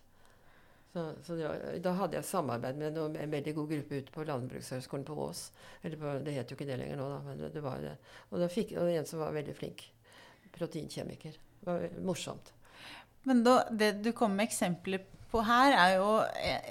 Så, 0.92 1.06
så 1.24 1.36
var, 1.36 1.60
da 1.80 1.94
hadde 1.96 2.18
jeg 2.18 2.28
samarbeid 2.28 2.76
med 2.76 2.96
noe, 2.96 3.12
en 3.16 3.32
veldig 3.32 3.54
god 3.56 3.70
gruppe 3.70 4.00
ute 4.02 4.12
på 4.12 4.24
Landbrukshøgskolen 4.28 5.06
på 5.08 5.16
Ås. 5.24 5.46
Eller 5.80 6.00
på, 6.00 6.10
det 6.24 6.34
het 6.36 6.52
jo 6.52 6.58
ikke 6.58 6.68
det 6.68 6.76
lenger 6.82 7.00
nå, 7.00 7.06
da, 7.08 7.20
men 7.24 7.40
det 7.54 7.62
var 7.64 7.80
det. 7.80 7.94
Og 8.28 8.42
da 8.42 8.48
fikk 8.52 8.74
og 8.76 8.92
en 8.92 9.08
som 9.08 9.22
var 9.24 9.32
veldig 9.36 9.54
flink. 9.56 9.86
Proteinkjemiker. 10.52 11.38
Det 11.60 11.70
var 11.70 11.86
morsomt. 12.04 12.52
Men 13.24 13.40
da, 13.46 13.62
det 13.70 13.94
du 14.04 14.10
kom 14.16 14.36
med 14.36 14.50
eksempler 14.50 15.06
på 15.32 15.42
her, 15.48 15.72
er 15.74 15.96
jo 15.96 16.10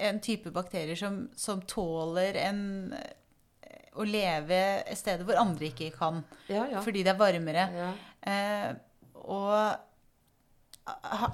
en 0.08 0.20
type 0.24 0.52
bakterier 0.54 0.96
som, 0.98 1.24
som 1.36 1.60
tåler 1.68 2.38
en, 2.46 2.62
å 3.98 4.06
leve 4.08 4.60
et 4.86 4.98
sted 4.98 5.20
hvor 5.26 5.36
andre 5.42 5.68
ikke 5.72 5.90
kan, 5.98 6.22
Ja, 6.48 6.64
ja. 6.70 6.80
fordi 6.84 7.02
det 7.04 7.12
er 7.12 7.20
varmere. 7.20 7.68
ja. 7.76 7.92
Eh, 8.22 8.70
og 9.22 9.52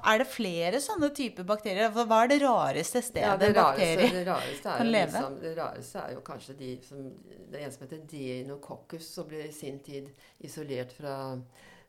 er 0.05 0.19
det 0.21 0.27
flere 0.29 0.77
sånne 0.83 1.07
typer 1.17 1.45
bakterier? 1.47 1.89
Hva 1.93 2.03
hva 2.05 2.19
er 2.23 2.29
det 2.29 2.37
rareste 2.43 3.01
stedet 3.01 3.25
Ja, 3.25 3.37
det 3.39 3.47
en 3.49 3.55
bakterie 3.57 4.09
det, 4.13 4.21
rareste 4.27 4.75
kan 4.77 4.91
leve. 4.91 5.09
liksom, 5.15 5.37
det 5.41 5.53
rareste 5.57 6.03
er 6.03 6.13
jo 6.13 6.21
kanskje 6.27 6.55
de 6.59 6.69
som 6.85 7.07
Det 7.49 7.57
er 7.57 7.65
en 7.65 7.73
som 7.73 7.85
heter 7.87 8.03
Deinococcus, 8.11 9.07
som 9.15 9.25
ble 9.31 9.47
i 9.47 9.55
sin 9.55 9.79
tid 9.81 10.11
isolert 10.45 10.93
fra, 10.93 11.15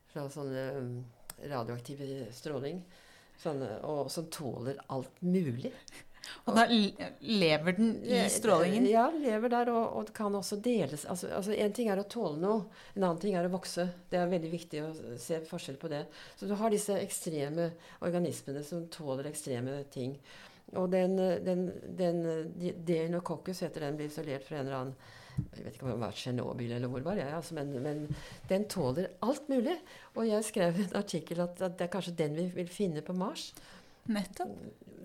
fra 0.08 0.24
sånne 0.32 0.64
um, 0.78 0.94
radioaktiv 1.52 2.00
stråling. 2.32 2.80
Sånne, 3.40 3.72
og 3.88 4.10
som 4.12 4.28
tåler 4.32 4.80
alt 4.92 5.22
mulig. 5.24 5.72
Og 6.44 6.56
da 6.56 6.66
lever 6.68 7.76
den 7.76 7.94
i 8.04 8.20
strålingen? 8.30 8.86
Ja, 8.90 9.06
lever 9.12 9.52
der, 9.52 9.70
og, 9.72 9.96
og 9.98 10.10
kan 10.14 10.34
også 10.36 10.58
deles. 10.62 11.06
Altså, 11.08 11.30
altså 11.36 11.54
En 11.56 11.72
ting 11.76 11.90
er 11.90 12.00
å 12.00 12.06
tåle 12.10 12.38
noe, 12.42 12.66
en 12.94 13.06
annen 13.06 13.20
ting 13.22 13.36
er 13.38 13.48
å 13.48 13.52
vokse. 13.52 13.86
Det 14.10 14.20
er 14.20 14.30
veldig 14.30 14.52
viktig 14.52 14.82
å 14.84 14.90
se 15.20 15.40
forskjell 15.48 15.80
på 15.80 15.90
det. 15.92 16.04
Så 16.38 16.48
du 16.50 16.54
har 16.60 16.72
disse 16.72 16.98
ekstreme 17.00 17.70
organismene 18.04 18.62
som 18.66 18.86
tåler 18.92 19.30
ekstreme 19.30 19.80
ting. 19.92 20.18
Og 20.78 20.90
den, 20.92 21.16
den, 21.18 21.64
den 21.98 22.20
den 22.86 23.16
heter 23.18 23.80
den, 23.80 23.96
blir 23.98 24.06
isolert 24.06 24.46
fra 24.46 24.60
en 24.60 24.68
eller 24.68 24.78
annen 24.82 25.16
jeg 25.56 25.64
vet 25.64 25.76
ikke 25.76 25.86
om 25.86 25.92
det 25.92 26.00
var 26.02 26.16
Tsjernobyl 26.16 26.72
eller 26.76 26.92
hvor 26.92 27.04
var 27.06 27.20
jeg, 27.20 27.32
altså, 27.36 27.56
men, 27.58 27.72
men 27.84 28.02
den 28.50 28.66
tåler 28.70 29.10
alt 29.26 29.48
mulig. 29.52 29.76
Og 30.14 30.26
jeg 30.28 30.46
skrev 30.48 30.80
en 30.84 30.96
artikkel 31.00 31.42
at, 31.44 31.60
at 31.62 31.78
det 31.78 31.86
er 31.86 31.92
kanskje 31.92 32.16
den 32.18 32.36
vi 32.38 32.48
vil 32.60 32.72
finne 32.72 33.04
på 33.06 33.16
Mars. 33.16 33.50
Nettopp. 34.10 34.52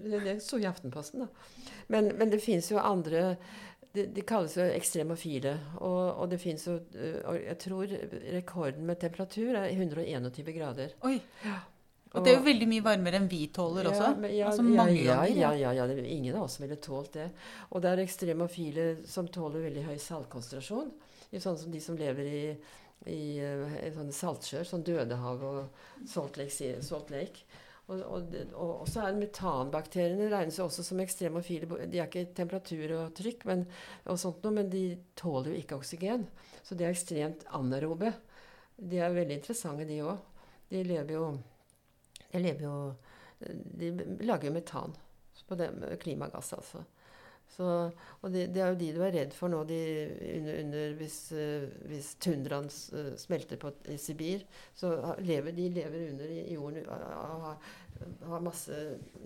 Det, 0.06 0.20
det 0.24 0.36
sto 0.44 0.60
i 0.62 0.68
Aftenposten, 0.70 1.26
da. 1.26 1.74
Men, 1.94 2.12
men 2.20 2.32
det 2.32 2.44
fins 2.44 2.72
jo 2.72 2.82
andre 2.82 3.36
de, 3.96 4.06
de 4.12 4.24
kalles 4.28 4.58
jo 4.58 4.66
ekstremofile. 4.66 5.56
Og, 5.78 6.02
og 6.22 6.32
det 6.32 6.42
fins 6.42 6.68
jo 6.68 6.80
Jeg 6.96 7.58
tror 7.64 7.96
rekorden 8.36 8.86
med 8.88 9.00
temperatur 9.02 9.56
er 9.56 9.72
121 9.72 10.52
grader. 10.58 10.98
Oi. 11.08 11.18
Og 12.16 12.24
det 12.26 12.32
er 12.32 12.38
jo 12.40 12.46
veldig 12.46 12.68
mye 12.72 12.86
varmere 12.86 13.20
enn 13.20 13.28
vi 13.32 13.42
tåler 13.54 13.90
også. 13.92 14.08
Ja, 14.08 14.32
ja, 14.32 14.48
altså 14.52 14.64
ja, 14.64 14.78
mange 14.80 14.96
ja, 15.02 15.18
ganger. 15.20 15.36
ja, 15.42 15.52
ja, 15.60 15.74
ja, 15.80 15.86
er 15.92 16.08
ingen 16.08 16.38
av 16.38 16.48
oss 16.48 16.58
ville 16.62 16.80
tålt 16.82 17.18
det. 17.18 17.28
Og 17.72 17.84
det 17.84 17.92
er 17.92 18.04
ekstremofile 18.06 18.88
som 19.10 19.28
tåler 19.28 19.68
veldig 19.68 19.86
høy 19.90 19.98
saltkonsentrasjon. 20.02 20.94
Sånn 21.36 21.60
som 21.60 21.72
de 21.74 21.82
som 21.84 21.98
lever 22.00 22.32
i, 22.32 22.42
i, 23.12 23.22
eh, 23.44 23.78
i 23.84 23.92
sånne 23.92 24.16
saltsjøer, 24.16 24.68
som 24.68 24.84
Dødehav 24.86 25.44
og 25.44 26.08
Salt 26.08 26.40
Lake. 26.40 26.76
Salt 26.86 27.12
Lake. 27.12 27.44
Og, 27.86 28.00
og, 28.02 28.32
og 28.58 28.88
så 28.90 29.04
er 29.06 29.18
metanbakteriene 29.20 30.30
regnes 30.32 30.58
jo 30.58 30.66
også 30.66 30.86
som 30.88 31.02
ekstremofile. 31.04 31.68
De 31.92 32.00
har 32.02 32.08
ikke 32.10 32.32
temperatur 32.38 32.96
og 32.98 33.12
trykk, 33.18 33.46
men, 33.52 33.66
og 34.10 34.18
sånt 34.22 34.46
noe, 34.46 34.56
men 34.58 34.72
de 34.72 34.86
tåler 35.20 35.52
jo 35.54 35.60
ikke 35.60 35.78
oksygen. 35.78 36.26
Så 36.66 36.78
de 36.78 36.88
er 36.88 36.96
ekstremt 36.96 37.46
anaerobe. 37.54 38.14
De 38.76 38.98
er 39.04 39.14
veldig 39.14 39.38
interessante, 39.38 39.86
de 39.86 40.02
òg. 40.02 40.24
De 40.72 40.82
lever 40.82 41.14
jo 41.14 41.28
de 42.36 42.44
lever 42.44 42.68
jo 42.68 42.76
De 43.80 43.90
lager 44.24 44.50
jo 44.50 44.54
metan. 44.56 44.94
På 45.46 45.58
det, 45.60 45.70
klimagass, 46.02 46.54
altså. 46.56 46.86
Så, 47.48 47.66
og 48.22 48.32
det, 48.34 48.48
det 48.56 48.62
er 48.64 48.72
jo 48.72 48.78
de 48.80 48.88
du 48.96 49.02
er 49.06 49.14
redd 49.14 49.36
for 49.36 49.52
nå, 49.52 49.60
de, 49.70 49.78
under, 50.40 50.62
under 50.64 50.96
hvis, 50.98 51.18
hvis 51.86 52.14
tundraen 52.24 52.72
smelter 52.72 53.60
på, 53.62 53.72
i 53.92 53.98
Sibir. 54.02 54.46
Så 54.74 54.92
lever 55.22 55.54
de 55.56 55.68
lever 55.76 56.08
under 56.10 56.32
i 56.32 56.56
jorden 56.56 56.88
og 56.88 57.46
har, 57.46 57.70
har 58.32 58.48
masse 58.48 58.80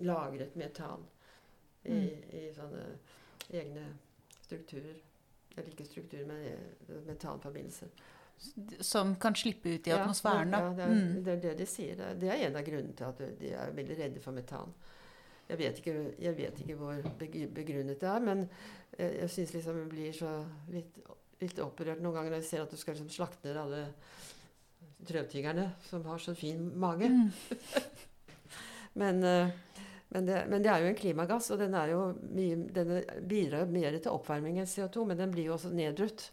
lagret 0.04 0.58
metan 0.60 1.06
i, 1.88 2.02
i 2.42 2.44
sånne 2.54 2.84
egne 3.56 3.86
strukturer. 4.42 4.98
Eller 5.56 5.72
ikke 5.72 5.88
strukturer, 5.88 6.26
men 6.28 6.44
eh, 6.46 6.98
metanforbindelser. 7.08 7.90
Som 8.80 9.14
kan 9.20 9.34
slippe 9.36 9.74
ut 9.74 9.86
i 9.86 9.90
Ja, 9.92 10.02
atmosfæren, 10.02 10.50
da. 10.50 10.58
Ja, 10.64 10.72
det 10.74 10.84
er, 10.84 10.94
Mm. 10.94 11.24
det 11.24 11.32
er 11.32 11.40
det 11.44 11.58
de 11.58 11.66
sier. 11.66 11.96
Det 11.96 12.28
er, 12.28 12.46
en 12.46 12.56
av 12.56 12.64
grunnene 12.64 12.96
til 12.96 13.04
at 13.04 13.18
de 13.38 13.52
er 13.52 13.72
veldig 13.76 13.98
redde 13.98 14.20
for 14.20 14.32
metan. 14.32 14.72
Jeg 15.50 15.58
vet 15.58 15.78
ikke, 15.78 15.94
jeg 16.18 16.36
vet 16.36 16.60
ikke 16.60 16.76
hvor 16.78 17.02
begrunnet 17.18 18.00
det 18.00 18.08
er, 18.08 18.20
men 18.20 18.48
jeg, 18.98 19.16
jeg 19.20 19.30
syns 19.30 19.54
liksom 19.54 19.78
jeg 19.82 19.88
blir 19.90 20.12
så 20.12 20.44
litt, 20.70 21.00
litt 21.40 21.58
opprørt 21.58 22.00
noen 22.00 22.14
ganger 22.14 22.30
når 22.30 22.42
jeg 22.42 22.48
ser 22.50 22.62
at 22.62 22.70
du 22.70 22.76
skal 22.76 22.94
liksom 22.94 23.10
slakte 23.10 23.48
ned 23.48 23.56
alle 23.56 23.82
trøvtyggerne 25.06 25.72
som 25.88 26.04
har 26.04 26.18
så 26.22 26.34
fin 26.34 26.70
mage. 26.78 27.08
Mm. 27.08 27.30
Men, 29.00 29.22
eh, 29.24 29.48
men, 30.08 30.26
det, 30.26 30.44
men 30.50 30.62
det 30.62 30.70
er 30.72 30.82
jo 30.82 30.88
en 30.90 30.96
klimagass, 30.98 31.50
og 31.54 31.60
den, 31.60 31.76
mye, 32.34 32.56
den 32.74 32.88
bidrar 33.30 33.68
mer 33.70 33.94
til 33.94 34.10
oppvarming 34.10 34.58
enn 34.58 34.66
CO2, 34.66 35.04
men 35.06 35.20
den 35.20 35.30
blir 35.30 35.46
jo 35.46 35.52
også 35.54 35.70
nedbrutt. 35.70 36.32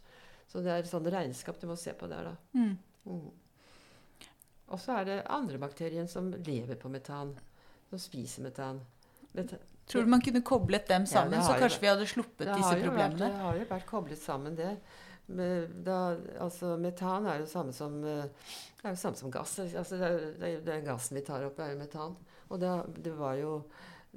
Så 0.57 0.63
det 0.65 0.71
er 0.73 0.81
et 0.81 0.89
sånt 0.89 1.07
regnskap 1.13 1.59
du 1.61 1.67
må 1.69 1.75
se 1.77 1.91
på 1.93 2.07
der, 2.09 2.31
da. 2.31 2.57
Mm. 2.57 2.71
Mm. 3.05 4.27
Og 4.73 4.79
så 4.81 4.97
er 4.97 5.05
det 5.05 5.17
andre 5.29 5.59
bakterier 5.61 6.07
som 6.09 6.31
lever 6.33 6.79
på 6.81 6.89
metan. 6.89 7.35
Som 7.91 8.01
spiser 8.01 8.47
metan. 8.47 8.79
Meta 9.37 9.59
Tror 9.87 10.01
du 10.03 10.09
man 10.11 10.19
kunne 10.21 10.41
koblet 10.41 10.87
dem 10.89 11.05
sammen, 11.07 11.37
ja, 11.37 11.43
så 11.45 11.53
kanskje 11.55 11.77
jo 11.77 11.83
vi 11.85 11.89
hadde 11.93 12.07
sluppet 12.11 12.49
disse 12.49 12.73
problemene? 12.81 13.13
vært, 13.13 13.21
det 13.21 13.43
har 13.43 13.59
jo 13.59 13.67
vært 13.69 13.85
koblet 13.87 14.19
sammen, 14.19 14.57
det. 14.57 14.73
Da, 15.85 15.99
altså, 16.43 16.73
metan 16.81 17.27
er 17.31 17.39
jo 17.39 17.45
samme 17.47 17.75
som, 17.75 17.95
eh, 18.03 18.49
er 18.81 18.97
jo 18.97 18.99
samme 18.99 19.19
som 19.21 19.31
gass. 19.31 19.53
Altså, 19.63 19.99
det 20.01 20.09
er, 20.09 20.57
det 20.65 20.73
er, 20.73 20.83
gassen 20.89 21.19
vi 21.19 21.23
tar 21.29 21.45
opp, 21.47 21.61
er 21.63 21.71
jo 21.71 21.79
metan. 21.79 22.17
Og 22.49 22.59
det, 22.59 22.73
det 23.05 23.13
var 23.15 23.37
jo 23.39 23.61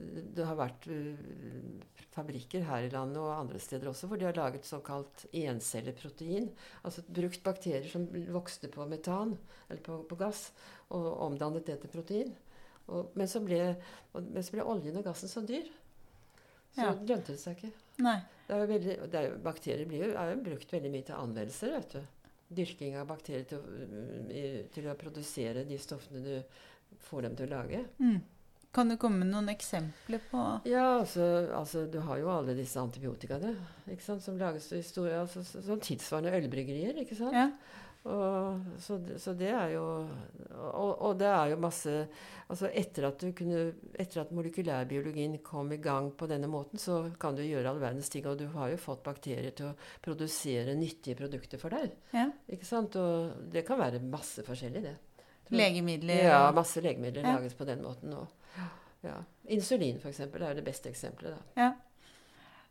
Det 0.01 0.45
har 0.47 0.57
vært 0.57 0.87
uh, 0.89 1.99
fabrikker 2.15 2.65
her 2.67 2.83
i 2.87 2.91
landet 2.91 3.21
og 3.23 3.31
andre 3.37 3.59
steder 3.63 3.89
også 3.91 4.09
hvor 4.11 4.19
de 4.19 4.27
har 4.27 4.35
laget 4.35 4.65
såkalt 4.67 5.27
encelleprotein. 5.37 6.49
Altså 6.85 7.05
brukt 7.07 7.43
bakterier 7.47 7.87
som 7.91 8.07
vokste 8.35 8.71
på 8.73 8.87
metan, 8.91 9.37
eller 9.69 9.83
på, 9.87 10.01
på 10.11 10.19
gass, 10.19 10.49
og 10.91 11.07
omdannet 11.29 11.67
det 11.71 11.79
til 11.85 11.93
protein. 11.93 12.33
Og, 12.91 13.13
men, 13.15 13.29
så 13.31 13.39
ble, 13.45 13.61
men 14.19 14.43
så 14.43 14.57
ble 14.57 14.65
oljen 14.67 14.99
og 14.99 15.07
gassen 15.07 15.31
så 15.31 15.45
dyr. 15.47 15.69
Så 16.75 16.83
Ja. 16.87 16.91
lønte 16.95 17.33
det 17.35 17.41
seg 17.43 17.57
ikke. 17.59 17.73
Veldig, 18.51 18.97
det 19.11 19.19
er 19.21 19.37
bakterier 19.43 19.87
blir 19.91 20.05
jo, 20.09 20.11
er 20.19 20.33
jo 20.35 20.43
brukt 20.47 20.71
veldig 20.75 20.91
mye 20.91 21.07
til 21.07 21.15
anvendelser, 21.19 21.77
vet 21.79 21.95
du. 21.99 22.01
dyrking 22.51 22.97
av 22.99 23.07
bakterier 23.07 23.45
til, 23.47 23.59
å- 23.63 24.65
til 24.75 24.87
å 24.91 24.95
produsere 24.99 25.63
de 25.69 25.77
stoffene 25.79 26.23
du 26.25 26.43
får 27.07 27.23
dem 27.23 27.37
til 27.39 27.47
å 27.47 27.51
lage. 27.61 27.85
Mm. 28.03 28.17
Kan 28.73 28.89
du 28.89 28.95
komme 29.03 29.25
med 29.25 29.33
noen 29.33 29.49
eksempler 29.51 30.21
på 30.31 30.41
Ja, 30.71 31.01
altså, 31.01 31.25
altså 31.59 31.87
du 31.91 31.99
har 32.07 32.21
jo 32.21 32.29
alle 32.31 32.55
disse 32.55 32.79
antibiotikaene 32.79 33.57
ikke 33.91 34.05
sant, 34.05 34.23
som 34.23 34.39
lages 34.39 34.69
i 34.77 34.83
store 34.87 35.17
altså, 35.25 35.43
Sånn 35.43 35.83
tilsvarende 35.83 36.31
ølbryggerier, 36.39 37.01
ikke 37.03 37.19
sant? 37.19 37.35
Ja. 37.35 37.49
Og, 38.01 38.63
så, 38.81 38.97
så 39.21 39.35
det 39.37 39.51
er 39.53 39.75
jo 39.75 39.83
og, 40.57 40.93
og 41.05 41.19
det 41.21 41.27
er 41.29 41.51
jo 41.53 41.59
masse 41.61 41.93
Altså 42.49 42.71
etter 42.73 43.05
at 43.11 43.21
du 43.21 43.35
kunne 43.37 43.59
Etter 44.01 44.23
at 44.23 44.31
molekylærbiologien 44.33 45.35
kom 45.45 45.69
i 45.75 45.81
gang 45.85 46.09
på 46.17 46.27
denne 46.31 46.49
måten, 46.51 46.81
så 46.81 47.03
kan 47.21 47.37
du 47.37 47.43
gjøre 47.45 47.69
all 47.75 47.79
verdens 47.83 48.09
ting. 48.11 48.25
Og 48.27 48.39
du 48.41 48.47
har 48.55 48.73
jo 48.73 48.79
fått 48.81 49.05
bakterier 49.07 49.53
til 49.55 49.69
å 49.69 49.75
produsere 50.03 50.73
nyttige 50.79 51.19
produkter 51.21 51.61
for 51.61 51.77
deg. 51.77 51.93
Ja. 52.17 52.25
Ikke 52.51 52.67
sant? 52.67 52.97
Og 52.99 53.37
det 53.53 53.63
kan 53.69 53.79
være 53.79 54.01
masse 54.03 54.43
forskjellig, 54.49 54.83
det. 54.89 54.97
legemidler? 55.55 56.25
Ja, 56.31 56.41
masse 56.57 56.81
legemidler 56.83 57.23
Ja. 57.27 57.37
lages 57.37 57.55
på 57.59 57.69
den 57.69 57.85
måten 57.85 58.11
nå. 58.17 58.25
Ja. 59.03 59.21
Insulin, 59.49 59.97
eksempel, 60.11 60.43
er 60.43 60.53
jo 60.53 60.61
det 60.61 60.65
beste 60.67 60.91
eksempelet. 60.91 61.33
da. 61.33 61.63
ja. 61.63 61.71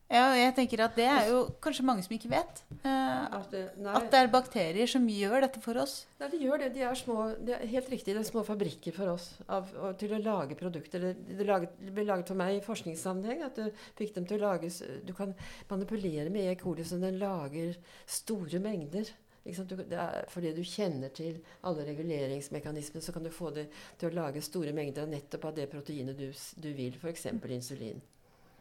ja, 0.09 0.25
jeg 0.37 0.53
tenker 0.57 0.81
at 0.85 0.95
det 0.97 1.05
er 1.09 1.27
jo 1.29 1.39
kanskje 1.61 1.85
mange 1.85 2.03
som 2.05 2.13
ikke 2.15 2.29
vet. 2.31 2.61
eh, 2.83 3.25
At 3.37 3.49
det, 3.53 3.63
at 3.85 4.07
det 4.13 4.19
er 4.19 4.29
bakterier 4.33 4.89
som 4.89 5.07
gjør 5.09 5.41
dette 5.45 5.61
for 5.63 5.77
oss. 5.81 5.95
nei, 6.19 6.29
de 6.31 6.37
gjør 6.43 6.61
det. 6.63 6.69
De 6.75 6.83
er 6.85 6.97
små, 6.97 7.15
det 7.45 7.55
er 7.57 7.65
helt 7.73 7.89
riktig, 7.93 8.13
det 8.13 8.21
er 8.21 8.29
små 8.29 8.43
fabrikker 8.45 8.93
for 8.95 9.13
oss 9.15 9.27
av, 9.47 9.69
til 10.01 10.13
å 10.13 10.21
lage 10.21 10.57
produkter. 10.59 10.99
Det, 11.07 11.37
det, 11.39 11.47
laget, 11.49 11.73
det 11.81 11.93
ble 11.97 12.05
laget 12.09 12.29
for 12.29 12.37
meg 12.41 12.57
i 12.59 12.65
forskningssammenheng. 12.65 13.41
at 13.49 13.57
Du 13.57 13.69
fikk 13.97 14.13
dem 14.17 14.25
til 14.29 14.37
å 14.41 14.51
lage 14.51 14.69
Du 15.05 15.13
kan 15.17 15.33
manipulere 15.69 16.29
med 16.29 16.51
E. 16.51 16.55
coli 16.61 16.85
så 16.85 16.97
den 17.01 17.17
lager 17.21 17.73
store 18.05 18.61
mengder. 18.61 19.09
Du, 19.45 19.75
er, 19.95 20.25
fordi 20.29 20.51
du 20.53 20.61
kjenner 20.67 21.09
til 21.15 21.39
alle 21.65 21.85
reguleringsmekanismene, 21.87 23.01
så 23.01 23.13
kan 23.15 23.23
du 23.23 23.31
få 23.33 23.49
det 23.55 23.67
til 23.97 24.09
å 24.11 24.15
lage 24.23 24.41
store 24.45 24.73
mengder 24.75 25.03
av 25.07 25.09
nettopp 25.09 25.45
av 25.49 25.55
det 25.57 25.69
proteinet 25.71 26.17
du, 26.19 26.29
du 26.61 26.71
vil, 26.77 26.95
f.eks. 26.99 27.25
insulin. 27.31 28.01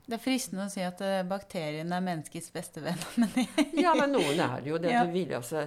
Det 0.08 0.16
er 0.16 0.22
fristende 0.24 0.64
å 0.64 0.70
si 0.72 0.80
at 0.80 1.02
eh, 1.04 1.18
bakteriene 1.28 1.92
er 1.98 2.04
menneskets 2.06 2.48
beste 2.54 2.80
venn. 2.80 2.96
Men 3.20 3.34
Ja, 3.84 3.90
men 3.98 4.14
noen 4.14 4.38
er 4.40 4.62
det 4.64 4.70
jo. 4.70 4.78
Det, 4.80 4.88
Ja. 4.94 5.02
du 5.04 5.12
vil 5.12 5.34
altså 5.36 5.66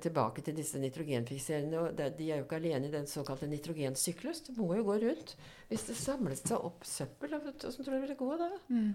Tilbake 0.00 0.40
til 0.46 0.56
disse 0.56 0.80
nitrogenfikserende. 0.80 1.82
og 1.82 1.98
det, 1.98 2.06
De 2.16 2.30
er 2.30 2.40
jo 2.40 2.46
ikke 2.46 2.56
alene 2.62 2.88
i 2.88 2.94
den 2.94 3.04
såkalte 3.10 3.44
nitrogensyklus. 3.50 4.40
Det 4.46 4.56
må 4.56 4.70
jo 4.78 4.86
gå 4.88 4.96
rundt. 5.02 5.34
Hvis 5.68 5.84
det 5.90 5.98
samlet 6.00 6.40
seg 6.40 6.64
opp 6.64 6.86
søppel, 6.88 7.34
hvordan 7.36 7.58
tror 7.60 7.76
du 7.84 7.90
det 7.92 8.00
ville 8.06 8.16
gå 8.22 8.30
da? 8.40 8.48
Mm. 8.72 8.94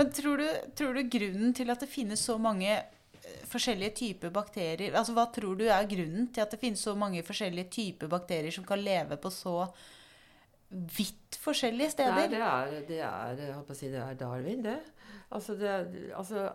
Men 0.00 0.10
tror 0.16 0.40
du, 0.40 0.48
tror 0.80 0.96
du 0.96 1.04
grunnen 1.18 1.52
til 1.54 1.68
at 1.70 1.84
det 1.84 1.90
finnes 1.92 2.24
så 2.24 2.38
mange 2.40 2.72
forskjellige 3.48 3.94
typer 4.00 4.32
bakterier 4.34 4.96
altså 4.98 5.14
Hva 5.16 5.26
tror 5.32 5.58
du 5.58 5.64
er 5.68 5.88
grunnen 5.88 6.28
til 6.34 6.44
at 6.44 6.52
det 6.52 6.60
finnes 6.60 6.82
så 6.82 6.94
mange 6.98 7.22
forskjellige 7.26 7.70
typer 7.72 8.10
bakterier 8.12 8.54
som 8.54 8.66
kan 8.68 8.82
leve 8.82 9.18
på 9.20 9.32
så 9.32 9.60
vidt 10.68 11.38
forskjellige 11.42 11.86
Nei, 11.86 11.94
steder? 11.94 12.30
det 12.32 12.40
er, 12.42 12.74
det 12.88 13.00
er, 13.06 13.42
jeg 13.46 13.58
å 13.62 13.76
si, 13.76 13.90
det 13.92 14.00
er 14.02 14.16
Darwin, 14.18 14.64
det. 14.64 14.78
Altså, 15.34 15.54
det 15.58 15.70
altså, 16.16 16.48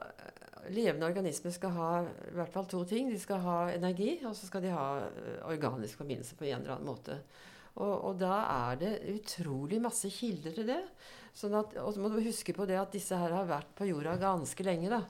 levende 0.76 1.07
organismer 1.07 1.53
skal 1.55 1.72
ha 1.78 1.91
i 2.03 2.34
hvert 2.36 2.51
fall 2.51 2.67
to 2.70 2.82
ting. 2.88 3.09
De 3.13 3.20
skal 3.22 3.39
ha 3.45 3.59
energi, 3.72 4.17
og 4.28 4.36
så 4.36 4.49
skal 4.49 4.65
de 4.65 4.74
ha 4.76 4.89
organisk 5.47 6.01
forbindelse 6.01 6.36
på 6.39 6.49
en 6.49 6.59
eller 6.59 6.76
annen 6.76 6.89
måte. 6.89 7.20
Og, 7.80 7.93
og 8.09 8.20
da 8.20 8.41
er 8.43 8.80
det 8.82 8.93
utrolig 9.13 9.80
masse 9.82 10.11
kilder 10.11 10.57
til 10.57 10.67
det. 10.67 10.82
Sånn 11.38 11.55
at, 11.55 11.78
og 11.80 11.93
så 11.95 12.03
må 12.03 12.11
du 12.11 12.20
huske 12.26 12.55
på 12.55 12.67
det 12.67 12.80
at 12.82 12.91
disse 12.95 13.15
her 13.15 13.32
har 13.32 13.47
vært 13.47 13.72
på 13.78 13.88
jorda 13.88 14.17
ganske 14.20 14.65
lenge. 14.67 14.91
da. 14.91 15.03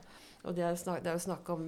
Og 0.47 0.55
det 0.55 0.63
er, 0.63 0.75
snak, 0.79 1.01
det 1.03 1.11
er 1.11 1.17
jo 1.17 1.25
snakk 1.25 1.49
om 1.51 1.65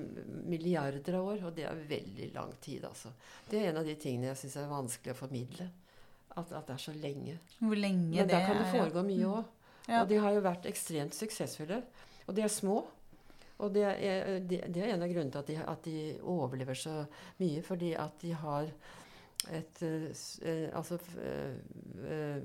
milliarder 0.47 1.17
av 1.19 1.27
år, 1.33 1.41
og 1.49 1.55
det 1.57 1.65
er 1.67 1.81
veldig 1.89 2.29
lang 2.35 2.53
tid. 2.63 2.85
altså. 2.87 3.11
Det 3.49 3.59
er 3.59 3.71
en 3.71 3.81
av 3.81 3.87
de 3.87 3.95
tingene 3.99 4.29
jeg 4.29 4.39
syns 4.45 4.55
er 4.61 4.71
vanskelig 4.71 5.11
å 5.11 5.19
formidle. 5.19 5.67
At, 6.31 6.53
at 6.55 6.69
det 6.69 6.77
er 6.77 6.79
så 6.85 6.93
lenge. 6.95 7.35
Hvor 7.59 7.75
lenge 7.75 8.07
Men 8.15 8.29
det 8.29 8.31
der 8.31 8.45
kan 8.47 8.55
det 8.55 8.63
er, 8.63 8.69
ja. 8.69 8.77
foregå 8.77 9.03
mye 9.09 9.27
òg. 9.27 9.51
Ja. 9.89 9.99
Og 9.99 10.07
de 10.07 10.21
har 10.23 10.37
jo 10.37 10.45
vært 10.45 10.69
ekstremt 10.69 11.17
suksessfulle. 11.17 11.81
Og 12.29 12.35
de 12.37 12.45
er 12.45 12.53
små. 12.53 12.79
Og 13.61 13.73
det 13.75 13.83
er, 13.83 14.39
det, 14.39 14.63
det 14.73 14.81
er 14.81 14.95
en 14.95 15.03
av 15.03 15.11
grunnene 15.11 15.33
til 15.35 15.41
at 15.41 15.51
de, 15.51 15.57
at 15.73 15.85
de 15.85 15.97
overlever 16.31 16.77
så 16.79 16.95
mye. 17.41 17.61
Fordi 17.65 17.91
at 17.99 18.15
de 18.23 18.31
har 18.39 18.71
et 19.51 19.81
eh, 19.81 20.03
eh, 20.45 20.67
Altså 20.77 20.99
eh, 21.17 21.55
eh, 22.05 22.43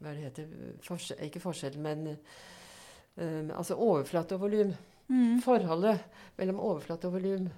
Hva 0.00 0.10
er 0.10 0.16
det 0.16 0.22
heter 0.24 1.26
Ikke 1.26 1.42
forskjell, 1.44 1.76
men 1.82 2.06
eh, 2.08 3.50
Altså 3.52 3.76
overflate 3.76 4.38
og 4.38 4.46
volum. 4.46 4.72
Mm. 5.12 5.40
Forholdet 5.44 6.00
mellom 6.38 6.60
overflate 6.64 7.08
og 7.10 7.18
volum 7.18 7.50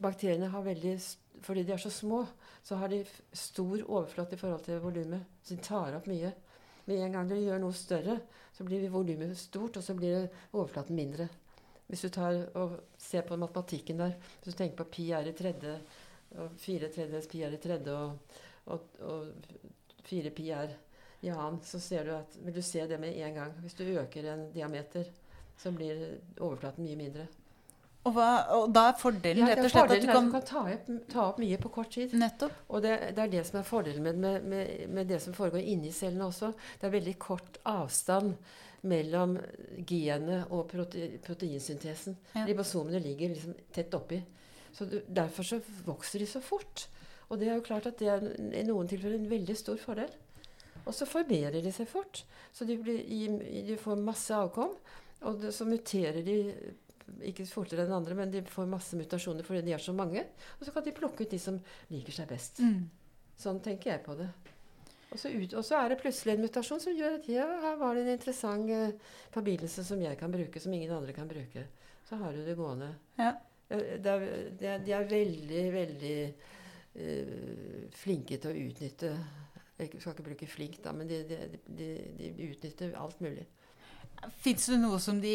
bakteriene 0.00 0.48
har 0.52 0.64
veldig 0.64 0.94
Fordi 1.42 1.64
de 1.66 1.72
er 1.74 1.80
så 1.80 1.90
små, 1.90 2.22
så 2.62 2.76
har 2.78 2.88
de 2.88 3.00
stor 3.34 3.80
overflate 3.82 4.36
i 4.36 4.38
forhold 4.38 4.60
til 4.62 4.78
volumet. 4.78 5.24
Så 5.42 5.56
de 5.56 5.64
tar 5.64 5.96
opp 5.96 6.06
mye. 6.06 6.30
Med 6.86 7.00
en 7.02 7.16
gang 7.16 7.28
du 7.28 7.34
gjør 7.34 7.58
noe 7.58 7.74
større, 7.74 8.14
så 8.54 8.62
blir 8.62 8.84
volumet 8.92 9.34
stort, 9.38 9.76
og 9.76 9.82
så 9.82 9.96
blir 9.98 10.28
overflaten 10.52 10.94
mindre. 10.94 11.26
Hvis 11.88 12.04
du 12.06 12.12
tar 12.14 12.38
og 12.54 12.76
ser 12.94 13.26
på 13.26 13.36
matematikken 13.36 13.98
der, 13.98 14.14
hvis 14.38 14.54
du 14.54 14.58
tenker 14.60 14.84
på 14.84 14.90
pi 14.94 15.08
er 15.10 15.26
i 15.26 15.34
tredje, 15.34 15.74
og 16.38 16.54
fire 16.62 16.92
tredjedels 16.94 17.26
pi 17.32 17.42
er 17.42 17.56
i 17.56 17.60
tredje, 17.64 17.96
og, 17.96 18.38
og, 18.70 19.02
og 19.02 20.06
fire 20.06 20.30
pi 20.30 20.48
er 20.54 20.76
i 21.22 21.34
annen, 21.34 21.58
så 21.66 21.82
ser 21.82 22.06
du 22.06 22.14
at, 22.20 22.38
vil 22.38 22.54
du 22.54 22.62
se 22.62 22.86
det 22.86 23.00
med 23.02 23.18
en 23.18 23.34
gang. 23.40 23.58
Hvis 23.66 23.74
du 23.78 23.82
øker 23.84 24.30
en 24.30 24.46
diameter, 24.54 25.10
så 25.58 25.72
blir 25.74 26.00
overflaten 26.40 26.84
mye 26.84 26.98
mindre. 26.98 27.28
Og, 28.02 28.16
hva, 28.16 28.28
og 28.56 28.72
da 28.74 28.88
er 28.90 28.96
fordelen 28.98 29.44
Ja, 29.44 29.52
rett 29.52 29.62
og 29.62 29.70
slett 29.70 29.92
at 29.94 30.02
du 30.02 30.08
kan 30.10 30.26
du 30.26 30.32
kan 30.34 30.46
ta 30.46 30.62
opp, 30.66 30.88
ta 31.12 31.26
opp 31.28 31.38
mye 31.38 31.58
på 31.62 31.70
kort 31.70 31.92
tid. 31.94 32.16
Nettopp. 32.18 32.56
Og 32.74 32.82
det, 32.82 32.96
det 33.14 33.22
er 33.22 33.30
det 33.36 33.44
som 33.46 33.60
er 33.60 33.68
fordelen 33.68 34.02
med, 34.02 34.18
med, 34.18 34.48
med, 34.50 34.72
med 34.90 35.10
det 35.12 35.20
som 35.22 35.36
foregår 35.36 35.62
inni 35.62 35.92
cellene 35.94 36.26
også. 36.26 36.50
Det 36.80 36.88
er 36.88 36.96
veldig 36.96 37.14
kort 37.22 37.60
avstand 37.70 38.34
mellom 38.90 39.36
genet 39.86 40.50
og 40.50 40.66
prote, 40.72 41.12
proteinsyntesen. 41.22 42.18
Ja. 42.34 42.46
Ribosomene 42.48 42.98
ligger 43.04 43.36
liksom 43.36 43.54
tett 43.74 43.94
oppi. 43.94 44.18
Så 44.74 44.88
du, 44.90 44.98
derfor 45.06 45.46
så 45.46 45.60
vokser 45.86 46.24
de 46.24 46.26
så 46.26 46.42
fort. 46.42 46.88
Og 47.30 47.38
det 47.38 47.48
er 47.48 47.54
jo 47.54 47.66
klart 47.68 47.86
at 47.86 48.02
det 48.02 48.10
er 48.10 48.26
i 48.58 48.66
noen 48.66 48.90
tilfeller 48.90 49.20
en 49.20 49.30
veldig 49.30 49.56
stor 49.56 49.78
fordel. 49.78 50.10
Og 50.82 50.90
så 50.96 51.06
forbedrer 51.06 51.62
de 51.62 51.70
seg 51.70 51.86
fort. 51.86 52.24
Så 52.52 52.66
de, 52.66 52.74
blir, 52.82 53.06
de 53.68 53.78
får 53.78 54.02
masse 54.02 54.34
avkom. 54.34 54.74
Og 55.28 55.40
det, 55.42 55.52
så 55.54 55.66
muterer 55.68 56.22
de 56.26 56.36
ikke 57.28 57.46
fortere 57.46 57.84
enn 57.84 57.94
andre, 57.94 58.16
men 58.18 58.30
de 58.32 58.40
får 58.48 58.70
masse 58.70 58.96
mutasjoner 58.98 59.46
fordi 59.46 59.62
de 59.66 59.74
er 59.76 59.82
så 59.82 59.94
mange. 59.94 60.24
Og 60.58 60.66
så 60.66 60.72
kan 60.74 60.84
de 60.86 60.94
plukke 60.96 61.26
ut 61.26 61.34
de 61.34 61.38
som 61.38 61.58
liker 61.92 62.14
seg 62.16 62.30
best. 62.30 62.62
Mm. 62.64 62.88
Sånn 63.42 63.60
tenker 63.62 63.92
jeg 63.92 64.04
på 64.06 64.16
det. 64.18 64.30
Og 65.12 65.20
så, 65.20 65.28
ut, 65.28 65.54
og 65.58 65.64
så 65.66 65.76
er 65.76 65.92
det 65.92 66.00
plutselig 66.00 66.34
en 66.38 66.44
mutasjon 66.46 66.80
som 66.80 66.94
gjør 66.96 67.18
at 67.18 67.26
ja, 67.28 67.44
her 67.66 67.76
var 67.76 67.94
det 67.98 68.06
en 68.06 68.14
interessant 68.14 68.70
eh, 68.72 68.94
forbindelse 69.34 69.84
som 69.84 70.00
jeg 70.00 70.16
kan 70.16 70.32
bruke, 70.32 70.60
som 70.62 70.72
ingen 70.72 70.94
andre 70.96 71.12
kan 71.12 71.28
bruke. 71.28 71.66
Så 72.08 72.16
har 72.22 72.32
du 72.32 72.40
det 72.46 72.56
gående. 72.56 72.88
Ja. 73.20 73.34
Eh, 73.68 73.98
Det 74.00 74.14
er, 74.14 74.24
det 74.60 74.70
er, 74.70 74.78
de 74.86 74.94
er 74.96 75.10
veldig, 75.10 75.64
veldig 75.74 76.16
eh, 76.96 77.90
flinke 78.00 78.40
til 78.40 78.52
å 78.54 78.64
utnytte 78.68 79.12
Jeg 79.82 79.88
skal 79.98 80.12
ikke 80.14 80.24
bruke 80.30 80.46
'flink', 80.46 80.80
da, 80.84 80.92
men 80.94 81.08
de, 81.10 81.22
de, 81.26 81.58
de, 81.66 81.86
de 82.38 82.48
utnytter 82.52 82.92
alt 82.96 83.20
mulig. 83.20 83.46
Fins 84.42 84.66
det 84.70 84.78
noe 84.82 84.98
som 85.02 85.20
de 85.22 85.32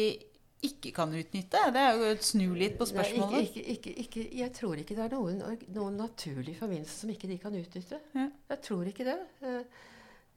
ikke 0.64 0.90
kan 0.96 1.12
utnytte? 1.14 1.60
Det 1.74 1.82
er 1.82 1.98
jo 2.00 2.06
et 2.10 2.24
snu 2.26 2.46
litt 2.58 2.78
på 2.80 2.86
spørsmålet. 2.88 3.36
Nei, 3.36 3.66
ikke, 3.76 3.92
ikke, 4.04 4.24
jeg 4.40 4.52
tror 4.56 4.80
ikke 4.82 4.96
det 4.98 5.04
er 5.06 5.14
noen, 5.14 5.42
noen 5.76 5.98
naturlig 6.00 6.56
forbindelse 6.58 7.04
som 7.04 7.12
ikke 7.12 7.28
de 7.30 7.36
kan 7.42 7.54
utnytte. 7.54 8.00
Ja. 8.16 8.24
Jeg 8.54 8.62
tror 8.66 8.88
ikke 8.90 9.06
det. 9.06 9.18
Jeg 9.44 9.60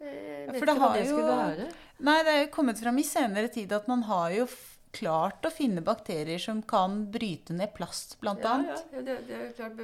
eh, 0.01 0.43
Ja, 0.45 0.51
vet 0.51 0.59
for 0.59 0.65
det 0.65 0.75
ikke 0.75 0.81
hva 0.81 0.91
har 0.91 0.99
det 0.99 1.07
jo- 1.07 1.15
skulle 1.15 1.39
være. 1.39 1.71
Nei, 2.09 2.19
det 2.27 2.35
er 2.35 2.39
jo 2.45 2.51
kommet 2.59 2.79
fram 2.83 2.97
i 3.01 3.07
senere 3.07 3.49
tid 3.53 3.71
at 3.77 3.87
man 3.89 4.03
har 4.09 4.29
jo 4.35 4.45
klart 4.91 5.45
å 5.47 5.51
finne 5.55 5.79
bakterier 5.87 6.37
som 6.43 6.61
kan 6.67 7.05
bryte 7.13 7.53
ned 7.55 7.71
plast, 7.73 8.17
blant 8.19 8.43
Ja, 8.43 8.57
annet. 8.57 8.81
ja, 8.91 9.01
det, 9.07 9.17
det 9.29 9.35
er 9.37 9.51
klart, 9.55 9.77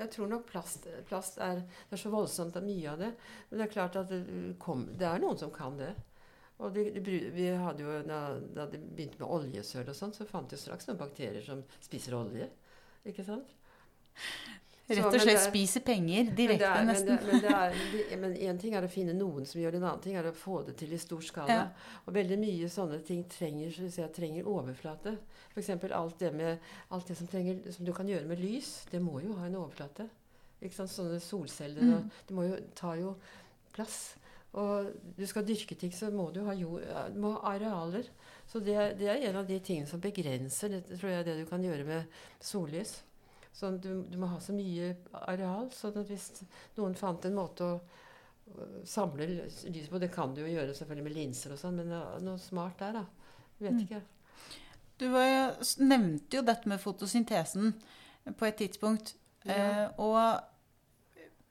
jeg 0.00 0.10
tror 0.14 0.28
nok 0.30 0.46
plast, 0.48 0.86
plast 1.10 1.36
er, 1.44 1.56
det 1.90 1.92
er 1.98 2.00
så 2.00 2.10
voldsomt 2.14 2.54
det 2.54 2.62
er 2.62 2.66
mye 2.66 2.90
av 2.94 2.98
det. 3.04 3.10
Men 3.50 3.58
det 3.60 3.66
er 3.68 3.72
klart 3.74 3.96
at 4.00 4.08
det, 4.08 4.22
kom, 4.58 4.86
det 4.96 5.06
er 5.06 5.18
noen 5.20 5.36
som 5.38 5.50
kan 5.52 5.76
det. 5.76 5.92
Og 6.58 6.72
de, 6.72 6.84
de, 7.04 7.16
vi 7.36 7.46
hadde 7.52 7.82
jo, 7.84 8.02
da, 8.08 8.20
da 8.56 8.64
de 8.72 8.78
begynte 8.78 9.18
med 9.20 9.28
oljesøl 9.28 9.88
og 9.88 9.94
sånn, 9.98 10.14
så 10.16 10.24
fant 10.24 10.48
de 10.48 10.56
straks 10.56 10.86
noen 10.88 10.96
bakterier 11.02 11.42
som 11.44 11.62
spiser 11.84 12.14
olje. 12.16 12.48
Ikke 13.04 13.24
sant? 13.26 13.50
Rett 14.86 15.02
og 15.02 15.16
slett 15.18 15.40
spiser 15.42 15.50
spise 15.50 15.80
penger 15.82 16.28
direkte, 16.38 16.64
er- 16.64 16.76
men 16.84 16.86
nesten. 16.94 17.06
det- 17.18 17.26
Men, 17.26 17.40
det 17.42 18.12
er, 18.12 18.16
men 18.22 18.36
en 18.36 18.58
ting 18.58 18.74
er 18.74 18.82
å 18.86 18.88
finne 18.88 19.12
noen 19.18 19.44
som 19.44 19.60
gjør 19.60 19.72
det, 19.72 19.80
en 19.82 19.88
annen 19.88 20.00
ting 20.02 20.14
er 20.16 20.22
å 20.30 20.32
få 20.32 20.64
det 20.64 20.76
til 20.78 20.92
i 20.92 20.96
stor 20.96 21.20
skala. 21.20 21.48
Ja. 21.48 21.68
Og 22.06 22.14
veldig 22.14 22.38
mye 22.38 22.68
sånne 22.70 23.04
ting 23.04 23.24
trenger, 23.24 23.70
så 23.72 23.90
jeg, 24.00 24.12
trenger 24.14 24.44
overflate. 24.46 25.18
F.eks. 25.56 25.70
alt 25.92 26.18
det 26.18 26.32
med 26.34 26.58
alt 26.90 27.06
det 27.08 27.16
som, 27.16 27.26
trenger, 27.26 27.72
som 27.72 27.84
du 27.84 27.92
kan 27.92 28.06
gjøre 28.06 28.26
med 28.26 28.38
lys, 28.38 28.86
det 28.90 29.02
må 29.02 29.20
jo 29.22 29.34
ha 29.34 29.46
en 29.46 29.56
overflate. 29.56 30.08
Ikke 30.62 30.72
sant? 30.74 30.88
Sånne 30.90 31.20
solceller 31.20 31.82
Mm. 31.82 31.94
og 31.96 32.10
Det 32.28 32.34
må 32.36 32.48
jo, 32.48 32.56
tar 32.74 32.96
jo 32.96 33.16
plass. 33.74 34.14
Og 34.56 34.86
du 35.18 35.26
skal 35.28 35.44
dyrke 35.44 35.76
ting, 35.76 35.92
så 35.92 36.08
må 36.10 36.30
du 36.32 36.38
ha, 36.46 36.54
jord, 36.56 36.84
må 37.20 37.34
ha 37.36 37.52
arealer. 37.54 38.06
Så 38.48 38.60
det, 38.64 38.76
det 38.96 39.10
er 39.12 39.26
en 39.28 39.36
av 39.42 39.46
de 39.50 39.58
tingene 39.60 39.88
som 39.90 40.00
begrenser 40.00 40.72
det, 40.72 40.80
tror 40.96 41.10
jeg, 41.12 41.26
det 41.26 41.34
du 41.42 41.44
kan 41.50 41.64
gjøre 41.64 41.84
med 41.84 42.16
sollys. 42.40 43.02
Sånn, 43.56 43.76
du, 43.80 43.90
du 44.08 44.16
må 44.20 44.28
ha 44.32 44.38
så 44.40 44.52
mye 44.56 44.94
areal. 45.26 45.68
sånn 45.72 45.98
at 46.00 46.08
hvis 46.08 46.30
noen 46.78 46.96
fant 46.96 47.24
en 47.28 47.36
måte 47.36 47.68
å 47.68 47.76
samle 48.86 49.26
lys 49.26 49.88
på 49.90 49.98
Det 49.98 50.08
kan 50.14 50.34
du 50.34 50.42
jo 50.44 50.50
gjøre 50.52 50.74
selvfølgelig 50.76 51.04
med 51.08 51.16
linser 51.16 51.52
og 51.54 51.58
sånn, 51.60 51.80
men 51.82 51.90
noe 52.24 52.38
smart 52.40 52.78
der, 52.78 53.00
da. 53.00 53.04
Vet 53.58 53.72
Mm. 53.72 53.80
ikke. 53.86 54.02
Du 54.98 55.08
var 55.12 55.26
jo, 55.26 55.40
nevnte 55.84 56.38
jo 56.38 56.42
dette 56.46 56.68
med 56.68 56.80
fotosyntesen 56.80 57.74
på 58.36 58.46
et 58.46 58.56
tidspunkt. 58.56 59.14
Ja. 59.44 59.52
Eh, 59.56 59.88
og 60.00 60.40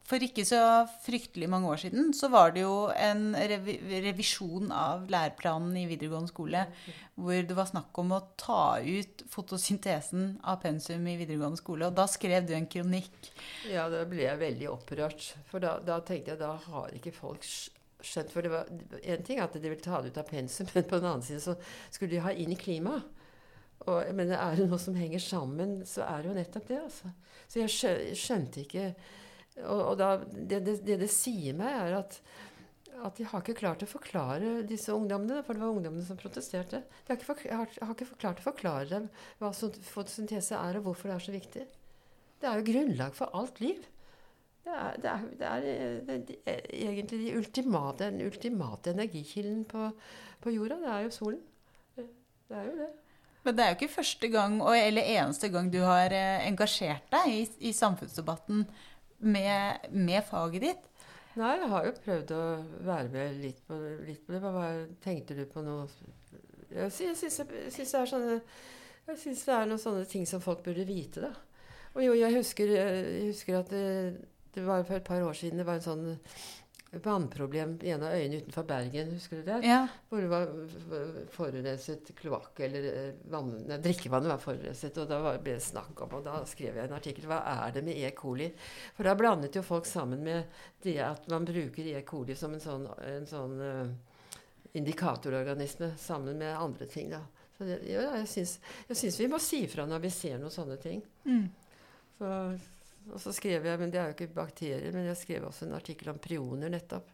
for 0.06 0.22
ikke 0.22 0.44
så 0.46 0.60
fryktelig 1.02 1.48
mange 1.50 1.70
år 1.74 1.80
siden 1.82 2.12
så 2.14 2.30
var 2.30 2.52
det 2.54 2.62
jo 2.62 2.92
en 2.94 3.32
revi 3.34 3.80
revisjon 4.04 4.70
av 4.70 5.08
læreplanen 5.10 5.74
i 5.82 5.88
videregående 5.90 6.30
skole 6.30 6.62
hvor 7.16 7.48
det 7.50 7.58
var 7.58 7.70
snakk 7.72 7.98
om 8.04 8.14
å 8.14 8.22
ta 8.38 8.78
ut 8.86 9.24
fotosyntesen 9.32 10.36
av 10.46 10.60
pensum 10.62 11.08
i 11.10 11.16
videregående 11.18 11.58
skole. 11.58 11.88
Og 11.90 11.98
da 11.98 12.06
skrev 12.12 12.46
du 12.46 12.54
en 12.54 12.70
kronikk. 12.70 13.32
Ja, 13.72 13.88
da 13.90 14.04
ble 14.10 14.28
jeg 14.28 14.42
veldig 14.44 14.70
opprørt. 14.74 15.32
For 15.50 15.64
da, 15.64 15.78
da 15.82 15.98
tenkte 16.06 16.36
jeg 16.36 16.44
da 16.44 16.54
har 16.68 16.94
ikke 16.94 17.16
folk 17.16 17.48
skjønt 18.06 18.30
For 18.30 18.46
det 18.46 18.52
var 18.54 18.70
en 18.70 19.26
ting 19.26 19.40
at 19.42 19.56
de 19.58 19.66
ville 19.66 19.82
ta 19.82 20.04
det 20.04 20.12
ut 20.14 20.22
av 20.22 20.30
pensum, 20.30 20.68
men 20.76 20.86
på 20.86 21.00
den 21.00 21.10
annen 21.10 21.26
side 21.26 21.42
så 21.42 21.58
skulle 21.90 22.14
de 22.14 22.26
ha 22.28 22.36
inn 22.36 22.54
i 22.54 22.60
klimaet. 22.60 23.08
Og, 23.86 24.02
men 24.18 24.32
er 24.34 24.56
det 24.58 24.70
noe 24.70 24.82
som 24.82 24.96
henger 24.98 25.22
sammen, 25.22 25.80
så 25.86 26.06
er 26.06 26.22
det 26.22 26.30
jo 26.30 26.36
nettopp 26.38 26.68
det. 26.70 26.78
altså. 26.86 27.12
Så 27.50 27.64
jeg 27.64 28.18
skjønte 28.18 28.64
ikke 28.64 28.92
Og, 29.64 29.80
og 29.80 29.96
da, 30.00 30.10
det, 30.26 30.60
det, 30.66 30.80
det 30.86 31.00
det 31.06 31.12
sier 31.12 31.56
meg, 31.58 31.72
er 31.86 32.00
at 32.02 32.20
at 33.04 33.18
de 33.20 33.26
har 33.28 33.42
ikke 33.44 33.58
klart 33.60 33.84
å 33.84 33.90
forklare 33.90 34.62
disse 34.68 34.94
ungdommene, 34.94 35.42
for 35.46 35.58
det 35.58 35.64
var 35.64 35.74
ungdommene 35.74 36.06
som 36.08 36.20
protesterte. 36.20 36.80
De 36.80 37.12
har 37.12 37.20
ikke, 37.20 37.28
for, 37.28 37.42
har, 37.44 37.74
har 37.82 37.96
ikke 37.96 38.20
klart 38.22 38.40
å 38.42 38.46
forklare 38.46 38.88
dem 38.92 39.10
hva 39.42 39.52
fotosyntese 39.52 40.56
er, 40.58 40.80
og 40.80 40.90
hvorfor 40.90 41.12
det 41.12 41.18
er 41.18 41.26
så 41.26 41.36
viktig. 41.36 41.66
Det 42.40 42.50
er 42.50 42.60
jo 42.60 42.68
grunnlag 42.70 43.16
for 43.18 43.36
alt 43.38 43.62
liv. 43.64 43.84
Det 44.66 44.74
er, 44.74 45.00
det 45.02 45.12
er, 45.12 45.26
det 45.40 45.50
er, 45.50 46.22
det 46.26 46.38
er 46.50 46.62
egentlig 46.74 47.22
de 47.22 47.34
ultimate, 47.38 48.08
den 48.08 48.26
ultimate 48.26 48.96
energikilden 48.96 49.66
på, 49.70 49.90
på 50.42 50.54
jorda. 50.56 50.80
Det 50.82 50.94
er 50.96 51.06
jo 51.06 51.16
solen. 51.20 51.42
Det, 51.98 52.08
det 52.50 52.62
er 52.62 52.70
jo 52.72 52.78
det. 52.80 52.92
Men 53.46 53.58
det 53.58 53.62
er 53.62 53.70
jo 53.70 53.78
ikke 53.78 53.94
første 54.00 54.28
gang, 54.34 54.58
eller 54.74 55.14
eneste 55.20 55.52
gang 55.54 55.68
du 55.70 55.84
har 55.84 56.14
eh, 56.18 56.48
engasjert 56.48 57.06
deg 57.14 57.30
i, 57.30 57.44
i 57.70 57.76
samfunnsdebatten 57.78 58.64
med, 59.26 59.90
med 59.92 60.24
faget 60.28 60.68
ditt. 60.68 60.88
Nei, 61.36 61.56
jeg 61.60 61.72
har 61.72 61.90
jo 61.90 61.98
prøvd 62.06 62.32
å 62.32 62.44
være 62.88 63.12
med 63.12 63.42
litt 63.42 63.60
på, 63.68 63.80
litt 64.08 64.24
på 64.24 64.36
det. 64.36 64.40
Hva 64.46 64.70
tenkte 65.04 65.36
du 65.36 65.44
på 65.52 65.66
noe 65.66 65.84
Jeg 66.72 66.92
syns 66.96 67.42
det 67.42 67.86
er 68.00 68.10
sånne 68.10 68.40
jeg 69.06 69.20
synes 69.22 69.44
det 69.46 69.54
er 69.54 69.68
noen 69.70 69.82
sånne 69.82 70.06
ting 70.10 70.24
som 70.26 70.42
folk 70.42 70.64
burde 70.66 70.86
vite, 70.88 71.28
da. 71.28 71.34
Og 71.96 72.02
jo, 72.04 72.14
jeg 72.18 72.34
husker, 72.36 72.72
jeg 72.74 73.28
husker 73.30 73.60
at 73.60 73.70
det, 73.70 73.84
det 74.56 74.64
var 74.66 74.84
for 74.88 74.98
et 74.98 75.06
par 75.06 75.22
år 75.22 75.36
siden 75.38 75.62
det 75.62 75.68
var 75.68 75.78
en 75.78 75.86
sånn 75.86 76.08
vannproblem 77.04 77.76
i 77.84 77.90
en 77.96 78.04
av 78.04 78.14
øyene 78.16 78.40
utenfor 78.42 78.64
Bergen. 78.70 79.12
Husker 79.16 79.42
du 79.42 79.44
det? 79.48 79.58
Ja. 79.68 79.82
Hvor 80.10 80.22
det 80.22 80.30
var 80.32 80.48
forurenset 81.36 82.12
kloakk, 82.16 82.60
eller 82.66 82.88
eh, 82.92 83.14
vann, 83.32 83.52
nei, 83.68 83.78
drikkevannet 83.84 84.32
var 84.32 84.42
forurenset. 84.44 84.98
Og 85.02 85.10
da 85.10 85.20
var- 85.24 85.40
ble 85.44 85.58
det 85.58 85.64
snakk 85.66 86.02
om, 86.06 86.14
og 86.20 86.24
da 86.26 86.40
skrev 86.46 86.76
jeg 86.76 86.86
en 86.90 86.96
artikkel 86.98 87.26
Hva 87.30 87.42
er 87.68 87.72
det 87.76 87.84
med 87.84 87.98
E. 87.98 88.12
coli? 88.18 88.52
For 88.96 89.04
da 89.04 89.16
blandet 89.16 89.56
jo 89.56 89.62
folk 89.66 89.86
sammen 89.90 90.24
med 90.24 90.46
det 90.84 90.98
at 91.04 91.28
man 91.32 91.46
bruker 91.46 91.88
E. 91.96 92.02
coli 92.08 92.36
som 92.36 92.54
en 92.54 92.60
sånn, 92.64 92.88
en 93.06 93.26
sånn 93.30 93.60
uh, 93.62 93.90
indikatororganisme 94.76 95.94
sammen 95.98 96.38
med 96.38 96.56
andre 96.58 96.86
ting. 96.86 97.10
da. 97.10 97.22
Så 97.58 97.64
det, 97.64 97.80
ja, 97.88 98.10
jeg 98.20 98.28
syns, 98.28 99.20
vi 99.20 99.28
må 99.32 99.40
si 99.40 99.64
ifra 99.64 99.86
når 99.88 100.02
vi 100.04 100.10
ser 100.12 100.38
noen 100.42 100.52
sånne 100.52 100.78
ting. 100.82 101.02
Mm. 101.26 101.46
Så, 102.18 102.32
og 103.12 103.20
så 103.22 103.34
skrev 103.36 103.66
jeg, 103.68 103.80
men 103.80 103.92
det 103.94 104.00
er 104.02 104.12
jo 104.12 104.16
ikke 104.18 104.34
bakterier, 104.36 104.92
men 104.96 105.06
jeg 105.12 105.18
skrev 105.22 105.46
også 105.48 105.68
en 105.68 105.76
artikkel 105.78 106.10
om 106.14 106.20
prioner 106.22 106.72
nettopp. 106.74 107.10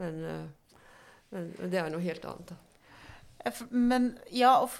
Men, 0.00 0.20
eh, 0.24 0.76
men, 1.32 1.50
men 1.58 1.72
det 1.72 1.80
er 1.82 1.90
noe 1.92 2.04
helt 2.04 2.24
annet. 2.28 2.52
da. 2.54 2.60
Men 3.74 4.12
ja, 4.30 4.52
og 4.62 4.70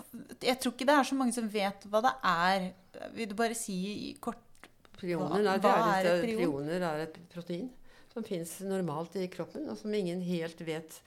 jeg 0.44 0.60
tror 0.62 0.72
ikke 0.76 0.86
det 0.86 0.94
er 0.94 1.08
så 1.08 1.16
mange 1.18 1.34
som 1.34 1.48
vet 1.50 1.84
hva 1.90 2.00
det 2.04 2.12
er. 2.30 2.66
Vil 3.16 3.28
du 3.32 3.34
bare 3.38 3.56
si 3.58 4.14
kort 4.22 4.38
Prioner, 5.02 5.32
Hva- 5.34 5.42
nei, 5.42 5.56
det 5.58 5.66
hva 5.66 5.96
er, 5.96 6.06
et, 6.06 6.12
et 6.12 6.22
prion? 6.22 6.38
prioner 6.38 6.84
er 6.86 7.00
et 7.08 7.16
protein 7.32 7.64
som 8.12 8.22
fins 8.22 8.52
normalt 8.68 9.16
i 9.18 9.24
kroppen, 9.32 9.64
og 9.72 9.78
som 9.80 9.94
ingen 9.96 10.20
helt 10.22 10.60
vet 10.62 10.98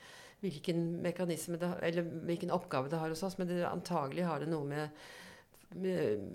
hvilken 0.43 0.81
mekanisme 1.05 1.55
det, 1.61 1.69
eller 1.85 2.03
hvilken 2.27 2.51
oppgave 2.51 2.89
det 2.91 2.99
har 2.99 3.13
hos 3.13 3.23
oss. 3.23 3.37
Men 3.39 3.47
det, 3.47 3.61
antagelig 3.69 4.25
har 4.27 4.43
det 4.43 4.49
noe 4.51 4.67
med, 4.67 5.05
med 5.79 6.25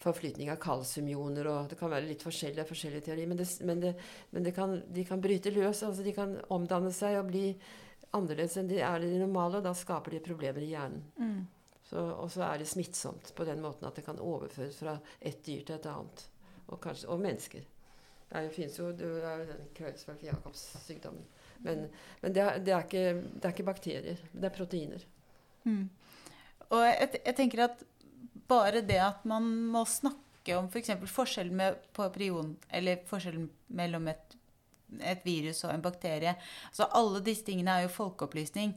forflytning 0.00 0.50
av 0.52 0.58
kalsiumioner 0.62 1.48
og 1.50 1.70
Det 1.70 1.78
kan 1.78 1.92
være 1.92 2.08
litt 2.08 2.24
forskjellige, 2.24 2.66
forskjellige 2.68 3.06
teorier, 3.10 3.28
men, 3.28 3.40
det, 3.40 3.46
men, 3.68 3.80
det, 3.82 3.94
men 4.30 4.46
det 4.46 4.54
kan, 4.56 4.74
de 4.88 5.04
kan 5.04 5.20
bryte 5.20 5.52
løs. 5.52 5.82
altså 5.82 6.04
De 6.06 6.14
kan 6.16 6.36
omdanne 6.48 6.92
seg 6.94 7.18
og 7.20 7.28
bli 7.30 7.46
annerledes 8.16 8.56
enn 8.58 8.70
de 8.70 8.80
er 8.82 9.04
i 9.04 9.10
det 9.12 9.20
normale, 9.20 9.60
og 9.60 9.66
da 9.66 9.74
skaper 9.76 10.16
de 10.16 10.22
problemer 10.24 10.64
i 10.64 10.74
hjernen. 10.74 11.02
mm. 11.16 11.40
Så, 11.90 11.98
og 11.98 12.28
så 12.30 12.44
er 12.46 12.60
det 12.60 12.68
smittsomt 12.70 13.32
på 13.34 13.44
den 13.48 13.58
måten 13.58 13.88
at 13.88 13.96
det 13.98 14.04
kan 14.06 14.20
overføres 14.22 14.76
fra 14.78 14.92
et 15.18 15.40
dyr 15.42 15.64
til 15.66 15.74
et 15.74 15.88
annet. 15.90 16.20
Og, 16.68 16.76
kanskje, 16.78 17.08
og 17.10 17.18
mennesker. 17.18 17.64
Det 18.30 18.42
jo 18.78 18.92
det 18.94 19.08
er 19.08 19.40
jo 19.40 19.46
den 19.48 19.64
Kreutzfeldt-Jacobs-sykdommen. 19.74 21.24
Men, 21.64 21.88
men 22.22 22.34
det, 22.34 22.42
er, 22.42 22.58
det, 22.62 22.74
er 22.74 22.84
ikke, 22.86 23.22
det 23.34 23.44
er 23.44 23.56
ikke 23.56 23.66
bakterier. 23.66 24.22
Det 24.32 24.44
er 24.46 24.54
proteiner. 24.54 25.06
Mm. 25.64 25.88
Og 26.68 26.84
jeg, 26.86 27.08
jeg 27.26 27.36
tenker 27.36 27.64
at 27.64 27.82
bare 28.50 28.82
det 28.86 29.00
at 29.02 29.24
man 29.28 29.46
må 29.72 29.84
snakke 29.88 30.56
om 30.58 30.68
f.eks. 30.70 30.92
For 31.04 31.14
forskjellen 31.22 31.56
med, 31.56 31.80
prion, 31.94 32.54
eller 32.72 33.02
forskjellen 33.08 33.48
mellom 33.78 34.10
et, 34.12 34.36
et 35.06 35.24
virus 35.26 35.62
og 35.66 35.74
en 35.74 35.84
bakterie 35.84 36.34
altså 36.34 36.88
Alle 36.98 37.22
disse 37.24 37.46
tingene 37.46 37.76
er 37.76 37.86
jo 37.86 37.94
folkeopplysning. 37.94 38.74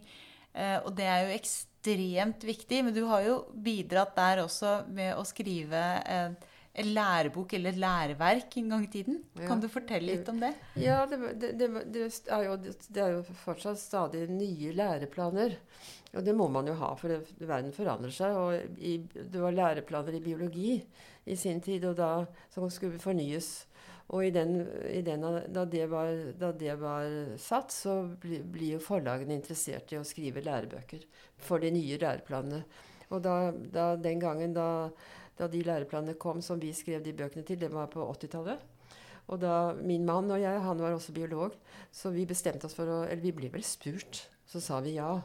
Eh, 0.53 0.77
og 0.83 0.93
det 0.97 1.07
er 1.09 1.25
jo 1.25 1.37
ekstremt 1.37 2.45
viktig. 2.45 2.83
Men 2.85 2.95
du 2.95 3.03
har 3.09 3.25
jo 3.25 3.37
bidratt 3.53 4.15
der 4.17 4.43
også 4.45 4.81
med 4.93 5.15
å 5.17 5.25
skrive 5.27 5.85
en 6.05 6.37
lærebok 6.73 7.53
eller 7.53 7.75
læreverk 7.77 8.57
en 8.57 8.69
gang 8.69 8.83
i 8.83 8.91
tiden. 8.91 9.19
Ja. 9.37 9.47
Kan 9.47 9.59
du 9.61 9.67
fortelle 9.69 10.09
litt 10.09 10.29
om 10.29 10.39
det? 10.41 10.53
Ja, 10.81 11.03
det, 11.05 11.19
det, 11.37 11.51
det, 11.59 11.67
det, 11.93 12.05
er 12.33 12.47
jo, 12.47 12.55
det 12.63 13.03
er 13.03 13.11
jo 13.13 13.25
fortsatt 13.43 13.77
stadig 13.77 14.25
nye 14.31 14.73
læreplaner. 14.73 15.59
Og 16.13 16.25
det 16.25 16.33
må 16.37 16.47
man 16.49 16.67
jo 16.69 16.73
ha, 16.77 16.93
for 16.97 17.13
verden 17.41 17.73
forandrer 17.73 18.13
seg. 18.13 18.37
Og 18.37 18.81
i, 18.81 18.97
det 19.13 19.41
var 19.41 19.53
læreplaner 19.53 20.17
i 20.17 20.23
biologi 20.25 20.79
i 21.25 21.37
sin 21.37 21.61
tid, 21.61 21.85
og 21.89 21.97
da, 22.01 22.09
som 22.53 22.69
skulle 22.73 23.01
fornyes. 23.01 23.67
Og 24.13 24.25
i 24.27 24.31
den, 24.33 24.59
i 24.89 25.01
den, 25.05 25.23
da, 25.53 25.65
det 25.69 25.85
var, 25.89 26.09
da 26.37 26.51
det 26.57 26.75
var 26.81 27.05
satt, 27.41 27.71
så 27.73 28.01
blir 28.21 28.43
bli 28.49 28.73
jo 28.73 28.81
forlagene 28.83 29.37
interessert 29.37 29.93
i 29.93 30.01
å 30.01 30.05
skrive 30.05 30.43
lærebøker 30.43 31.05
for 31.41 31.63
de 31.63 31.71
nye 31.73 32.01
læreplanene. 32.01 32.63
Og 33.13 33.21
da, 33.23 33.37
da 33.53 33.93
den 33.99 34.21
gangen 34.21 34.53
da, 34.57 34.89
da 35.39 35.47
de 35.49 35.63
læreplanene 35.65 36.17
kom 36.19 36.41
som 36.41 36.61
vi 36.61 36.73
skrev 36.75 37.03
de 37.03 37.15
bøkene 37.17 37.45
til, 37.47 37.59
det 37.59 37.71
var 37.73 37.89
på 37.93 38.05
80-tallet. 38.05 38.61
Og 39.31 39.39
da 39.39 39.73
min 39.79 40.05
mann 40.05 40.31
og 40.31 40.41
jeg, 40.41 40.61
han 40.61 40.81
var 40.81 40.95
også 40.95 41.13
biolog, 41.15 41.55
så 41.91 42.11
vi 42.11 42.27
bestemte 42.27 42.67
oss 42.67 42.75
for 42.75 42.89
å 42.89 43.03
Eller 43.07 43.23
vi 43.23 43.35
ble 43.35 43.49
vel 43.53 43.63
spurt. 43.63 44.25
Så 44.45 44.59
sa 44.61 44.81
vi 44.83 44.97
ja. 44.97 45.21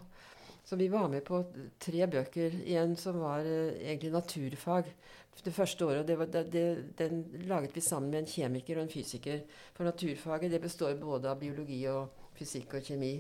Så 0.65 0.77
vi 0.77 0.89
var 0.93 1.09
med 1.09 1.25
på 1.25 1.41
tre 1.81 2.07
bøker. 2.07 2.55
En 2.79 2.95
som 2.97 3.19
var 3.23 3.41
eh, 3.41 3.75
egentlig 3.89 4.13
naturfag. 4.13 4.93
Det 5.45 5.55
første 5.55 5.87
året. 5.87 6.07
Det 6.07 6.19
var, 6.19 6.27
det, 6.27 6.45
det, 6.53 6.65
den 6.99 7.25
laget 7.49 7.77
vi 7.77 7.81
sammen 7.81 8.11
med 8.11 8.25
en 8.25 8.31
kjemiker 8.31 8.79
og 8.79 8.87
en 8.87 8.93
fysiker. 8.93 9.43
For 9.75 9.87
naturfaget 9.87 10.53
det 10.53 10.63
består 10.63 10.99
både 11.01 11.31
av 11.31 11.41
biologi 11.41 11.81
og 11.91 12.13
fysikk 12.39 12.79
og 12.79 12.85
kjemi. 12.85 13.15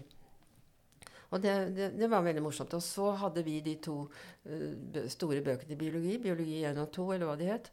Og 1.28 1.42
det, 1.44 1.54
det, 1.76 1.92
det 1.98 2.08
var 2.08 2.24
veldig 2.24 2.42
morsomt. 2.44 2.74
Og 2.78 2.84
så 2.84 3.12
hadde 3.20 3.44
vi 3.46 3.58
de 3.64 3.76
to 3.84 4.00
uh, 4.06 4.98
store 5.12 5.42
bøkene 5.44 5.76
i 5.76 5.80
biologi. 5.80 6.18
Biologi 6.22 6.62
1 6.64 6.82
og 6.82 6.90
2, 6.96 7.08
eller 7.16 7.28
hva 7.30 7.38
de 7.40 7.50
het. 7.52 7.70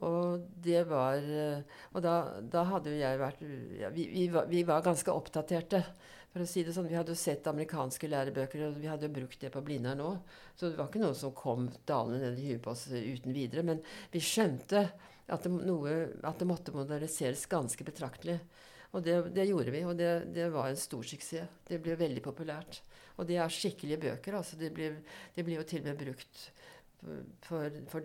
Og 0.00 0.46
det 0.64 0.86
var 0.88 1.20
eh, 1.20 1.60
Og 1.92 2.00
da, 2.00 2.14
da 2.40 2.62
hadde 2.64 2.94
jo 2.94 3.00
jeg 3.02 3.18
vært 3.20 3.42
ja, 3.76 3.90
vi, 3.92 4.06
vi, 4.08 4.22
var, 4.32 4.46
vi 4.48 4.62
var 4.64 4.84
ganske 4.84 5.12
oppdaterte. 5.12 5.82
For 6.32 6.40
å 6.40 6.48
si 6.48 6.62
det 6.64 6.72
sånn, 6.72 6.88
Vi 6.88 6.96
hadde 6.96 7.12
jo 7.12 7.20
sett 7.20 7.46
amerikanske 7.50 8.08
lærebøker, 8.08 8.64
og 8.70 8.78
vi 8.80 8.88
hadde 8.88 9.04
jo 9.10 9.16
brukt 9.18 9.40
det 9.42 9.50
på 9.52 9.60
Blindern 9.64 10.00
òg. 10.00 10.38
Så 10.56 10.70
det 10.70 10.78
var 10.78 10.88
ikke 10.88 11.02
noe 11.02 11.16
som 11.18 11.34
kom 11.36 11.68
dalende 11.88 12.22
ned 12.22 12.40
i 12.40 12.52
huet 12.52 12.64
på 12.64 12.72
oss 12.72 12.86
eh, 12.88 13.04
uten 13.12 13.36
videre. 13.36 13.66
Men 13.68 13.82
vi 14.14 14.22
skjønte 14.24 14.86
at 15.32 15.44
det, 15.44 15.52
noe, 15.52 15.98
at 16.24 16.40
det 16.40 16.48
måtte 16.48 16.74
moderniseres 16.74 17.44
ganske 17.52 17.84
betraktelig. 17.84 18.40
Og 18.92 19.04
det, 19.04 19.18
det 19.36 19.46
gjorde 19.48 19.72
vi, 19.72 19.84
og 19.88 19.96
det, 19.96 20.10
det 20.32 20.48
var 20.52 20.68
en 20.68 20.80
stor 20.80 21.04
suksess. 21.04 21.60
Det 21.68 21.80
ble 21.84 21.96
veldig 22.00 22.24
populært. 22.24 22.80
Og 23.18 23.28
det 23.28 23.38
er 23.38 23.52
skikkelige 23.52 24.00
bøker. 24.00 24.38
altså 24.38 24.56
Det 24.56 24.72
blir, 24.74 25.00
de 25.36 25.44
blir 25.44 25.60
jo 25.60 25.68
til 25.68 25.82
og 25.82 25.90
med 25.90 26.04
brukt 26.04 26.50
for, 27.42 27.80
for 27.90 28.04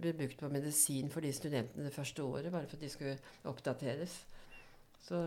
ble 0.00 0.14
brukt 0.16 0.40
på 0.40 0.48
medisin 0.52 1.10
for 1.12 1.24
de 1.24 1.32
studentene 1.36 1.88
det 1.88 1.94
første 1.94 2.24
året, 2.24 2.52
bare 2.52 2.68
for 2.68 2.78
at 2.78 2.84
de 2.84 2.90
skulle 2.92 3.18
oppdateres. 3.48 4.14
Så, 5.04 5.20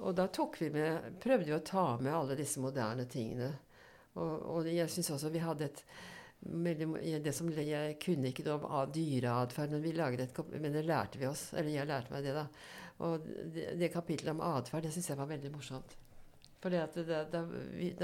og 0.00 0.16
da 0.16 0.26
tok 0.32 0.58
vi 0.62 0.70
med, 0.74 1.20
prøvde 1.22 1.48
vi 1.48 1.56
å 1.56 1.62
ta 1.64 1.86
med 2.00 2.12
alle 2.14 2.36
disse 2.38 2.62
moderne 2.62 3.06
tingene. 3.10 3.52
Og, 4.14 4.34
og 4.54 4.68
jeg 4.70 4.90
syns 4.92 5.12
også 5.14 5.32
vi 5.34 5.44
hadde 5.44 5.70
et 5.70 5.86
det 6.44 7.32
som 7.32 7.48
Jeg 7.48 7.94
kunne 8.02 8.28
ikke 8.28 8.44
noe 8.44 8.66
om 8.68 8.90
dyreatferd, 8.92 9.70
men, 9.72 10.60
men 10.60 10.74
det 10.74 10.82
lærte 10.84 11.16
vi 11.16 11.24
oss. 11.24 11.46
Eller 11.54 11.70
jeg 11.72 11.88
lærte 11.88 12.12
meg 12.12 12.26
det, 12.26 12.34
da. 12.36 12.44
Og 13.04 13.24
det, 13.54 13.70
det 13.80 13.92
kapittelet 13.94 14.34
om 14.34 14.42
atferd, 14.44 14.84
det 14.84 14.92
syns 14.92 15.08
jeg 15.08 15.18
var 15.18 15.30
veldig 15.30 15.52
morsomt. 15.54 15.96
For 16.64 16.72
da, 16.72 17.42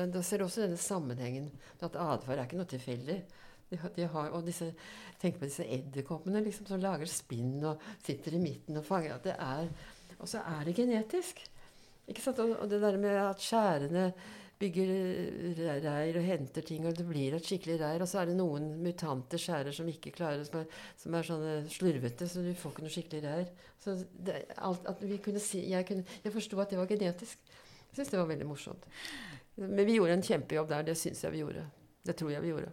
da, 0.05 0.21
ser 0.21 0.43
du 0.43 0.45
også 0.45 0.67
denne 0.67 0.77
sammenhengen. 0.77 1.47
At 1.81 1.95
atferd 1.97 2.37
er 2.37 2.45
ikke 2.45 2.59
noe 2.59 2.69
tilfeldig. 2.69 3.15
De, 3.71 3.79
de 3.97 4.09
har, 4.13 4.35
og 4.37 4.45
disse, 4.45 4.67
Tenk 5.21 5.39
på 5.41 5.49
disse 5.49 5.65
edderkoppene 5.65 6.43
liksom, 6.45 6.67
som 6.69 6.83
lager 6.83 7.09
spinn 7.09 7.59
og 7.65 7.81
sitter 8.05 8.37
i 8.37 8.43
midten 8.43 8.77
og 8.77 8.85
fanger. 8.85 9.15
At 9.17 9.25
det 9.25 9.39
er, 9.41 9.71
og 10.19 10.29
så 10.29 10.43
er 10.45 10.69
det 10.69 10.77
genetisk. 10.77 11.41
Ikke 12.05 12.25
sant? 12.25 12.43
Og, 12.45 12.53
og 12.59 12.69
det 12.69 12.83
der 12.83 13.01
med 13.01 13.17
at 13.23 13.41
skjærene 13.45 14.05
bygger 14.61 14.93
reir 15.87 16.19
og 16.21 16.27
henter 16.27 16.65
ting, 16.69 16.85
og 16.85 16.99
det 16.99 17.07
blir 17.09 17.39
et 17.39 17.47
skikkelig 17.49 17.79
reir. 17.81 18.05
Og 18.05 18.13
så 18.13 18.21
er 18.21 18.29
det 18.29 18.37
noen 18.37 18.75
mutante 18.85 19.41
skjærer 19.41 19.73
som 19.73 19.89
ikke 19.89 20.13
klarer 20.19 20.45
som 20.45 20.61
er, 20.61 20.79
som 21.01 21.17
er 21.17 21.31
sånne 21.31 21.55
slurvete, 21.73 22.29
så 22.29 22.45
du 22.45 22.53
får 22.53 22.75
ikke 22.75 22.85
noe 22.85 22.93
skikkelig 22.93 23.25
reir. 23.25 23.49
Så 23.81 23.97
det, 24.13 24.43
alt, 24.61 24.85
at 24.85 25.01
vi 25.01 25.17
kunne 25.25 25.41
si, 25.41 25.65
Jeg, 25.71 25.89
kunne, 25.89 26.05
jeg 26.25 26.37
forsto 26.37 26.61
at 26.61 26.77
det 26.77 26.83
var 26.83 26.93
genetisk. 26.93 27.41
Jeg 27.91 28.01
syns 28.01 28.13
det 28.15 28.21
var 28.21 28.31
veldig 28.31 28.49
morsomt. 28.49 28.87
Men 29.61 29.83
vi 29.85 29.99
gjorde 29.99 30.19
en 30.19 30.25
kjempejobb 30.25 30.71
der. 30.71 30.87
Det 30.91 30.97
syns 30.99 31.25
jeg 31.25 31.35
vi 31.35 31.43
gjorde. 31.43 31.67
Det 32.07 32.17
tror 32.17 32.33
jeg 32.33 32.45
vi 32.45 32.53
gjorde. 32.55 32.71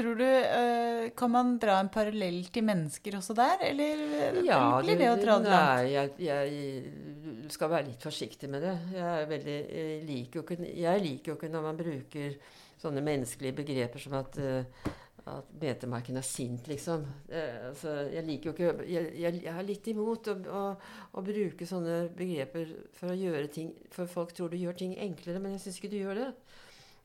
Tror 0.00 0.14
du, 0.14 0.24
uh, 0.24 1.10
Kan 1.18 1.32
man 1.34 1.56
dra 1.58 1.80
en 1.82 1.90
parallell 1.90 2.44
til 2.54 2.64
mennesker 2.66 3.16
også 3.18 3.34
der, 3.34 3.64
eller 3.72 4.04
ja, 4.46 4.60
blir 4.84 5.00
det 5.00 5.08
å 5.10 5.16
dra 5.18 5.38
det 5.42 5.50
langt? 5.50 5.80
Nei, 5.80 5.88
jeg, 5.96 6.12
jeg, 6.28 7.50
skal 7.50 7.72
være 7.72 7.88
litt 7.88 8.06
forsiktig 8.06 8.50
med 8.52 8.62
det. 8.62 8.76
Jeg, 8.94 9.26
veldig, 9.32 9.58
jeg 9.74 10.00
liker 10.06 10.40
jo 10.40 10.44
ikke, 10.46 10.58
jeg 10.84 11.04
liker 11.06 11.32
jo 11.32 11.38
ikke 11.40 11.50
når 11.50 11.66
man 11.66 11.80
bruker 11.80 12.36
sånne 12.80 13.02
menneskelige 13.04 13.58
begreper 13.58 14.00
som 14.00 14.14
at 14.20 14.38
uh, 14.38 14.90
at 15.28 15.50
metemarken 15.60 16.16
er 16.16 16.24
sint, 16.24 16.68
liksom. 16.70 17.04
Eh, 17.28 17.68
altså, 17.68 17.92
jeg 18.08 18.24
liker 18.26 18.50
jo 18.50 18.54
ikke 18.54 18.86
Jeg, 18.88 19.12
jeg, 19.20 19.40
jeg 19.44 19.52
er 19.52 19.66
litt 19.66 19.88
imot 19.92 20.30
å, 20.32 20.36
å, 20.48 20.62
å, 21.12 21.24
bruke 21.24 21.68
sånne 21.68 21.98
begreper 22.16 22.72
for 22.96 23.12
å 23.12 23.18
gjøre 23.18 23.50
ting 23.52 23.72
For 23.92 24.10
folk 24.10 24.32
tror 24.36 24.52
du 24.52 24.56
gjør 24.60 24.78
ting 24.80 24.94
enklere, 24.96 25.42
men 25.42 25.56
jeg 25.56 25.64
syns 25.66 25.80
ikke 25.80 25.92
du 25.92 25.98
gjør 26.00 26.22
det. 26.22 26.30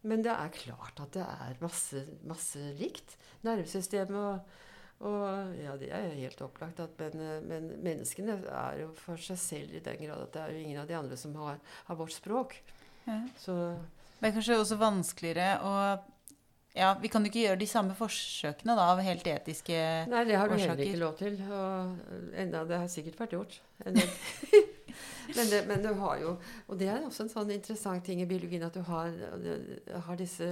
Men 0.06 0.24
det 0.26 0.36
er 0.36 0.54
klart 0.54 1.02
at 1.02 1.16
det 1.18 1.26
er 1.26 1.58
masse, 1.64 2.06
masse 2.30 2.62
likt. 2.80 3.18
Nervesystemet 3.46 4.16
og, 4.22 4.62
og 5.10 5.58
Ja, 5.60 5.76
det 5.82 5.90
er 5.92 6.14
helt 6.14 6.42
opplagt. 6.46 6.80
At, 6.84 6.96
men, 7.02 7.44
men, 7.50 7.70
menneskene 7.84 8.38
er 8.46 8.84
jo 8.84 8.92
for 9.00 9.22
seg 9.22 9.42
selv 9.42 9.76
i 9.76 9.84
den 9.84 10.02
grad 10.06 10.28
at 10.28 10.34
det 10.36 10.44
er 10.44 10.56
jo 10.56 10.64
ingen 10.64 10.82
av 10.84 10.90
de 10.90 10.98
andre 10.98 11.20
som 11.20 11.36
har, 11.42 11.60
har 11.90 12.00
vårt 12.00 12.16
språk. 12.16 12.60
Ja. 13.06 13.20
Så 13.42 13.56
det 14.20 14.30
er 14.30 14.38
kanskje 14.38 14.62
også 14.62 14.78
vanskeligere 14.80 15.58
å 15.66 15.74
ja, 16.76 16.92
Vi 17.02 17.08
kan 17.08 17.24
jo 17.24 17.32
ikke 17.32 17.46
gjøre 17.46 17.60
de 17.62 17.68
samme 17.72 17.96
forsøkene 17.96 18.76
da, 18.76 18.90
av 18.92 19.00
helt 19.04 19.28
etiske 19.32 19.76
årsaker. 19.76 20.12
Nei, 20.12 20.24
det 20.28 20.36
har 20.36 20.52
du 20.52 20.56
heller 20.60 20.82
ikke 20.84 21.00
lov 21.00 21.14
til. 21.20 21.38
Og 21.48 22.34
enda 22.36 22.64
det 22.68 22.80
har 22.82 22.90
sikkert 22.92 23.22
vært 23.22 23.36
gjort. 23.38 23.60
men, 23.88 25.46
det, 25.52 25.62
men, 25.70 25.84
du 25.84 25.94
har 26.02 26.20
jo 26.20 26.36
Og 26.68 26.80
det 26.80 26.90
er 26.92 27.04
også 27.04 27.26
en 27.26 27.32
sånn 27.32 27.54
interessant 27.56 28.04
ting 28.08 28.22
i 28.24 28.28
biologien 28.28 28.66
at 28.68 28.76
du 28.76 28.84
har, 28.88 29.16
har 30.08 30.20
disse 30.20 30.50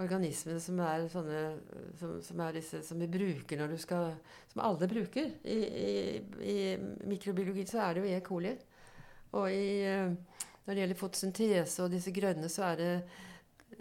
organismene 0.00 0.60
som 0.64 0.80
er 0.84 1.06
sånne 1.12 1.40
som, 2.00 2.14
som, 2.24 2.40
er 2.40 2.56
disse 2.56 2.80
som 2.84 3.00
vi 3.00 3.08
bruker 3.12 3.60
når 3.60 3.74
du 3.74 3.80
skal 3.80 4.12
Som 4.52 4.64
alle 4.66 4.90
bruker. 4.92 5.32
I, 5.44 5.58
i, 5.64 5.90
i 6.52 6.58
mikrobiologien 7.08 7.68
så 7.70 7.80
er 7.86 7.96
det 7.96 8.04
jo 8.04 8.12
E. 8.12 8.20
coli. 8.28 8.54
Og 9.40 9.48
i, 9.48 9.88
når 9.88 10.74
det 10.74 10.80
gjelder 10.82 10.98
fotosyntese 11.00 11.84
og 11.84 11.92
disse 11.96 12.12
grønne, 12.12 12.48
så 12.50 12.72
er 12.72 12.80
det 12.80 12.94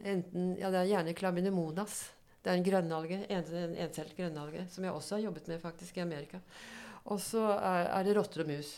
enten 0.04 0.56
Ja, 0.60 0.72
det 0.72 0.84
er 0.84 0.92
gjerne 0.94 1.16
klaminemonas, 1.18 2.10
Det 2.44 2.52
er 2.52 2.56
en 2.56 2.64
grønnalge, 2.64 3.18
en, 3.28 3.56
en 3.60 3.74
encelt 3.84 4.14
grønnalge, 4.16 4.66
som 4.72 4.84
jeg 4.84 4.94
også 4.96 5.18
har 5.18 5.26
jobbet 5.26 5.48
med 5.52 5.60
faktisk 5.60 5.98
i 5.98 6.06
Amerika. 6.06 6.40
Og 7.12 7.20
så 7.20 7.42
er, 7.58 7.90
er, 7.90 8.06
det 8.08 8.16
rotter 8.16 8.46
og 8.46 8.48
mus. 8.48 8.70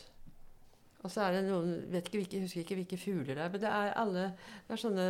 Og 1.02 1.12
så 1.12 1.24
er 1.26 1.36
det 1.36 1.44
noen 1.46 1.76
vet 1.92 2.08
ikke 2.08 2.22
hvilke, 2.22 2.42
husker 2.42 2.62
ikke 2.62 2.78
hvilke 2.80 2.98
fugler 3.02 3.38
det 3.38 3.44
er, 3.44 3.52
men 3.54 3.62
det 3.62 3.70
er 3.70 3.94
alle 3.98 4.26
det 4.68 4.76
er 4.76 4.82
sånne, 4.82 5.06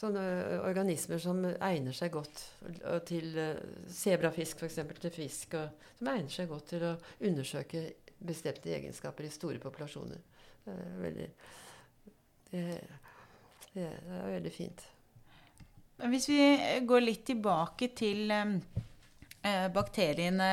sånne 0.00 0.24
organismer 0.64 1.20
som 1.20 1.42
egner 1.44 1.96
seg 1.96 2.12
godt 2.12 2.44
til 3.08 3.36
Sebrafisk, 3.92 4.62
uh, 4.62 4.68
f.eks. 4.68 5.00
til 5.04 5.16
fisk. 5.16 5.56
Og, 5.60 5.88
som 5.98 6.12
egner 6.12 6.32
seg 6.32 6.48
godt 6.52 6.70
til 6.72 6.86
å 6.88 6.94
undersøke 7.28 7.84
bestemte 8.18 8.72
egenskaper 8.74 9.28
i 9.28 9.32
store 9.32 9.60
populasjoner. 9.62 10.20
Det 10.64 10.76
er 10.76 11.02
veldig, 11.02 11.28
det, 12.52 12.64
det 13.74 13.88
er 13.88 14.32
veldig 14.36 14.54
fint. 14.54 14.88
Hvis 15.98 16.28
vi 16.30 16.42
går 16.86 17.02
litt 17.02 17.24
tilbake 17.26 17.90
til 17.98 18.30
eh, 18.30 19.66
bakteriene 19.74 20.50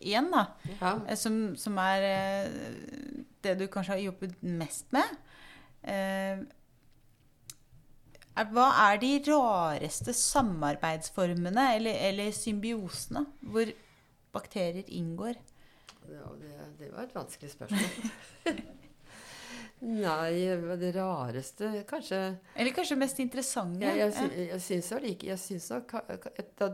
igjen, 0.00 0.30
da. 0.32 0.46
Ja. 0.80 0.94
Eh, 1.06 1.18
som, 1.18 1.42
som, 1.60 1.78
er 1.78 2.06
eh, 2.08 3.20
det 3.44 3.56
du 3.60 3.66
kanskje 3.70 3.96
har 3.96 4.02
jobbet 4.08 4.40
mest 4.42 4.90
med. 4.96 5.20
Eh, 5.82 6.42
hva 8.50 8.66
er 8.86 9.00
de 9.02 9.12
rareste 9.26 10.14
samarbeidsformene 10.16 11.64
eller, 11.76 11.98
eller 12.08 12.30
symbiosene 12.32 13.26
hvor 13.52 13.72
bakterier 14.32 14.86
inngår? 14.96 15.36
Ja, 16.10 16.30
det, 16.40 16.54
det 16.78 16.92
var 16.94 17.04
et 17.04 17.14
vanskelig 17.14 17.52
spørsmål. 17.52 18.62
Nei, 19.80 20.44
det 20.76 20.90
rareste 20.92 21.70
Kanskje 21.88 22.18
Eller 22.52 22.74
kanskje 22.76 22.98
mest 23.00 23.20
interessante? 23.22 23.80
Ja, 23.80 23.94
jeg, 23.96 24.12
jeg, 24.12 24.48
jeg 24.50 24.60
syns 24.60 24.90
like, 25.00 25.28
jeg 25.30 25.40
syns 25.40 25.70
nok, 25.72 25.94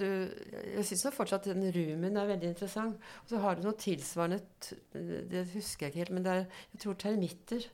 du, 0.01 0.09
jeg 0.73 0.87
syns 0.89 1.07
fortsatt 1.15 1.47
den 1.53 1.69
rumen 1.75 2.19
er 2.19 2.33
veldig 2.33 2.51
interessant. 2.51 2.99
Og 3.23 3.31
så 3.31 3.43
har 3.45 3.57
du 3.57 3.67
noe 3.69 3.79
tilsvarende 3.79 4.41
Det 5.31 5.45
husker 5.55 5.87
jeg 5.87 5.95
ikke 5.95 6.03
helt, 6.03 6.15
men 6.19 6.27
det 6.27 6.35
er, 6.35 6.45
jeg 6.75 6.83
tror 6.83 6.99
termitter. 6.99 7.71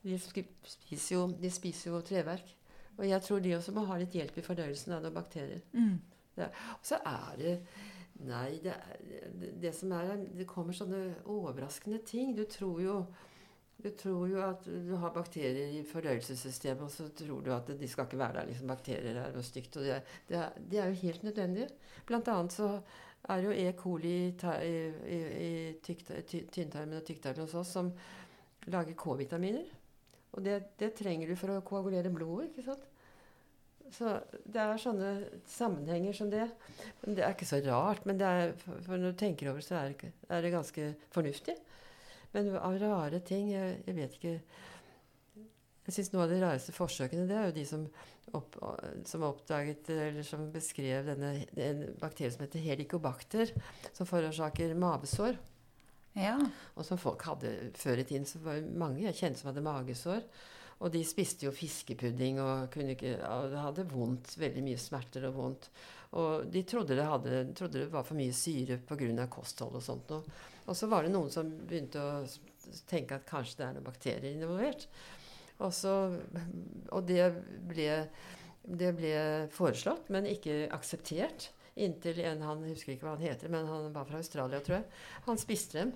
De 0.00 0.16
spiser, 0.16 1.14
jo, 1.14 1.26
de 1.36 1.52
spiser 1.52 1.92
jo 1.92 2.00
treverk. 2.06 2.56
Og 2.96 3.04
jeg 3.08 3.24
tror 3.24 3.44
de 3.44 3.56
også 3.56 3.76
må 3.76 3.84
ha 3.88 4.00
litt 4.00 4.16
hjelp 4.16 4.40
i 4.40 4.44
fordøyelsen 4.44 4.96
av 4.96 5.04
noen 5.04 5.16
bakterier. 5.16 5.60
Mm. 5.76 5.98
Og 6.40 6.84
så 6.88 7.02
er 7.04 7.40
det 7.40 7.56
Nei, 8.20 8.58
det, 8.60 8.74
det, 9.40 9.50
det 9.62 9.70
som 9.72 9.92
er 9.96 10.10
Det 10.36 10.44
kommer 10.48 10.76
sånne 10.76 11.22
overraskende 11.32 12.02
ting. 12.04 12.34
Du 12.36 12.44
tror 12.48 12.80
jo 12.84 12.96
du 13.82 13.90
tror 13.96 14.28
jo 14.28 14.40
at 14.44 14.64
du 14.66 14.92
har 15.00 15.12
bakterier 15.14 15.72
i 15.78 15.82
fordøyelsessystemet, 15.86 16.82
og 16.84 16.90
så 16.92 17.08
tror 17.16 17.40
du 17.44 17.52
at 17.54 17.70
de 17.80 17.88
skal 17.88 18.06
ikke 18.06 18.18
være 18.20 18.40
der. 18.40 18.48
liksom 18.50 18.70
Bakterier 18.70 19.20
er 19.22 19.34
noe 19.34 19.46
stygt. 19.46 19.76
Og 19.80 19.86
det, 19.86 20.00
er, 20.36 20.56
de 20.58 20.78
er, 20.78 20.90
jo 20.90 21.02
helt 21.02 21.24
nødvendig. 21.26 21.68
Blant 22.08 22.28
annet 22.28 22.56
så 22.56 22.70
er 23.28 23.44
jo 23.44 23.52
E. 23.54 23.72
coli 23.76 24.14
i, 24.30 24.76
i, 25.16 25.20
i 25.46 25.50
tynntarmen 25.84 26.98
og 27.00 27.04
tykktarmen 27.06 27.44
hos 27.44 27.56
oss 27.60 27.74
som 27.76 27.92
lager 28.70 28.96
K-vitaminer. 28.98 29.68
Og 30.32 30.44
det, 30.44 30.60
det, 30.78 30.92
trenger 30.98 31.30
du 31.30 31.36
for 31.38 31.54
å 31.54 31.62
koagulere 31.66 32.12
blodet. 32.12 32.50
ikke 32.50 32.68
sant? 32.68 32.86
Så 33.90 34.12
det 34.46 34.60
er 34.62 34.78
sånne 34.78 35.14
sammenhenger 35.50 36.14
som 36.14 36.30
det. 36.30 36.46
Men 37.02 37.16
Det 37.16 37.24
er 37.26 37.34
ikke 37.34 37.48
så 37.48 37.58
rart. 37.64 38.04
Men 38.06 38.20
er, 38.22 38.54
for, 38.60 38.94
når 38.94 39.16
du 39.16 39.18
tenker 39.18 39.50
over 39.50 39.64
så 39.64 39.80
er 39.80 40.44
det 40.44 40.54
ganske 40.54 40.92
fornuftig. 41.10 41.56
Men 42.34 42.50
av 42.58 42.76
rare 42.78 43.20
ting 43.26 43.50
Jeg, 43.50 43.80
jeg 43.86 43.96
vet 43.96 44.16
ikke 44.18 44.34
Jeg 45.86 45.96
syns 45.96 46.12
noe 46.12 46.26
av 46.26 46.32
de 46.32 46.40
rareste 46.42 46.74
forsøkene 46.76 47.26
det 47.26 47.36
er 47.36 47.48
jo 47.48 47.56
de 47.56 47.66
som, 47.66 47.86
opp, 48.38 48.58
som 49.08 49.24
oppdaget 49.26 49.90
eller 49.94 50.26
som 50.26 50.50
beskrev 50.54 51.08
denne 51.08 51.32
en 51.58 51.80
bakterien 51.98 52.34
som 52.34 52.44
heter 52.44 52.62
helicobacter, 52.62 53.50
som 53.96 54.06
forårsaker 54.06 54.76
mavesår. 54.78 55.40
Ja. 56.14 56.36
Og 56.76 56.86
som 56.86 57.00
folk 57.00 57.24
hadde 57.26 57.72
før 57.78 58.02
i 58.02 58.06
tiden. 58.06 58.26
så 58.26 58.38
var 58.44 58.60
det 58.60 58.70
Mange 58.78 59.02
jeg 59.08 59.18
kjente 59.18 59.40
som 59.40 59.50
hadde 59.50 59.66
magesår. 59.66 60.22
Og 60.80 60.92
de 60.94 61.02
spiste 61.04 61.44
jo 61.44 61.52
fiskepudding 61.52 62.38
og, 62.40 62.76
ikke, 62.76 63.16
og 63.26 63.56
hadde 63.66 63.88
vondt. 63.90 64.36
Veldig 64.40 64.62
mye 64.64 64.80
smerter 64.80 65.26
og 65.28 65.36
vondt. 65.36 65.68
Og 66.18 66.48
de 66.50 66.62
trodde 66.66 66.96
det, 66.98 67.06
hadde, 67.06 67.44
trodde 67.54 67.84
det 67.84 67.92
var 67.92 68.06
for 68.06 68.18
mye 68.18 68.34
syre 68.34 68.80
pga. 68.82 69.26
kosthold 69.30 69.78
og 69.78 69.84
sånt 69.84 70.10
noe. 70.10 70.38
Og 70.66 70.76
så 70.76 70.88
var 70.90 71.06
det 71.06 71.12
noen 71.14 71.30
som 71.30 71.46
begynte 71.46 72.02
å 72.02 72.24
tenke 72.90 73.18
at 73.18 73.28
kanskje 73.28 73.60
det 73.60 73.66
er 73.66 73.76
noen 73.76 73.86
bakterier 73.86 74.34
involvert. 74.34 74.88
Og, 75.60 75.72
så, 75.76 75.94
og 76.90 77.06
det, 77.06 77.22
ble, 77.68 77.88
det 78.64 78.92
ble 78.96 79.14
foreslått, 79.54 80.10
men 80.10 80.28
ikke 80.28 80.64
akseptert. 80.74 81.50
Inntil 81.80 82.18
en 82.26 82.42
han 82.44 82.64
husker 82.66 82.94
ikke 82.94 83.06
hva 83.06 83.16
han 83.16 83.28
heter, 83.28 83.52
men 83.52 83.68
han 83.70 83.90
var 83.94 84.08
fra 84.08 84.18
Australia, 84.18 84.60
tror 84.64 84.80
jeg. 84.80 84.88
Han 85.28 85.40
spiste 85.40 85.78
dem. 85.78 85.92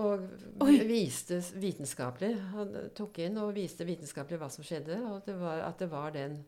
Og 0.00 0.22
Oi. 0.64 0.78
viste 0.88 1.36
vitenskapelig 1.60 2.30
Han 2.54 2.70
tok 2.96 3.18
inn 3.26 3.34
og 3.36 3.50
viste 3.52 3.84
vitenskapelig 3.84 4.38
hva 4.40 4.48
som 4.52 4.64
skjedde. 4.64 4.96
Og 5.10 5.26
det 5.26 5.34
var, 5.36 5.66
at 5.66 5.82
det 5.82 5.90
var 5.92 6.14
den 6.14 6.38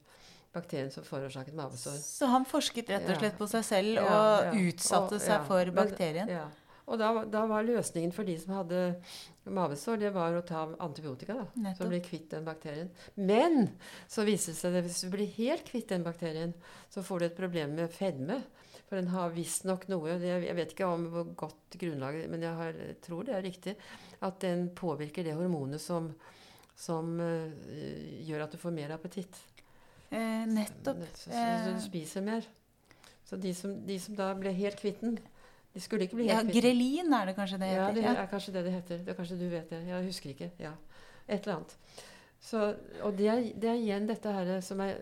bakterien 0.54 0.90
som 0.94 1.06
forårsaket 1.06 1.56
mavesår. 1.58 1.96
Så 2.00 2.28
han 2.30 2.46
forsket 2.48 2.92
rett 2.94 3.08
og 3.10 3.18
slett 3.20 3.38
på 3.38 3.48
seg 3.50 3.64
selv 3.66 3.98
ja, 3.98 4.04
og 4.04 4.50
ja, 4.50 4.68
utsatte 4.70 5.18
og, 5.18 5.24
seg 5.24 5.48
for 5.48 5.72
bakterien? 5.76 6.30
Men, 6.30 6.60
Og 6.84 7.00
da, 7.00 7.10
da, 7.32 7.46
var 7.48 7.64
løsningen 7.64 8.12
for 8.12 8.28
de 8.28 8.34
som 8.36 8.58
hadde 8.58 8.80
mavesår, 9.44 10.02
det 10.02 10.10
var 10.12 10.36
å 10.36 10.42
ta 10.44 10.66
antibiotika. 10.84 11.36
da, 11.38 11.46
Nettopp. 11.54 11.80
Så 11.80 11.88
bli 11.90 12.00
kvitt 12.04 12.28
den 12.34 12.44
bakterien. 12.44 12.90
Men 13.14 13.70
så 14.08 14.26
viser 14.28 14.52
det 14.52 14.60
seg 14.60 14.76
at 14.76 14.86
hvis 14.86 15.00
du 15.06 15.14
blir 15.14 15.32
helt 15.38 15.64
kvitt 15.70 15.88
den 15.92 16.04
bakterien, 16.04 16.52
så 16.92 17.02
får 17.04 17.20
du 17.20 17.26
et 17.30 17.40
problem 17.40 17.74
med 17.78 17.92
fedme. 17.92 18.42
For 18.84 19.00
den 19.00 19.08
har 19.14 19.32
visstnok 19.32 19.86
noe 19.88 20.18
Jeg 20.20 20.54
vet 20.58 20.74
ikke 20.74 20.86
om 20.86 21.08
hvor 21.12 21.30
godt 21.46 21.78
grunnlaget 21.80 22.28
men 22.30 22.44
jeg 22.44 22.58
har, 22.58 22.76
tror 23.02 23.24
det 23.26 23.38
er 23.38 23.46
riktig. 23.46 23.76
At 24.20 24.38
den 24.44 24.68
påvirker 24.76 25.24
det 25.24 25.36
hormonet 25.38 25.82
som, 25.82 26.12
som 26.76 27.16
uh, 27.16 27.48
gjør 28.28 28.44
at 28.44 28.52
du 28.52 28.60
får 28.60 28.76
mer 28.76 28.94
appetitt. 28.94 29.40
Eh, 30.14 30.46
nettopp. 30.50 31.04
Så, 31.12 31.28
så, 31.28 31.44
så, 31.64 31.76
du 31.76 31.84
spiser 31.84 32.24
mer. 32.26 32.48
Så 33.24 33.38
de 33.40 33.54
som, 33.56 33.74
de 33.86 33.98
som 34.00 34.16
da 34.18 34.30
ble 34.38 34.52
helt 34.54 34.80
kvitt 34.80 35.00
den 35.04 35.18
de 35.74 35.80
skulle 35.82 36.06
ikke 36.06 36.20
bli 36.20 36.28
helt 36.28 36.36
ja, 36.36 36.42
kvitt. 36.46 36.62
Grelin 36.62 37.14
er 37.16 37.26
det 37.26 37.32
kanskje 37.34 37.56
det 37.58 37.68
heter? 37.72 37.96
Ja, 37.98 38.10
det 38.14 38.18
er 38.22 38.26
kanskje 38.30 38.52
det 38.54 38.60
det 38.62 38.72
heter. 38.76 38.98
Det 39.02 39.10
er 39.10 39.16
kanskje 39.18 39.38
du 39.40 39.48
vet 39.50 39.70
det. 39.72 39.80
Jeg 39.88 40.06
husker 40.06 40.30
ikke. 40.30 40.50
Ja. 40.62 40.70
Et 41.26 41.40
eller 41.40 41.56
annet. 41.56 42.02
Så, 42.44 42.60
og 43.02 43.16
det 43.18 43.26
er, 43.32 43.46
det 43.58 43.70
er, 43.70 43.80
igjen 43.80 44.06
dette 44.06 44.34
her 44.36 44.60
som 44.62 44.82
er 44.84 45.00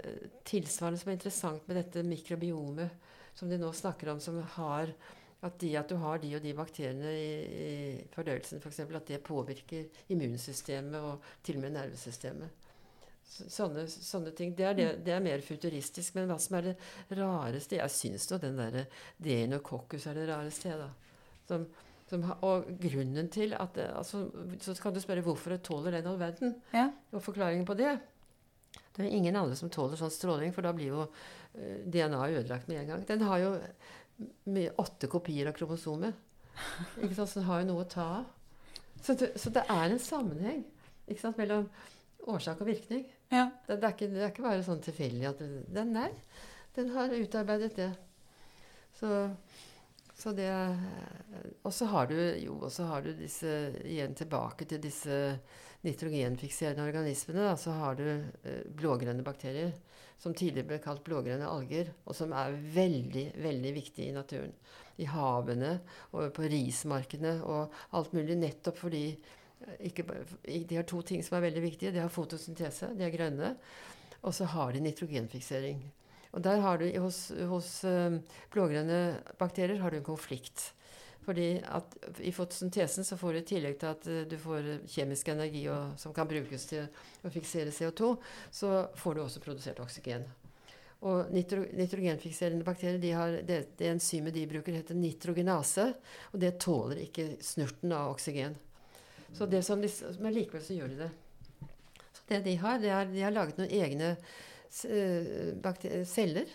tilsvarende 0.48 1.00
som 1.00 1.10
er 1.10 1.18
interessant 1.18 1.66
med 1.68 1.76
dette 1.80 2.04
mikrobiomet 2.06 3.10
som 3.34 3.50
de 3.50 3.58
nå 3.60 3.72
snakker 3.74 4.12
om, 4.12 4.20
som 4.22 4.38
har 4.54 4.94
at 5.42 5.58
de, 5.58 5.72
at 5.76 5.90
du 5.90 5.96
har 5.98 6.20
de 6.22 6.30
og 6.38 6.44
de 6.44 6.52
bakteriene 6.54 7.12
i, 7.18 7.30
i 7.42 7.70
fordøyelsen, 8.14 8.62
f.eks., 8.62 8.84
for 8.84 9.00
at 9.00 9.08
det 9.10 9.18
påvirker 9.26 10.04
immunsystemet 10.14 11.02
og 11.02 11.32
til 11.42 11.58
og 11.58 11.64
med 11.64 11.74
nervesystemet. 11.74 12.61
Sånne, 13.32 13.86
sånne, 13.88 14.32
ting. 14.36 14.52
Det 14.56 14.66
er, 14.68 14.74
det, 14.76 14.88
det 15.06 15.14
er, 15.14 15.22
mer 15.24 15.40
futuristisk. 15.44 16.16
Men 16.18 16.28
hva 16.30 16.38
som 16.42 16.58
er 16.58 16.72
det 16.72 16.74
rareste 17.16 17.78
Jeg 17.78 17.94
syns 17.94 18.28
jo 18.28 18.38
den 18.42 18.58
derre 18.60 18.86
Deinococcus 19.22 20.06
er 20.10 20.20
det 20.20 20.26
rareste. 20.28 20.74
da. 20.76 20.90
Som, 21.48 21.66
som, 22.10 22.26
og 22.44 22.68
grunnen 22.82 23.30
til 23.32 23.56
at 23.56 23.72
det, 23.78 23.88
altså, 23.96 24.26
Så 24.60 24.76
kan 24.82 24.94
du 24.94 25.00
spørre 25.02 25.24
hvorfor 25.24 25.54
det 25.54 25.62
tåler 25.66 25.96
den 25.96 26.10
all 26.10 26.20
verden. 26.20 26.58
Ja. 26.74 26.90
Og 27.12 27.24
forklaringen 27.24 27.66
på 27.68 27.78
det 27.78 27.94
Det 28.92 29.06
er 29.06 29.08
ingen 29.08 29.36
andre 29.36 29.56
som 29.56 29.72
tåler 29.72 29.96
sånn 30.00 30.12
stråling, 30.12 30.52
for 30.52 30.64
da 30.64 30.74
blir 30.76 30.92
jo 30.92 31.06
uh, 31.06 31.78
DNA 31.88 32.28
ødelagt 32.28 32.68
med 32.68 32.82
en 32.82 32.92
gang. 32.92 33.08
Den 33.08 33.24
har 33.24 33.40
jo 33.40 33.54
med 34.44 34.76
åtte 34.80 35.08
kopier 35.12 35.48
av 35.48 35.56
kromosomet. 35.56 36.14
Ikke 37.00 37.16
sant? 37.16 37.32
Så 37.32 37.40
den 37.40 37.48
har 37.48 37.62
jo 37.62 37.70
noe 37.72 37.84
å 37.86 37.88
ta 37.88 38.06
av. 38.20 38.30
Så, 39.02 39.16
så 39.16 39.50
det 39.50 39.64
er 39.66 39.88
en 39.88 40.00
sammenheng 40.00 40.62
ikke 41.10 41.24
sant, 41.24 41.40
mellom 41.40 41.66
årsak 42.30 42.60
og 42.62 42.68
virkning. 42.70 43.06
Ja. 43.32 43.48
Det, 43.66 43.78
det, 43.80 43.86
er 43.86 43.94
ikke, 43.94 44.08
det, 44.12 44.22
er 44.22 44.32
ikke, 44.32 44.44
bare 44.44 44.64
sånn 44.66 44.82
tilfeldig 44.84 45.28
at 45.30 45.42
den, 45.72 45.92
Nei, 45.94 46.10
den 46.76 46.92
har 46.92 47.14
utarbeidet 47.16 47.72
det. 47.78 47.90
Så, 48.98 49.08
så 50.14 50.34
det 50.36 50.50
Og 51.64 51.72
så 51.72 51.88
har 51.88 52.10
du 52.10 52.18
jo 52.42 52.58
og 52.60 52.68
så 52.70 52.84
har 52.90 53.02
du 53.02 53.14
disse 53.16 53.72
Igjen 53.88 54.12
tilbake 54.14 54.68
til 54.68 54.82
disse 54.84 55.16
nitrogenfikserende 55.82 56.84
organismene. 56.86 57.48
Da, 57.48 57.56
så 57.58 57.74
har 57.74 57.96
du 57.98 58.04
eh, 58.06 58.60
blågrønne 58.78 59.24
bakterier, 59.26 59.72
som 60.20 60.34
tidligere 60.34 60.68
ble 60.68 60.78
kalt 60.84 61.02
blågrønne 61.02 61.48
alger, 61.48 61.90
og 62.06 62.14
som 62.14 62.30
er 62.38 62.54
veldig, 62.76 63.24
veldig 63.42 63.72
viktige 63.74 64.12
i 64.12 64.14
naturen. 64.14 64.54
I 65.02 65.08
havene 65.10 65.72
og 66.12 66.28
på 66.36 66.46
rismarkene 66.52 67.38
og 67.48 67.72
alt 67.96 68.12
mulig, 68.14 68.36
nettopp 68.38 68.78
fordi 68.84 69.06
ikke, 69.80 70.04
de 70.44 70.78
har 70.78 70.86
to 70.88 71.02
ting 71.06 71.22
som 71.24 71.38
er 71.38 71.46
veldig 71.48 71.62
viktige. 71.64 71.94
De 71.94 72.02
har 72.02 72.12
fotosyntese, 72.12 72.92
de 72.98 73.06
er 73.06 73.14
grønne. 73.14 73.54
Og 74.22 74.34
så 74.34 74.46
har 74.50 74.72
de 74.72 74.82
nitrogenfiksering. 74.84 75.80
Og 76.32 76.44
der 76.44 76.62
har 76.64 76.78
du, 76.80 76.86
hos, 77.02 77.26
hos 77.48 77.72
um, 77.84 78.20
blågrønne 78.52 79.00
bakterier 79.40 79.82
har 79.82 79.92
du 79.92 79.98
en 79.98 80.06
konflikt. 80.06 80.70
Fordi 81.22 81.60
at 81.62 81.96
I 82.24 82.32
fotosyntesen 82.34 83.06
så 83.06 83.18
får 83.20 83.32
du 83.32 83.40
i 83.42 83.48
tillegg 83.52 83.76
til 83.78 83.90
at 83.90 84.06
uh, 84.08 84.22
du 84.30 84.38
får 84.40 84.70
kjemisk 84.90 85.28
energi 85.34 85.66
og, 85.70 85.98
som 86.00 86.14
kan 86.16 86.30
brukes 86.30 86.64
til 86.70 86.86
å 87.22 87.32
fiksere 87.34 87.74
CO2, 87.74 88.14
så 88.50 88.86
får 88.98 89.18
du 89.18 89.22
også 89.26 89.44
produsert 89.44 89.82
oksygen. 89.84 90.24
Og 91.02 91.32
nitro, 91.34 91.64
Nitrogenfikserende 91.74 92.64
bakterier 92.64 93.00
de 93.02 93.14
har, 93.16 93.40
det, 93.46 93.62
det 93.78 93.88
enzymet 93.90 94.36
de 94.36 94.46
bruker, 94.46 94.76
heter 94.78 94.98
nitrogenase. 94.98 95.88
Og 96.30 96.42
det 96.42 96.54
tåler 96.62 97.02
ikke 97.08 97.32
snurten 97.42 97.92
av 97.96 98.14
oksygen. 98.14 98.54
Så 99.32 99.46
det 99.48 99.62
som 99.66 99.80
de, 99.80 99.90
men 100.20 100.34
likevel 100.34 100.64
så 100.64 100.76
gjør 100.76 100.92
de 100.92 101.04
det. 101.04 101.10
Så 102.12 102.26
det 102.28 102.42
de 102.46 102.56
har, 102.60 102.80
det 102.82 102.90
er 102.92 103.08
de 103.10 103.24
har 103.24 103.34
laget 103.34 103.60
noen 103.60 103.72
egne 103.72 104.16
celler 104.72 106.52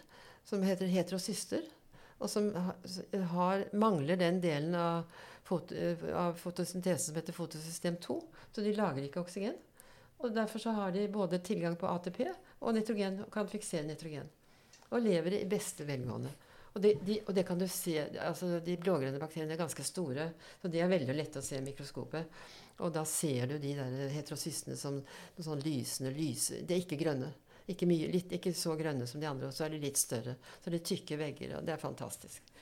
som 0.47 0.63
heter 0.65 0.89
heterocyster, 0.89 1.65
og 2.17 2.29
som 2.31 2.49
har, 3.33 3.67
mangler 3.77 4.17
den 4.17 4.39
delen 4.41 4.73
av, 4.77 5.05
fot, 5.45 5.73
av 6.13 6.37
fotosyntesen 6.39 7.11
som 7.11 7.19
heter 7.19 7.35
fotosystem 7.35 7.97
2. 8.01 8.17
Så 8.55 8.63
de 8.65 8.73
lager 8.73 9.05
ikke 9.05 9.21
oksygen. 9.21 9.57
Og 10.17 10.33
derfor 10.33 10.63
så 10.63 10.73
har 10.73 10.95
de 10.95 11.05
både 11.13 11.37
tilgang 11.45 11.75
på 11.77 11.89
ATP 11.91 12.23
og 12.65 12.73
nitrogen, 12.73 13.21
og 13.27 13.31
kan 13.33 13.49
fiksere 13.49 13.85
nitrogen. 13.85 14.29
Og 14.89 15.03
lever 15.03 15.37
i 15.37 15.49
beste 15.49 15.85
velgående. 15.85 16.31
Og, 16.73 16.81
de, 16.81 16.93
de, 17.05 17.19
og 17.25 17.33
det 17.33 17.43
kan 17.45 17.57
du 17.57 17.65
se, 17.69 17.95
altså 18.21 18.59
De 18.61 18.75
blågrønne 18.77 19.19
bakteriene 19.21 19.55
er 19.55 19.61
ganske 19.61 19.85
store, 19.85 20.31
så 20.61 20.69
de 20.69 20.81
er 20.81 20.89
veldig 20.89 21.15
lette 21.15 21.41
å 21.41 21.45
se 21.45 21.57
i 21.57 21.65
mikroskopet. 21.65 22.41
Og 22.85 22.93
da 22.93 23.03
ser 23.09 23.49
du 23.49 23.57
de 23.57 23.73
der 23.77 24.13
heterosystene 24.13 24.77
som 24.77 24.99
sånn 25.41 25.63
lysende 25.65 26.11
lyse 26.13 26.61
De 26.61 26.75
er 26.75 26.83
ikke 26.83 26.99
grønne. 26.99 27.31
Ikke, 27.67 27.87
mye, 27.89 28.07
litt, 28.13 28.31
ikke, 28.31 28.53
så 28.55 28.77
grønne 28.79 29.07
som 29.09 29.19
de 29.19 29.27
andre, 29.27 29.49
og 29.49 29.55
så 29.55 29.65
er 29.65 29.73
de 29.73 29.81
litt 29.81 29.99
større. 29.99 30.37
Så 30.63 30.71
det 30.71 30.79
er 30.79 30.87
tykke 30.87 31.17
vegger, 31.19 31.57
og 31.57 31.65
det 31.67 31.73
er 31.73 31.81
fantastisk. 31.81 32.53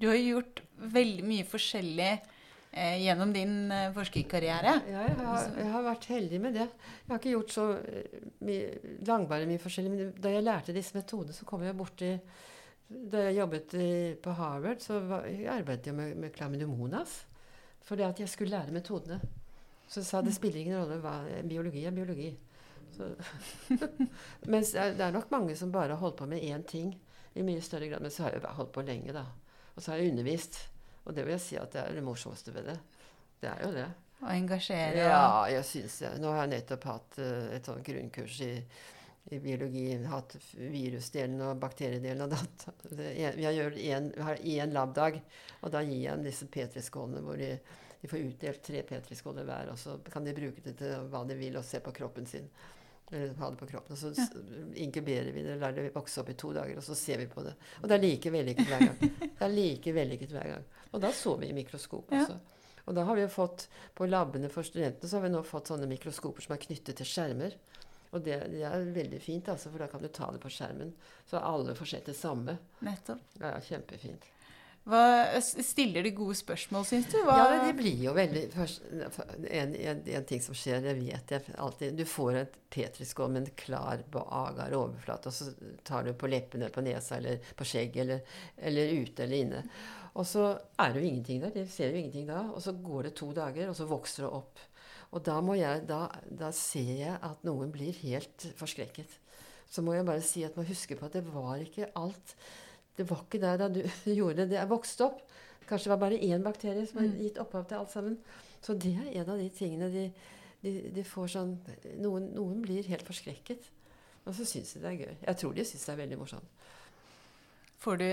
Du 0.00 0.06
har 0.08 0.16
gjort 0.16 0.62
veldig 0.94 1.24
mye 1.28 1.44
forskjellig 1.44 2.08
eh, 2.08 2.96
gjennom 3.02 3.34
din 3.34 3.56
eh, 3.74 3.90
forskerkarriere. 3.92 4.74
Ja, 4.88 5.04
jeg 5.10 5.18
har, 5.18 5.50
jeg 5.58 5.68
har, 5.74 5.84
vært 5.90 6.08
heldig 6.14 6.40
med 6.40 6.56
det. 6.56 6.68
Jeg 6.70 7.10
har 7.10 7.20
ikke 7.20 7.34
gjort 7.34 7.52
så 7.52 7.66
mye, 8.48 8.94
langbare 9.10 9.50
mye 9.50 9.60
forskjellig. 9.60 9.92
Men 9.92 10.14
da 10.24 10.32
jeg 10.32 10.46
lærte 10.46 10.76
disse 10.76 10.96
metodene, 10.96 11.36
så 11.36 11.48
kom 11.48 11.66
jeg 11.66 11.76
borti 11.76 12.14
Da 12.88 13.26
jeg 13.26 13.42
jobbet 13.42 13.74
i, 13.76 13.90
på 14.24 14.32
Harvard, 14.38 14.80
så 14.80 15.02
var, 15.04 15.28
jeg 15.28 15.50
arbeidet 15.52 15.90
jeg 15.90 15.98
med, 15.98 16.16
med 16.16 16.32
chlamydomonas. 16.32 17.18
Fordi 17.88 18.04
at 18.04 18.20
jeg 18.20 18.28
skulle 18.28 18.52
lære 18.52 18.74
metodene. 18.74 19.20
Så 19.88 20.04
sa 20.04 20.20
det 20.20 20.34
spiller 20.36 20.60
ingen 20.60 20.76
rolle 20.76 20.98
hva 21.00 21.14
Biologi 21.48 21.86
er 21.88 21.94
biologi. 21.96 22.32
Mens 24.52 24.74
det 24.74 25.00
er 25.00 25.14
nok 25.14 25.30
mange 25.32 25.56
som 25.56 25.72
bare 25.72 25.94
har 25.94 26.02
holdt 26.02 26.18
på 26.20 26.26
med 26.28 26.44
én 26.44 26.64
ting 26.68 26.92
i 27.38 27.44
mye 27.46 27.62
større 27.64 27.88
grad. 27.88 28.04
Men 28.04 28.12
så 28.12 28.26
har 28.26 28.36
jeg 28.36 28.58
holdt 28.58 28.74
på 28.74 28.84
lenge, 28.84 29.14
da. 29.16 29.24
Og 29.74 29.82
så 29.82 29.92
har 29.92 30.02
jeg 30.02 30.12
undervist. 30.12 30.60
Og 31.06 31.16
det 31.16 31.24
vil 31.24 31.36
jeg 31.38 31.44
si 31.44 31.56
at 31.56 31.72
det 31.72 31.80
er 31.80 31.96
det 31.96 32.04
morsomste 32.04 32.52
ved 32.52 32.68
det. 32.68 32.76
Det 33.40 33.48
er 33.48 33.64
jo 33.64 33.72
det. 33.72 33.88
Å 34.18 34.30
engasjere 34.34 35.04
Ja, 35.06 35.46
jeg 35.48 35.64
syns 35.64 36.00
det. 36.02 36.12
Nå 36.20 36.32
har 36.34 36.44
jeg 36.44 36.56
nettopp 36.56 36.86
hatt 36.90 37.20
uh, 37.22 37.48
et 37.54 37.68
sånt 37.68 37.86
grunnkurs 37.86 38.40
i, 38.44 38.52
i 39.30 39.40
biologi. 39.40 39.84
Hatt 40.08 40.36
virusdelen 40.52 41.40
og 41.44 41.58
bakteriedelen 41.60 42.24
av 42.24 42.32
data. 42.32 42.72
vi 43.36 43.44
har 43.44 44.40
én 44.40 44.72
labdag, 44.72 45.20
og 45.60 45.74
da 45.74 45.82
gir 45.84 46.00
jeg 46.00 46.16
dem 46.16 46.24
disse 46.26 46.48
Petri-skålene 46.52 47.22
hvor 47.24 47.38
de, 47.40 47.52
de, 48.00 48.08
får 48.08 48.24
utdelt 48.24 48.64
tre 48.64 48.82
Petri-skåler 48.88 49.46
hver. 49.48 49.72
Og 49.74 49.78
så 49.78 49.98
kan 50.10 50.26
de 50.26 50.36
bruke 50.36 50.64
det 50.64 50.78
til 50.80 51.08
hva 51.12 51.24
de 51.28 51.38
vil, 51.38 51.60
og 51.60 51.66
se 51.66 51.82
på 51.84 51.94
kroppen 52.00 52.28
sin. 52.28 52.48
Eller 53.10 53.32
ha 53.40 53.50
det 53.50 53.60
på 53.60 53.70
kroppen. 53.70 53.96
Og 53.96 53.98
så 53.98 54.12
ja. 54.16 54.28
inkuberer 54.84 55.32
vi 55.32 55.44
det, 55.46 55.56
lar 55.60 55.72
det 55.76 55.90
vokse 55.94 56.20
opp 56.22 56.32
i 56.32 56.36
to 56.38 56.52
dager, 56.56 56.76
og 56.76 56.84
så 56.84 56.96
ser 56.98 57.22
vi 57.22 57.28
på 57.30 57.44
det. 57.46 57.54
Og 57.82 57.88
det 57.88 57.96
er 57.96 58.04
like 58.04 58.32
vellykket 58.32 58.68
hver 58.68 58.84
gang. 58.84 59.16
Det 59.38 59.46
er 59.46 59.54
like 59.54 59.96
vellykket 59.96 60.36
hver 60.36 60.54
gang. 60.54 60.70
Og 60.92 61.02
da 61.04 61.12
så 61.12 61.36
vi 61.40 61.48
i 61.48 61.56
mikroskop 61.56 62.12
også. 62.12 62.36
Ja. 62.36 62.58
Og 62.88 62.94
da 62.96 63.04
har 63.04 63.18
vi 63.18 63.24
jo 63.26 63.28
fått, 63.28 63.66
på 63.96 64.06
labene 64.08 64.48
for 64.52 64.64
studentene 64.64 65.08
så 65.08 65.18
har 65.18 65.26
vi 65.26 65.32
nå 65.34 65.42
fått 65.44 65.68
sånne 65.68 65.88
mikroskoper 65.90 66.44
som 66.44 66.54
er 66.54 66.62
knyttet 66.62 66.96
til 66.96 67.08
skjermer. 67.08 67.56
Og 68.10 68.24
det, 68.24 68.40
det, 68.54 68.64
er 68.64 68.88
veldig 68.94 69.20
fint, 69.20 69.50
altså, 69.52 69.70
for 69.72 69.84
da 69.84 69.90
kan 69.90 70.02
du 70.02 70.08
ta 70.08 70.30
det 70.32 70.40
på 70.42 70.52
skjermen. 70.52 70.94
Så 71.28 71.40
alle 71.40 71.76
får 71.76 71.92
sett 71.92 72.08
det 72.08 72.16
samme. 72.16 72.56
Nettopp. 72.86 73.22
Ja, 73.42 73.56
kjempefint. 73.64 74.26
Hva, 74.88 75.36
stiller 75.44 76.06
de 76.06 76.14
gode 76.16 76.32
spørsmål, 76.38 76.86
syns 76.88 77.10
du? 77.12 77.18
Hva? 77.26 77.34
Ja, 77.36 77.48
det 77.66 77.74
blir 77.76 77.98
jo 78.06 78.14
veldig 78.16 78.46
først, 78.54 78.86
en, 78.88 79.74
en, 79.76 80.00
en, 80.00 80.24
ting 80.28 80.40
som 80.40 80.56
skjer, 80.56 80.80
det 80.86 80.94
vet 80.96 81.34
jeg 81.34 81.56
alltid. 81.60 81.98
Du 81.98 82.08
får 82.08 82.38
et 82.40 82.56
petriskål 82.72 83.34
med 83.34 83.42
en 83.42 83.58
klar, 83.58 84.00
agar 84.16 84.78
overflate, 84.78 85.28
og 85.28 85.36
så 85.36 85.76
tar 85.84 86.08
du 86.08 86.14
på 86.16 86.30
leppene, 86.32 86.70
på 86.72 86.86
nesa 86.86 87.18
eller 87.18 87.52
på 87.58 87.68
skjegget, 87.68 88.00
eller, 88.06 88.40
eller 88.70 88.94
ute 89.02 89.26
eller 89.26 89.42
inne. 89.42 89.62
Og 90.18 90.24
så 90.26 90.48
er 90.80 90.94
det 90.94 91.02
jo 91.02 91.10
ingenting 91.10 91.44
der. 91.44 91.52
De 91.54 91.66
ser 91.70 91.92
jo 91.92 92.00
ingenting 92.00 92.26
da. 92.30 92.46
Og 92.54 92.62
så 92.64 92.72
går 92.72 93.10
det 93.10 93.16
to 93.20 93.28
dager, 93.36 93.68
og 93.68 93.76
så 93.76 93.86
vokser 93.86 94.24
det 94.24 94.32
opp. 94.40 94.64
Og 95.16 95.24
da, 95.24 95.38
jeg, 95.56 95.84
da, 95.88 96.02
da 96.40 96.50
ser 96.52 96.92
jeg 97.00 97.16
at 97.24 97.44
noen 97.46 97.70
blir 97.72 97.96
helt 98.02 98.44
forskrekket. 98.58 99.14
Så 99.68 99.84
må 99.84 99.94
jeg 99.96 100.06
bare 100.08 100.24
si 100.24 100.44
at 100.44 100.56
man 100.56 100.68
husker 100.68 100.98
på 100.98 101.08
at 101.08 101.16
det 101.16 101.24
var 101.28 101.60
ikke 101.60 101.90
alt 101.96 102.34
Det 102.96 103.04
var 103.08 103.20
ikke 103.24 103.40
der 103.40 103.60
da 103.60 103.68
du 103.70 103.82
gjorde 104.18 104.42
det. 104.42 104.50
Det 104.52 104.58
er 104.58 104.68
vokst 104.68 105.00
opp. 105.04 105.22
Kanskje 105.68 105.86
det 105.86 105.92
var 105.92 106.00
bare 106.02 106.20
én 106.24 106.42
bakterie 106.42 106.86
som 106.88 106.98
har 107.02 107.12
gitt 107.20 107.38
opphav 107.38 107.66
til 107.68 107.78
alt 107.78 107.92
sammen. 107.92 108.16
Så 108.64 108.74
det 108.74 108.94
er 108.96 109.20
en 109.20 109.30
av 109.30 109.38
de 109.38 109.48
tingene 109.54 109.90
de, 109.92 110.04
de, 110.64 110.72
de 110.96 111.04
får 111.06 111.28
sånn 111.36 111.52
noen, 112.00 112.30
noen, 112.34 112.62
blir 112.64 112.88
helt 112.90 113.06
forskrekket. 113.06 113.68
Og 114.24 114.34
så 114.34 114.46
syns 114.48 114.74
de 114.74 114.82
det 114.82 114.90
er 114.90 114.98
gøy. 115.04 115.14
Jeg 115.28 115.40
tror 115.40 115.54
de 115.54 115.66
syns 115.68 115.84
det 115.86 115.92
er 115.94 116.00
veldig 116.02 116.18
morsomt. 116.20 116.64
Får 117.78 117.96
du, 118.00 118.06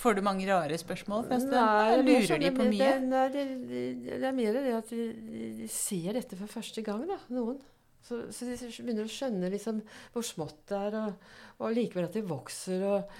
får, 0.00 0.14
du 0.16 0.22
mange 0.24 0.46
rare 0.48 0.76
spørsmål? 0.80 1.26
Nei, 1.28 1.96
Lurer 2.00 2.04
det 2.06 2.14
er 2.16 2.40
de 2.40 2.48
sånn- 2.48 2.56
på 2.56 2.68
mye? 2.70 2.92
Det, 3.04 3.24
det, 3.34 3.42
det, 3.68 4.20
det 4.22 4.28
er 4.30 4.36
mer 4.36 4.56
det 4.56 4.72
at 4.72 4.92
de, 4.92 5.66
ser 5.68 6.16
dette 6.16 6.38
for 6.38 6.48
første 6.48 6.84
gang, 6.86 7.02
da, 7.10 7.18
noen. 7.36 7.58
Så, 8.06 8.22
så 8.32 8.46
de 8.46 8.54
begynner 8.56 9.04
å 9.04 9.10
skjønne 9.10 9.50
liksom 9.52 9.82
hvor 10.14 10.24
smått 10.24 10.62
det 10.70 10.78
er, 10.78 10.96
og, 11.02 11.28
og 11.58 11.76
likevel 11.76 12.06
at 12.08 12.16
de 12.16 12.24
vokser. 12.24 12.86
og 12.86 13.10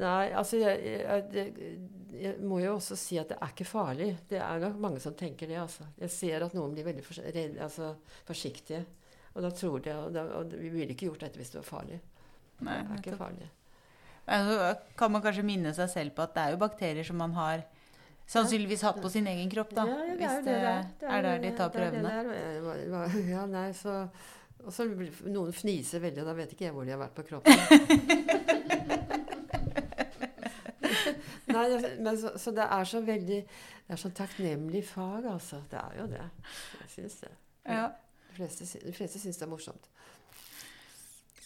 Nei, 0.00 0.30
altså 0.38 0.60
jeg, 0.60 0.80
jeg, 0.86 1.24
jeg, 1.34 1.78
jeg 2.22 2.34
må 2.46 2.60
jo 2.62 2.76
også 2.76 2.94
si 2.96 3.18
at 3.18 3.32
det 3.32 3.40
er 3.42 3.52
ikke 3.52 3.66
farlig. 3.66 4.12
Det 4.30 4.38
er 4.38 4.62
nok 4.62 4.78
mange 4.80 5.02
som 5.02 5.16
tenker 5.18 5.50
det. 5.50 5.58
altså. 5.58 5.88
Jeg 5.98 6.14
ser 6.14 6.46
at 6.46 6.54
noen 6.54 6.72
blir 6.76 6.86
veldig 6.86 7.04
for, 7.04 7.18
redd, 7.26 7.58
altså, 7.60 7.96
forsiktige. 8.28 8.84
Og 9.34 9.42
da 9.44 9.50
tror 9.54 9.82
de, 9.82 9.96
og, 9.98 10.12
da, 10.14 10.24
og 10.38 10.54
vi 10.54 10.70
ville 10.72 10.94
ikke 10.94 11.10
gjort 11.10 11.26
dette 11.26 11.42
hvis 11.42 11.50
det 11.52 11.60
var 11.60 11.68
farlig. 11.74 11.98
Nei, 12.62 12.78
det 12.86 12.94
er 12.94 13.02
ikke 13.02 13.18
farlig. 13.18 13.50
Altså, 14.30 14.70
kan 14.96 15.10
man 15.10 15.22
kanskje 15.24 15.42
minne 15.46 15.72
seg 15.74 15.88
selv 15.90 16.10
på 16.14 16.22
at 16.22 16.34
det 16.36 16.42
er 16.44 16.50
jo 16.54 16.60
bakterier 16.62 17.04
som 17.06 17.16
man 17.18 17.32
har 17.34 17.64
sannsynligvis 18.30 18.84
hatt 18.86 19.00
på 19.02 19.10
sin 19.10 19.26
egen 19.26 19.48
kropp, 19.50 19.72
da. 19.74 19.84
Ja, 19.90 19.96
det 20.06 20.16
hvis 20.20 20.30
er 20.30 20.42
det, 20.46 20.58
det. 20.62 20.74
Det 21.00 21.08
er 21.10 21.22
der 21.26 21.38
de 21.42 21.48
det- 21.48 21.56
tar 21.58 21.68
det 21.68 21.74
det 21.74 21.80
prøvene. 21.80 22.12
var- 22.62 22.84
var- 22.94 23.16
Ja, 23.34 23.46
nei, 23.50 23.72
så 23.74 23.96
og 24.60 24.72
så 24.76 24.84
noen 25.24 25.52
fniser 25.56 26.00
veldig, 26.04 26.20
og 26.20 26.26
da 26.28 26.34
vet 26.36 26.50
ikke 26.52 26.64
jeg 26.68 26.72
hvor 26.76 26.84
de 26.84 26.90
har 26.92 27.00
vært 27.00 27.14
på 27.16 27.22
kroppen. 27.24 27.54
nei, 31.50 31.64
men 32.04 32.18
så, 32.20 32.32
så 32.38 32.52
det 32.54 32.66
er 32.66 32.84
så 32.88 33.00
veldig 33.04 33.40
Det 33.46 33.96
er 33.96 33.98
så 33.98 34.10
takknemlig 34.14 34.84
fag, 34.86 35.24
altså. 35.26 35.62
Det 35.70 35.78
er 35.80 35.96
jo 35.98 36.06
det. 36.12 36.20
Jeg 36.84 36.90
syns 36.94 37.16
det. 37.24 37.30
Ja. 37.66 37.88
De 38.30 38.36
fleste, 38.36 38.68
de 38.86 38.92
fleste 38.94 39.18
syns 39.18 39.40
det 39.40 39.46
er 39.48 39.50
morsomt. 39.50 39.88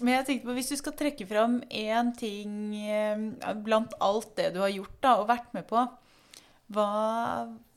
Men 0.00 0.16
jeg 0.16 0.26
tenkte 0.26 0.48
på, 0.48 0.54
hvis 0.56 0.72
du 0.72 0.78
skal 0.80 0.96
trekke 0.98 1.26
fram 1.30 1.60
én 1.70 2.10
ting 2.18 2.74
eh, 2.82 3.20
blant 3.62 3.94
alt 4.02 4.32
det 4.38 4.48
du 4.56 4.58
har 4.64 4.72
gjort 4.74 4.96
da, 5.04 5.12
og 5.20 5.28
vært 5.30 5.52
med 5.54 5.68
på, 5.70 5.84
hva, 6.74 6.88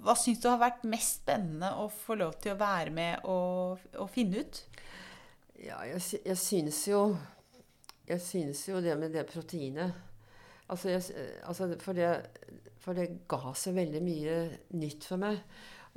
hva 0.02 0.16
syns 0.18 0.42
du 0.42 0.48
har 0.50 0.62
vært 0.62 0.88
mest 0.90 1.22
spennende 1.22 1.74
å 1.78 1.90
få 1.92 2.18
lov 2.18 2.38
til 2.42 2.56
å 2.56 2.60
være 2.60 2.94
med 2.96 3.28
og, 3.30 3.84
og 4.00 4.10
finne 4.14 4.42
ut? 4.42 4.62
Ja, 5.62 5.82
jeg, 5.90 6.02
jeg 6.22 6.38
syns 6.38 6.84
jo 6.86 7.00
Jeg 8.08 8.22
syns 8.22 8.60
jo 8.70 8.78
det 8.86 8.94
med 9.00 9.16
det 9.18 9.24
proteinet 9.26 9.96
Altså, 10.70 10.92
jeg, 10.92 11.02
altså 11.48 11.72
for, 11.82 11.98
det, 11.98 12.12
for 12.84 12.98
det 12.98 13.24
ga 13.30 13.54
så 13.56 13.72
veldig 13.72 14.02
mye 14.04 14.34
nytt 14.76 15.06
for 15.08 15.22
meg. 15.22 15.38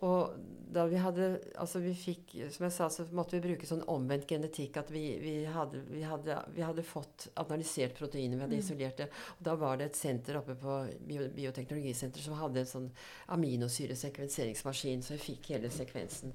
Og 0.06 0.32
da 0.70 0.84
vi 0.86 1.00
hadde 1.02 1.40
Altså, 1.58 1.80
vi 1.82 1.90
fikk 1.98 2.36
Som 2.54 2.64
jeg 2.64 2.72
sa, 2.72 2.86
så 2.92 3.04
måtte 3.12 3.36
vi 3.36 3.42
bruke 3.48 3.66
sånn 3.68 3.82
omvendt 3.90 4.28
genetikk. 4.30 4.78
At 4.80 4.92
vi, 4.94 5.02
vi, 5.22 5.34
hadde, 5.50 5.82
vi, 5.90 6.02
hadde, 6.06 6.36
vi 6.54 6.64
hadde 6.64 6.84
fått 6.86 7.28
analysert 7.42 7.96
proteinet, 7.98 8.38
vi 8.38 8.44
hadde 8.46 8.58
Mm. 8.60 8.64
isolert 8.64 8.96
det. 9.02 9.08
Og 9.38 9.44
da 9.48 9.54
var 9.60 9.76
det 9.76 9.90
et 9.90 9.98
senter 9.98 10.38
oppe 10.38 10.54
på 10.54 10.76
bio, 11.06 11.28
Bioteknologisenteret 11.34 12.24
som 12.24 12.38
hadde 12.38 12.62
en 12.62 12.70
sånn 12.70 12.90
aminosyresekvenseringsmaskin, 13.36 15.02
så 15.02 15.16
vi 15.16 15.24
fikk 15.32 15.50
hele 15.54 15.70
sekvensen. 15.70 16.32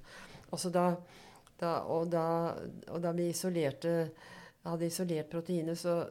Og 0.51 0.59
så 0.59 0.69
da, 0.69 0.95
da, 1.59 1.71
og, 1.83 2.09
da, 2.11 2.55
og 2.91 3.01
da 3.01 3.11
vi 3.15 3.29
isolerte 3.31 4.11
hadde 4.65 4.85
isolert 4.89 5.29
proteinet, 5.29 5.79
så, 5.79 6.05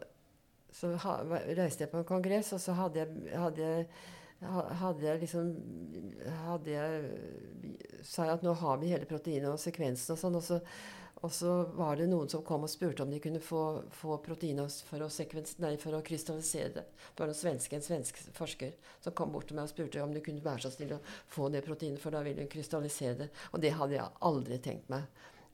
så 0.72 0.94
ha, 1.04 1.16
reiste 1.56 1.84
jeg 1.84 1.90
på 1.92 2.00
en 2.00 2.08
kongress, 2.08 2.52
og 2.56 2.60
så 2.62 2.72
hadde 2.78 3.02
jeg, 3.02 3.38
hadde 3.38 3.62
jeg 3.62 3.86
hadde 4.42 5.06
jeg 5.06 5.22
liksom 5.22 5.54
hadde 6.46 6.74
jeg, 6.74 7.78
sa 8.04 8.26
jeg 8.28 8.38
at 8.38 8.44
nå 8.44 8.52
har 8.60 8.82
vi 8.82 8.92
hele 8.92 9.08
proteinet 9.08 9.48
og 9.50 9.60
sekvensen 9.60 10.14
og 10.14 10.20
sånn. 10.20 10.38
Og 10.38 10.44
så, 10.44 10.58
og 11.24 11.32
så 11.32 11.52
var 11.78 11.96
det 11.96 12.08
noen 12.10 12.28
som 12.28 12.44
kom 12.44 12.66
og 12.66 12.72
spurte 12.72 13.04
om 13.04 13.12
de 13.12 13.20
kunne 13.22 13.40
få, 13.40 13.62
få 13.94 14.18
proteinet 14.24 14.80
for 14.88 15.04
å, 15.04 15.08
nei, 15.64 15.74
for 15.80 15.96
å 15.96 16.02
krystallisere 16.04 16.72
det. 16.74 16.84
Det 16.84 17.22
var 17.22 17.32
en 17.32 17.38
svenske, 17.38 17.78
en 17.78 17.86
svensk 17.86 18.20
forsker 18.36 18.74
som 19.04 19.16
kom 19.16 19.32
bort 19.32 19.48
til 19.48 19.58
meg 19.58 19.68
og 19.68 19.72
spurte 19.72 20.02
om 20.04 20.12
du 20.12 20.20
kunne 20.24 20.44
være 20.44 20.66
så 20.66 20.74
snill 20.74 20.98
å 20.98 21.04
få 21.32 21.48
det 21.54 21.64
proteinet, 21.64 22.02
for 22.02 22.14
da 22.14 22.24
ville 22.26 22.44
hun 22.44 22.52
krystallisere 22.52 23.22
det. 23.24 23.30
Og 23.52 23.64
det 23.64 23.72
hadde 23.78 23.96
jeg 23.96 24.26
aldri 24.28 24.60
tenkt 24.66 24.92
meg. 24.92 25.08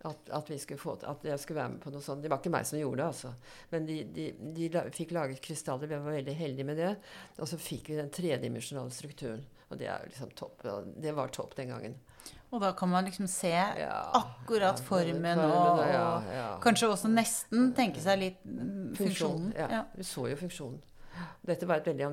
At, 0.08 0.30
at, 0.32 0.50
vi 0.50 0.56
skulle 0.58 0.80
få, 0.80 0.94
at 1.04 1.24
jeg 1.28 1.40
skulle 1.42 1.60
være 1.60 1.74
med 1.74 1.80
på 1.82 1.90
noe 1.92 2.00
sånt. 2.00 2.22
Det 2.24 2.30
var 2.32 2.40
ikke 2.40 2.52
meg 2.54 2.64
som 2.68 2.78
gjorde 2.80 3.02
det, 3.02 3.08
altså. 3.10 3.32
Men 3.72 3.88
de, 3.88 3.96
de, 4.16 4.28
de 4.56 4.68
la, 4.72 4.84
fikk 4.96 5.12
laget 5.12 5.42
krystaller. 5.44 5.90
Vi 5.90 5.98
var 5.98 6.16
veldig 6.16 6.36
heldige 6.38 6.68
med 6.70 6.80
det. 6.80 6.92
Og 7.36 7.50
så 7.50 7.58
fikk 7.60 7.90
vi 7.92 7.98
den 7.98 8.08
tredimensjonale 8.14 8.94
strukturen. 8.96 9.44
Og 9.68 9.78
det 9.78 9.90
er 9.92 10.08
liksom 10.08 10.32
topp. 10.38 10.64
og 10.64 10.88
Det 10.96 11.12
var 11.16 11.34
topp 11.36 11.52
den 11.58 11.74
gangen. 11.74 11.98
Og 12.50 12.62
da 12.64 12.72
kan 12.74 12.88
man 12.90 13.04
liksom 13.06 13.28
se 13.30 13.52
Ja, 13.52 14.10
akkurat 14.18 14.80
ja, 14.80 14.84
formen 14.84 15.14
formen, 15.14 15.38
og, 15.38 15.78
og 15.78 16.32
ja. 16.34 16.46
kanskje 16.62 16.88
også 16.90 17.10
nesten 17.12 17.70
tenke 17.76 18.02
seg 18.02 18.18
litt 18.24 18.40
funksjonen. 18.98 19.52
Ja, 19.54 19.68
Ja. 19.70 19.82
Vi 19.94 20.06
så 20.06 20.26
jo 20.32 20.38
funksjonen. 20.40 20.80
Dette 21.46 21.66
var 21.68 21.80
et 21.80 21.88
veldig, 21.90 22.06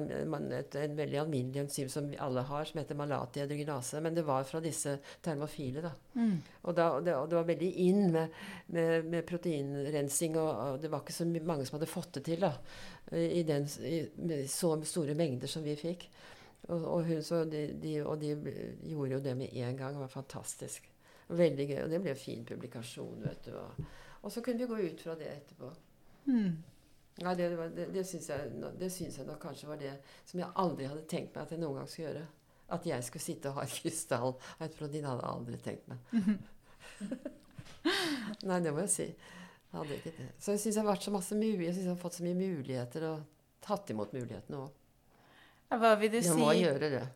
et, 0.57 0.77
en 0.81 0.95
veldig 0.97 1.19
alminnelig 1.21 1.61
enzym 1.63 1.89
som 1.91 2.07
alle 2.23 2.43
har, 2.47 2.67
som 2.69 2.79
heter 2.81 2.97
malatihydrogenase. 2.99 4.01
Men 4.03 4.15
det 4.17 4.25
var 4.27 4.47
fra 4.47 4.61
disse 4.63 4.97
termofile. 5.25 5.83
da. 5.85 5.91
Mm. 6.15 6.37
Og, 6.61 6.75
da, 6.77 6.87
og, 6.95 7.05
det, 7.05 7.15
og 7.15 7.29
det 7.29 7.39
var 7.39 7.49
veldig 7.51 7.71
inn 7.87 8.01
med, 8.13 8.37
med, 8.75 9.09
med 9.11 9.27
proteinrensing, 9.27 10.37
og, 10.39 10.49
og 10.49 10.79
det 10.83 10.91
var 10.93 11.03
ikke 11.03 11.17
så 11.17 11.27
mange 11.37 11.67
som 11.67 11.77
hadde 11.77 11.91
fått 11.91 12.17
det 12.19 12.25
til 12.29 12.45
da, 12.47 12.53
i, 13.11 13.43
den, 13.47 13.67
i 13.87 14.01
med 14.17 14.47
så 14.51 14.73
store 14.87 15.15
mengder 15.17 15.51
som 15.51 15.65
vi 15.65 15.77
fikk. 15.79 16.07
Og, 16.67 16.83
og, 16.83 17.03
hun, 17.07 17.23
så 17.23 17.43
de, 17.47 17.67
de, 17.79 17.97
og 18.03 18.19
de 18.21 18.33
gjorde 18.83 19.13
jo 19.13 19.23
det 19.23 19.35
med 19.39 19.53
en 19.53 19.77
gang. 19.77 19.93
Det 19.95 20.03
var 20.03 20.11
fantastisk. 20.11 20.89
Veldig 21.27 21.67
gøy. 21.67 21.77
Og 21.83 21.91
det 21.91 22.01
ble 22.03 22.13
en 22.15 22.19
fin 22.19 22.47
publikasjon. 22.47 23.21
vet 23.23 23.45
du. 23.47 23.53
Og, 23.59 23.85
og 24.21 24.33
så 24.33 24.43
kunne 24.43 24.63
vi 24.63 24.71
gå 24.71 24.79
ut 24.89 25.03
fra 25.03 25.15
det 25.19 25.29
etterpå. 25.31 25.71
Mm. 26.27 26.57
Nei, 27.25 27.33
det, 27.37 27.47
det, 27.73 27.87
det 27.95 28.03
syns 28.05 28.27
jeg, 28.29 28.51
det 28.77 28.89
syns 28.93 29.17
jeg 29.17 29.25
nok 29.25 29.39
kanskje 29.41 29.69
var 29.69 29.79
det 29.81 29.95
som 30.27 30.41
jeg 30.41 30.49
aldri 30.61 30.89
hadde 30.89 31.05
tenkt 31.09 31.33
meg 31.33 31.47
at 31.47 31.53
jeg 31.55 31.61
noen 31.63 31.79
gang 31.79 31.89
skulle 31.89 32.11
gjøre. 32.11 32.25
At 32.77 32.85
jeg 32.85 33.07
skulle 33.07 33.23
sitte 33.23 33.49
og 33.49 33.57
ha 33.57 33.63
et 33.65 33.75
krystall 33.79 34.35
av 34.35 34.65
et 34.67 34.77
protein, 34.77 35.07
hadde 35.07 35.23
jeg 35.23 35.31
aldri 35.31 35.59
tenkt 35.63 35.87
meg. 35.89 35.99
Nei, 38.49 38.59
det 38.61 38.73
må 38.75 38.83
jeg 38.83 38.93
si. 38.93 39.07
Jeg 39.07 39.79
hadde 39.79 39.97
ikke 39.97 40.13
det. 40.17 40.27
Så 40.37 40.53
jeg 40.53 40.63
syns 40.63 40.75
jeg 40.75 40.83
har 40.83 40.91
vært 40.91 41.07
så 41.07 41.13
masse 41.15 41.37
mulig, 41.37 41.65
jeg 41.65 41.77
synes 41.77 41.87
jeg 41.87 41.93
har 41.93 42.03
fått 42.03 42.19
så 42.19 42.27
mye 42.27 42.37
muligheter 42.37 43.07
og 43.09 43.23
tatt 43.65 43.93
imot 43.93 44.13
mulighetene 44.15 44.61
òg. 44.65 44.83
Hva 45.77 45.95
vil 45.99 46.13
du 46.13 46.19
Jeg 46.19 46.29
si 46.29 46.37
må 46.37 46.53
gjøre 46.55 46.91
det. 46.93 47.07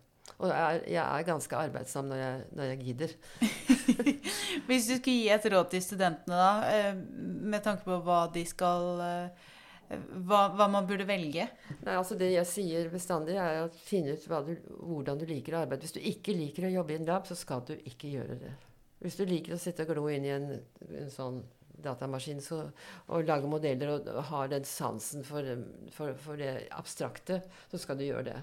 Og 0.42 0.50
jeg 0.50 0.58
er, 0.58 0.84
jeg 0.90 1.02
er 1.04 1.28
ganske 1.28 1.58
arbeidsom 1.58 2.10
når 2.10 2.20
jeg, 2.20 2.44
når 2.58 2.70
jeg 2.72 2.82
gidder. 2.86 3.14
Hvis 4.68 4.88
du 4.90 4.96
skulle 4.98 5.16
gi 5.18 5.32
et 5.34 5.48
råd 5.54 5.72
til 5.72 5.84
studentene, 5.86 6.38
da, 6.38 6.52
eh, 6.72 6.94
med 7.52 7.64
tanke 7.66 7.86
på 7.86 8.00
hva 8.06 8.24
de 8.34 8.44
skal 8.48 9.04
eh, 9.06 9.50
hva, 10.28 10.42
hva 10.56 10.68
man 10.72 10.88
burde 10.90 11.06
velge? 11.10 11.48
Nei, 11.82 11.96
altså 11.96 12.18
Det 12.20 12.32
jeg 12.32 12.50
sier 12.50 12.90
bestandig, 12.92 13.38
er 13.40 13.64
å 13.64 13.72
finne 13.72 14.16
ut 14.16 14.28
du, 14.48 14.54
hvordan 14.82 15.22
du 15.22 15.26
liker 15.30 15.56
å 15.56 15.64
arbeide. 15.64 15.86
Hvis 15.86 15.98
du 15.98 16.02
ikke 16.02 16.36
liker 16.38 16.68
å 16.68 16.76
jobbe 16.76 16.96
i 16.96 17.00
en 17.00 17.08
lab, 17.08 17.28
så 17.28 17.38
skal 17.38 17.64
du 17.68 17.74
ikke 17.78 18.12
gjøre 18.12 18.38
det. 18.42 18.54
Hvis 19.02 19.18
du 19.18 19.26
liker 19.26 19.56
å 19.56 19.62
sitte 19.62 19.88
og 19.88 19.94
glo 19.96 20.06
inn 20.14 20.28
i 20.28 20.34
en, 20.36 20.48
en 21.02 21.12
sånn 21.12 21.42
datamaskin 21.82 22.42
så, 22.46 22.64
og 23.10 23.26
lage 23.26 23.50
modeller 23.50 23.96
og, 23.96 24.10
og 24.14 24.26
har 24.30 24.50
den 24.52 24.66
sansen 24.68 25.26
for, 25.26 25.48
for, 25.96 26.14
for 26.22 26.38
det 26.38 26.68
abstrakte, 26.78 27.42
så 27.72 27.82
skal 27.82 27.98
du 27.98 28.06
gjøre 28.06 28.28
det. 28.30 28.40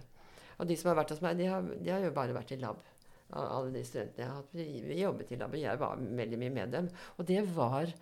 Og 0.59 0.67
de 0.67 0.77
som 0.79 0.91
har 0.91 0.99
vært 0.99 1.15
hos 1.15 1.23
meg, 1.23 1.39
de 1.39 1.47
har, 1.47 1.63
de 1.63 1.93
har 1.95 2.03
jo 2.03 2.15
bare 2.17 2.35
vært 2.35 2.57
i 2.57 2.61
lab. 2.61 2.81
Alle 3.29 3.69
de 3.71 3.85
studentene 3.85 4.25
jeg 4.25 4.31
har 4.33 4.41
hatt. 4.41 4.55
Vi 4.57 5.03
jobbet 5.03 5.35
i 5.35 5.39
lab, 5.39 5.53
og 5.55 5.61
jeg 5.61 5.81
var 5.81 6.01
veldig 6.23 6.41
mye 6.41 6.55
med 6.57 6.75
dem. 6.75 6.89
Og 7.21 7.29
det 7.29 7.45
var 7.55 7.93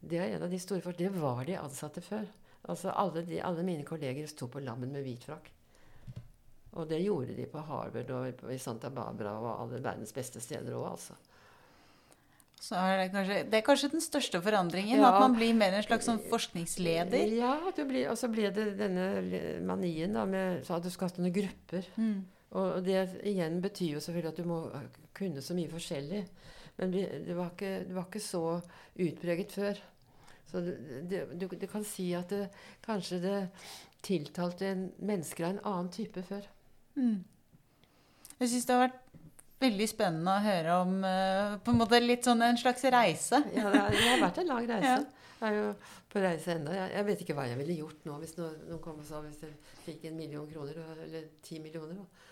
det 0.00 0.16
er 0.16 0.34
en 0.34 0.46
av 0.46 0.52
de 0.52 0.60
store 0.60 0.82
for, 0.84 0.96
Det 0.96 1.10
var 1.12 1.44
de 1.44 1.58
ansatte 1.60 2.00
før. 2.00 2.24
Altså 2.70 2.92
alle, 2.94 3.24
de, 3.26 3.40
alle 3.42 3.64
mine 3.66 3.86
kolleger 3.86 4.28
sto 4.30 4.46
på 4.50 4.62
lammen 4.62 4.92
med 4.94 5.04
hvit 5.06 5.26
frakk. 5.26 5.50
Og 6.78 6.86
det 6.90 7.00
gjorde 7.02 7.34
de 7.34 7.48
på 7.50 7.62
Harvard 7.66 8.12
og 8.14 8.52
i 8.54 8.60
Santa 8.62 8.92
Barbara 8.94 9.34
og 9.40 9.50
alle 9.56 9.82
verdens 9.82 10.14
beste 10.14 10.42
steder 10.42 10.76
òg, 10.78 10.92
altså. 10.92 11.18
Så 12.60 12.76
er 12.76 12.98
det, 13.00 13.06
kanskje, 13.14 13.36
det 13.48 13.56
er 13.56 13.64
kanskje 13.64 13.88
den 13.94 14.02
største 14.04 14.38
forandringen? 14.44 15.00
Ja. 15.00 15.14
At 15.14 15.22
man 15.22 15.34
blir 15.38 15.54
mer 15.56 15.78
en 15.78 15.84
slags 15.86 16.04
sånn 16.06 16.20
forskningsleder? 16.28 17.32
Ja, 17.32 17.54
du 17.72 17.80
blir, 17.88 18.10
og 18.12 18.18
så 18.20 18.28
ble 18.28 18.50
det 18.52 18.66
denne 18.76 19.06
manien 19.64 20.12
da, 20.12 20.26
med 20.28 20.60
så 20.68 20.76
at 20.76 20.84
du 20.84 20.90
skal 20.92 21.08
ha 21.08 21.14
sånne 21.14 21.32
grupper. 21.32 21.88
Mm. 21.96 22.18
Og 22.60 22.82
det 22.84 22.98
igjen 23.30 23.62
betyr 23.64 23.96
jo 23.96 24.02
selvfølgelig 24.04 24.34
at 24.34 24.42
du 24.42 24.50
må 24.50 24.60
kunne 25.16 25.40
så 25.42 25.56
mye 25.56 25.72
forskjellig. 25.72 26.20
Men 26.76 26.92
det, 26.92 27.32
var 27.36 27.54
ikke, 27.54 27.72
det 27.88 27.96
var 27.96 28.06
ikke 28.10 28.22
så 28.24 28.44
utpreget 29.00 29.56
før. 29.56 29.80
Så 30.50 30.62
det, 30.64 31.24
du, 31.38 31.46
du 31.46 31.66
kan 31.70 31.84
si 31.86 32.10
at 32.18 32.32
det, 32.32 32.48
kanskje 32.84 33.20
det 33.22 33.36
tiltalte 34.04 34.66
en 34.70 34.88
mennesker 34.98 35.46
av 35.46 35.54
en 35.54 35.62
annen 35.72 35.92
type 35.94 36.24
før. 36.26 36.48
Mm. 36.96 37.20
Jeg 38.40 38.52
syns 38.52 38.66
det 38.66 38.76
har 38.76 38.86
vært 38.88 39.00
veldig 39.60 39.88
spennende 39.90 40.34
å 40.34 40.44
høre 40.44 40.76
om 40.80 40.92
eh, 41.04 41.56
på 41.60 41.72
en 41.72 41.80
måte 41.82 42.00
litt 42.00 42.26
sånn 42.26 42.42
en 42.46 42.60
slags 42.60 42.84
reise. 42.92 43.42
Ja, 43.56 43.68
det, 43.68 43.82
har, 43.82 43.96
det 43.96 44.06
har 44.06 44.22
vært 44.24 44.40
en 44.42 44.52
lang 44.54 44.68
reise. 44.70 44.94
Ja. 44.96 45.26
Jeg 45.40 45.48
er 45.48 45.56
jo 45.56 45.68
på 46.12 46.20
reise 46.20 46.54
ennå. 46.56 46.72
Jeg, 46.76 46.92
jeg 46.96 47.06
vet 47.08 47.22
ikke 47.24 47.36
hva 47.36 47.46
jeg 47.48 47.60
ville 47.60 47.76
gjort 47.78 48.08
nå 48.08 48.16
hvis 48.20 48.34
noen, 48.36 48.56
noen 48.68 48.82
kom 48.84 48.98
og 49.00 49.06
sa 49.08 49.22
hvis 49.24 49.40
jeg 49.44 49.54
fikk 49.86 50.08
en 50.10 50.18
million 50.18 50.48
kroner, 50.48 50.80
eller 51.06 51.30
ti 51.44 51.60
millioner, 51.64 51.96
da, 51.96 52.26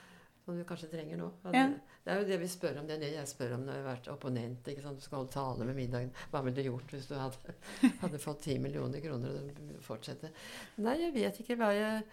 som 0.48 0.56
du 0.56 0.64
kanskje 0.64 0.88
trenger 0.88 1.20
nå. 1.20 1.28
Ja. 1.52 1.66
Det 2.04 2.12
er 2.14 2.22
jo 2.22 2.28
det 2.30 2.38
vi 2.40 2.48
spør 2.48 2.78
om. 2.80 2.86
Det 2.88 2.96
er 2.96 3.02
det 3.02 3.10
jeg 3.12 3.28
spør 3.28 3.54
om 3.58 3.66
når 3.66 3.74
jeg 3.76 3.82
har 3.84 3.88
vært 3.90 4.10
opponent. 4.14 4.68
ikke 4.72 4.84
sant? 4.84 5.00
Du 5.00 5.04
skal 5.04 5.20
holde 5.20 5.34
tale 5.34 5.66
med 5.68 5.76
middagen. 5.76 6.12
Hva 6.32 6.40
ville 6.46 6.56
du 6.56 6.70
gjort 6.70 6.94
hvis 6.94 7.08
du 7.10 7.16
hadde, 7.20 7.56
hadde 8.02 8.20
fått 8.22 8.46
ti 8.46 8.56
millioner 8.62 9.04
kroner 9.04 9.36
og 9.42 9.82
fortsette? 9.84 10.32
Nei, 10.80 10.96
jeg 11.02 11.14
vet 11.18 11.42
ikke 11.44 11.58
hva 11.60 11.72
jeg 11.76 12.04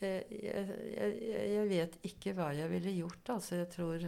jeg, 0.00 0.24
jeg, 0.32 1.16
jeg 1.52 1.64
vet 1.68 1.96
ikke 2.08 2.32
hva 2.36 2.50
jeg 2.56 2.70
ville 2.72 2.92
gjort, 3.02 3.32
altså. 3.34 3.58
Jeg 3.60 3.68
tror, 3.72 4.06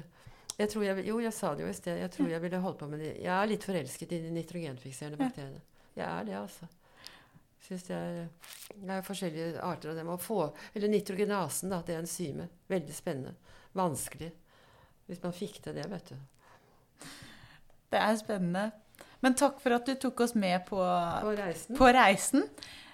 jeg 0.58 0.70
tror 0.72 0.86
jeg, 0.86 1.06
Jo, 1.08 1.18
jeg 1.20 1.36
sa 1.36 1.54
det 1.56 1.66
jo 1.66 1.72
i 1.72 1.80
sted. 1.80 1.98
Jeg 2.00 2.12
tror 2.12 2.30
jeg 2.32 2.44
ville 2.44 2.62
holdt 2.64 2.80
på 2.80 2.88
med 2.92 3.04
det. 3.04 3.10
Jeg 3.24 3.32
er 3.32 3.50
litt 3.50 3.66
forelsket 3.68 4.16
i 4.16 4.22
de 4.26 4.36
nitrogenfikserende 4.36 5.20
bakteriene. 5.20 5.64
Jeg 5.96 6.08
er 6.08 6.28
det, 6.28 6.38
altså. 6.40 6.68
Synes 7.62 7.84
det 7.86 7.94
er, 7.94 8.28
det 8.74 8.90
er 8.90 9.04
forskjellige 9.06 9.62
arter 9.62 9.92
av 9.92 9.98
dem. 10.00 10.10
Å 10.10 10.18
få, 10.20 10.40
eller 10.74 10.90
nitrogenasen, 10.90 11.70
da, 11.70 11.78
det 11.86 12.00
enzymet. 12.00 12.50
Veldig 12.72 12.96
spennende. 12.96 13.36
Vanskelig. 13.78 14.32
Hvis 15.06 15.22
man 15.22 15.34
fikk 15.36 15.60
til 15.62 15.76
det, 15.78 15.86
vet 15.90 16.10
du. 16.10 17.08
Det 17.92 18.00
er 18.00 18.18
spennende. 18.18 18.70
Men 19.22 19.36
takk 19.38 19.60
for 19.62 19.76
at 19.76 19.86
du 19.86 19.94
tok 20.00 20.24
oss 20.24 20.34
med 20.34 20.64
på, 20.66 20.78
På 20.80 21.34
reisen. 21.38 21.76
på 21.78 21.90
reisen. 21.94 22.46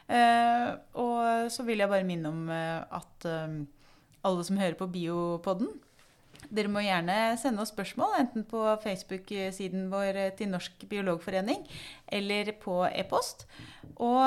Eh, 0.08 0.68
og 1.00 1.50
så 1.52 1.64
vil 1.68 1.80
jeg 1.82 1.90
bare 1.90 2.06
minne 2.08 2.30
om 2.32 2.48
eh, 2.52 2.80
at 2.98 3.28
eh, 3.28 3.58
alle 4.28 4.44
som 4.44 4.60
hører 4.60 4.76
på 4.76 4.88
Biopodden, 4.92 5.72
dere 6.50 6.70
må 6.72 6.80
gjerne 6.84 7.16
sende 7.40 7.62
oss 7.62 7.72
spørsmål, 7.74 8.14
enten 8.22 8.44
på 8.48 8.62
Facebook-siden 8.84 9.88
vår 9.92 10.20
til 10.38 10.50
Norsk 10.52 10.86
biologforening 10.90 11.64
eller 12.12 12.52
på 12.62 12.80
e-post. 12.88 13.44
Og 13.98 14.22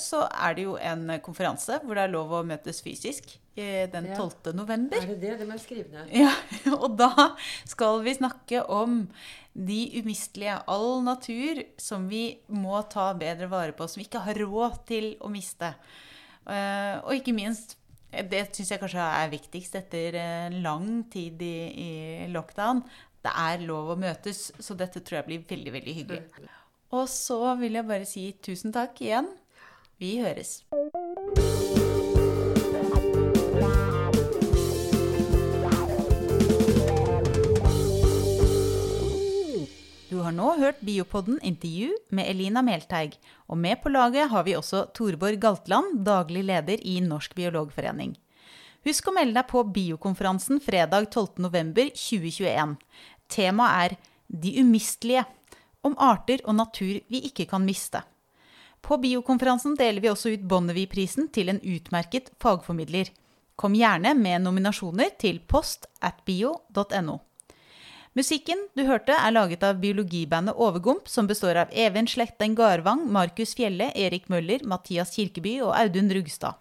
så 0.00 0.24
er 0.28 0.56
det 0.56 0.64
jo 0.68 0.76
en 0.80 1.10
konferanse 1.24 1.80
hvor 1.84 1.98
det 1.98 2.06
er 2.06 2.12
lov 2.14 2.32
å 2.38 2.44
møtes 2.46 2.80
fysisk 2.84 3.34
eh, 3.58 3.88
den 3.90 4.10
Ja. 4.12 4.16
12. 4.16 4.54
november. 4.56 5.00
Er 5.02 5.14
det 5.14 5.20
det? 5.22 5.38
Det 5.40 5.48
må 5.48 5.56
jeg 5.56 5.64
skrive 5.66 5.88
ned. 5.92 6.12
Ja, 6.14 6.32
og 6.78 6.96
da 7.00 7.10
skal 7.68 8.02
vi 8.06 8.16
snakke 8.18 8.62
om 8.64 9.06
de 9.58 9.80
umistelige, 9.98 10.60
all 10.70 11.02
natur 11.02 11.64
som 11.82 12.06
vi 12.10 12.38
må 12.46 12.78
ta 12.92 13.10
bedre 13.18 13.48
vare 13.50 13.74
på, 13.74 13.88
som 13.88 13.98
vi 14.00 14.06
ikke 14.06 14.22
har 14.28 14.38
råd 14.44 14.78
til 14.86 15.10
å 15.18 15.32
miste. 15.32 15.72
Eh, 16.46 16.94
og 17.02 17.16
ikke 17.18 17.34
minst, 17.34 17.77
det 18.10 18.44
syns 18.56 18.72
jeg 18.72 18.80
kanskje 18.80 19.04
er 19.04 19.32
viktigst 19.32 19.76
etter 19.80 20.18
lang 20.64 21.04
tid 21.12 21.42
i, 21.44 21.56
i 21.68 21.90
lockdown. 22.32 22.82
Det 23.24 23.34
er 23.34 23.66
lov 23.66 23.92
å 23.92 23.98
møtes, 24.00 24.48
så 24.62 24.76
dette 24.78 25.02
tror 25.04 25.20
jeg 25.20 25.28
blir 25.28 25.44
veldig, 25.50 25.74
veldig 25.74 25.96
hyggelig. 26.00 26.48
Og 26.96 27.04
så 27.12 27.54
vil 27.60 27.76
jeg 27.76 27.88
bare 27.90 28.08
si 28.08 28.30
tusen 28.40 28.72
takk 28.72 29.02
igjen. 29.04 29.28
Vi 29.98 30.16
høres. 30.22 30.62
Du 40.18 40.22
har 40.24 40.34
nå 40.34 40.48
hørt 40.58 40.80
Biopodden 40.82 41.36
intervju 41.46 41.92
med 42.10 42.26
Elina 42.26 42.58
Melteig, 42.66 43.12
og 43.46 43.54
med 43.62 43.78
på 43.78 43.92
laget 43.92 44.32
har 44.32 44.42
vi 44.42 44.56
også 44.58 44.80
Torborg 44.90 45.38
Galtland, 45.38 46.00
daglig 46.02 46.42
leder 46.48 46.80
i 46.82 46.96
Norsk 47.04 47.36
biologforening. 47.38 48.16
Husk 48.82 49.06
å 49.06 49.14
melde 49.14 49.36
deg 49.36 49.46
på 49.46 49.62
biokonferansen 49.76 50.58
fredag 50.64 51.06
12.11.2021. 51.14 52.74
Temaet 53.30 53.84
er 53.84 53.94
De 54.26 54.56
umistelige, 54.58 55.22
om 55.86 55.94
arter 56.02 56.42
og 56.42 56.58
natur 56.64 56.98
vi 57.06 57.22
ikke 57.30 57.46
kan 57.54 57.62
miste. 57.62 58.02
På 58.82 58.98
biokonferansen 58.98 59.78
deler 59.78 60.02
vi 60.02 60.10
også 60.10 60.34
ut 60.34 60.50
Bonnevie-prisen 60.50 61.30
til 61.30 61.54
en 61.54 61.62
utmerket 61.62 62.34
fagformidler. 62.42 63.14
Kom 63.54 63.78
gjerne 63.78 64.18
med 64.18 64.42
nominasjoner 64.42 65.14
til 65.14 65.38
post 65.46 65.86
at 66.02 66.24
bio.no. 66.26 67.20
Musikken 68.18 68.64
du 68.74 68.80
hørte 68.82 69.14
er 69.14 69.30
laget 69.30 69.62
av 69.62 69.76
biologibandet 69.78 70.56
Overgump, 70.58 71.06
som 71.06 71.28
består 71.28 71.60
av 71.60 71.70
Even 71.70 72.08
Slekten 72.10 72.56
Garvang, 72.58 73.04
Markus 73.14 73.52
Fjelle, 73.54 73.92
Erik 73.94 74.26
Møller, 74.32 74.64
Mathias 74.66 75.12
Kirkeby 75.14 75.52
og 75.62 75.70
Audun 75.76 76.10
Rugstad. 76.16 76.58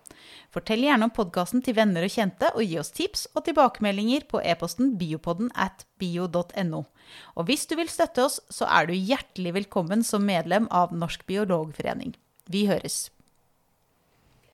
Fortell 0.54 0.86
gjerne 0.86 1.08
om 1.08 1.16
podkasten 1.16 1.64
til 1.66 1.80
venner 1.80 2.06
og 2.06 2.14
kjente, 2.14 2.52
og 2.54 2.62
gi 2.62 2.78
oss 2.78 2.94
tips 2.94 3.26
og 3.34 3.48
tilbakemeldinger 3.48 4.30
på 4.30 4.44
e-posten 4.46 4.94
biopodden 5.02 5.50
at 5.58 5.88
bio.no. 5.98 6.86
Og 7.34 7.50
hvis 7.50 7.66
du 7.66 7.74
vil 7.82 7.90
støtte 7.90 8.28
oss, 8.28 8.38
så 8.54 8.70
er 8.70 8.86
du 8.86 8.94
hjertelig 8.94 9.58
velkommen 9.58 10.06
som 10.06 10.30
medlem 10.30 10.70
av 10.70 10.94
Norsk 10.94 11.26
biologforening. 11.26 12.14
Vi 12.54 12.68
høres. 12.70 13.08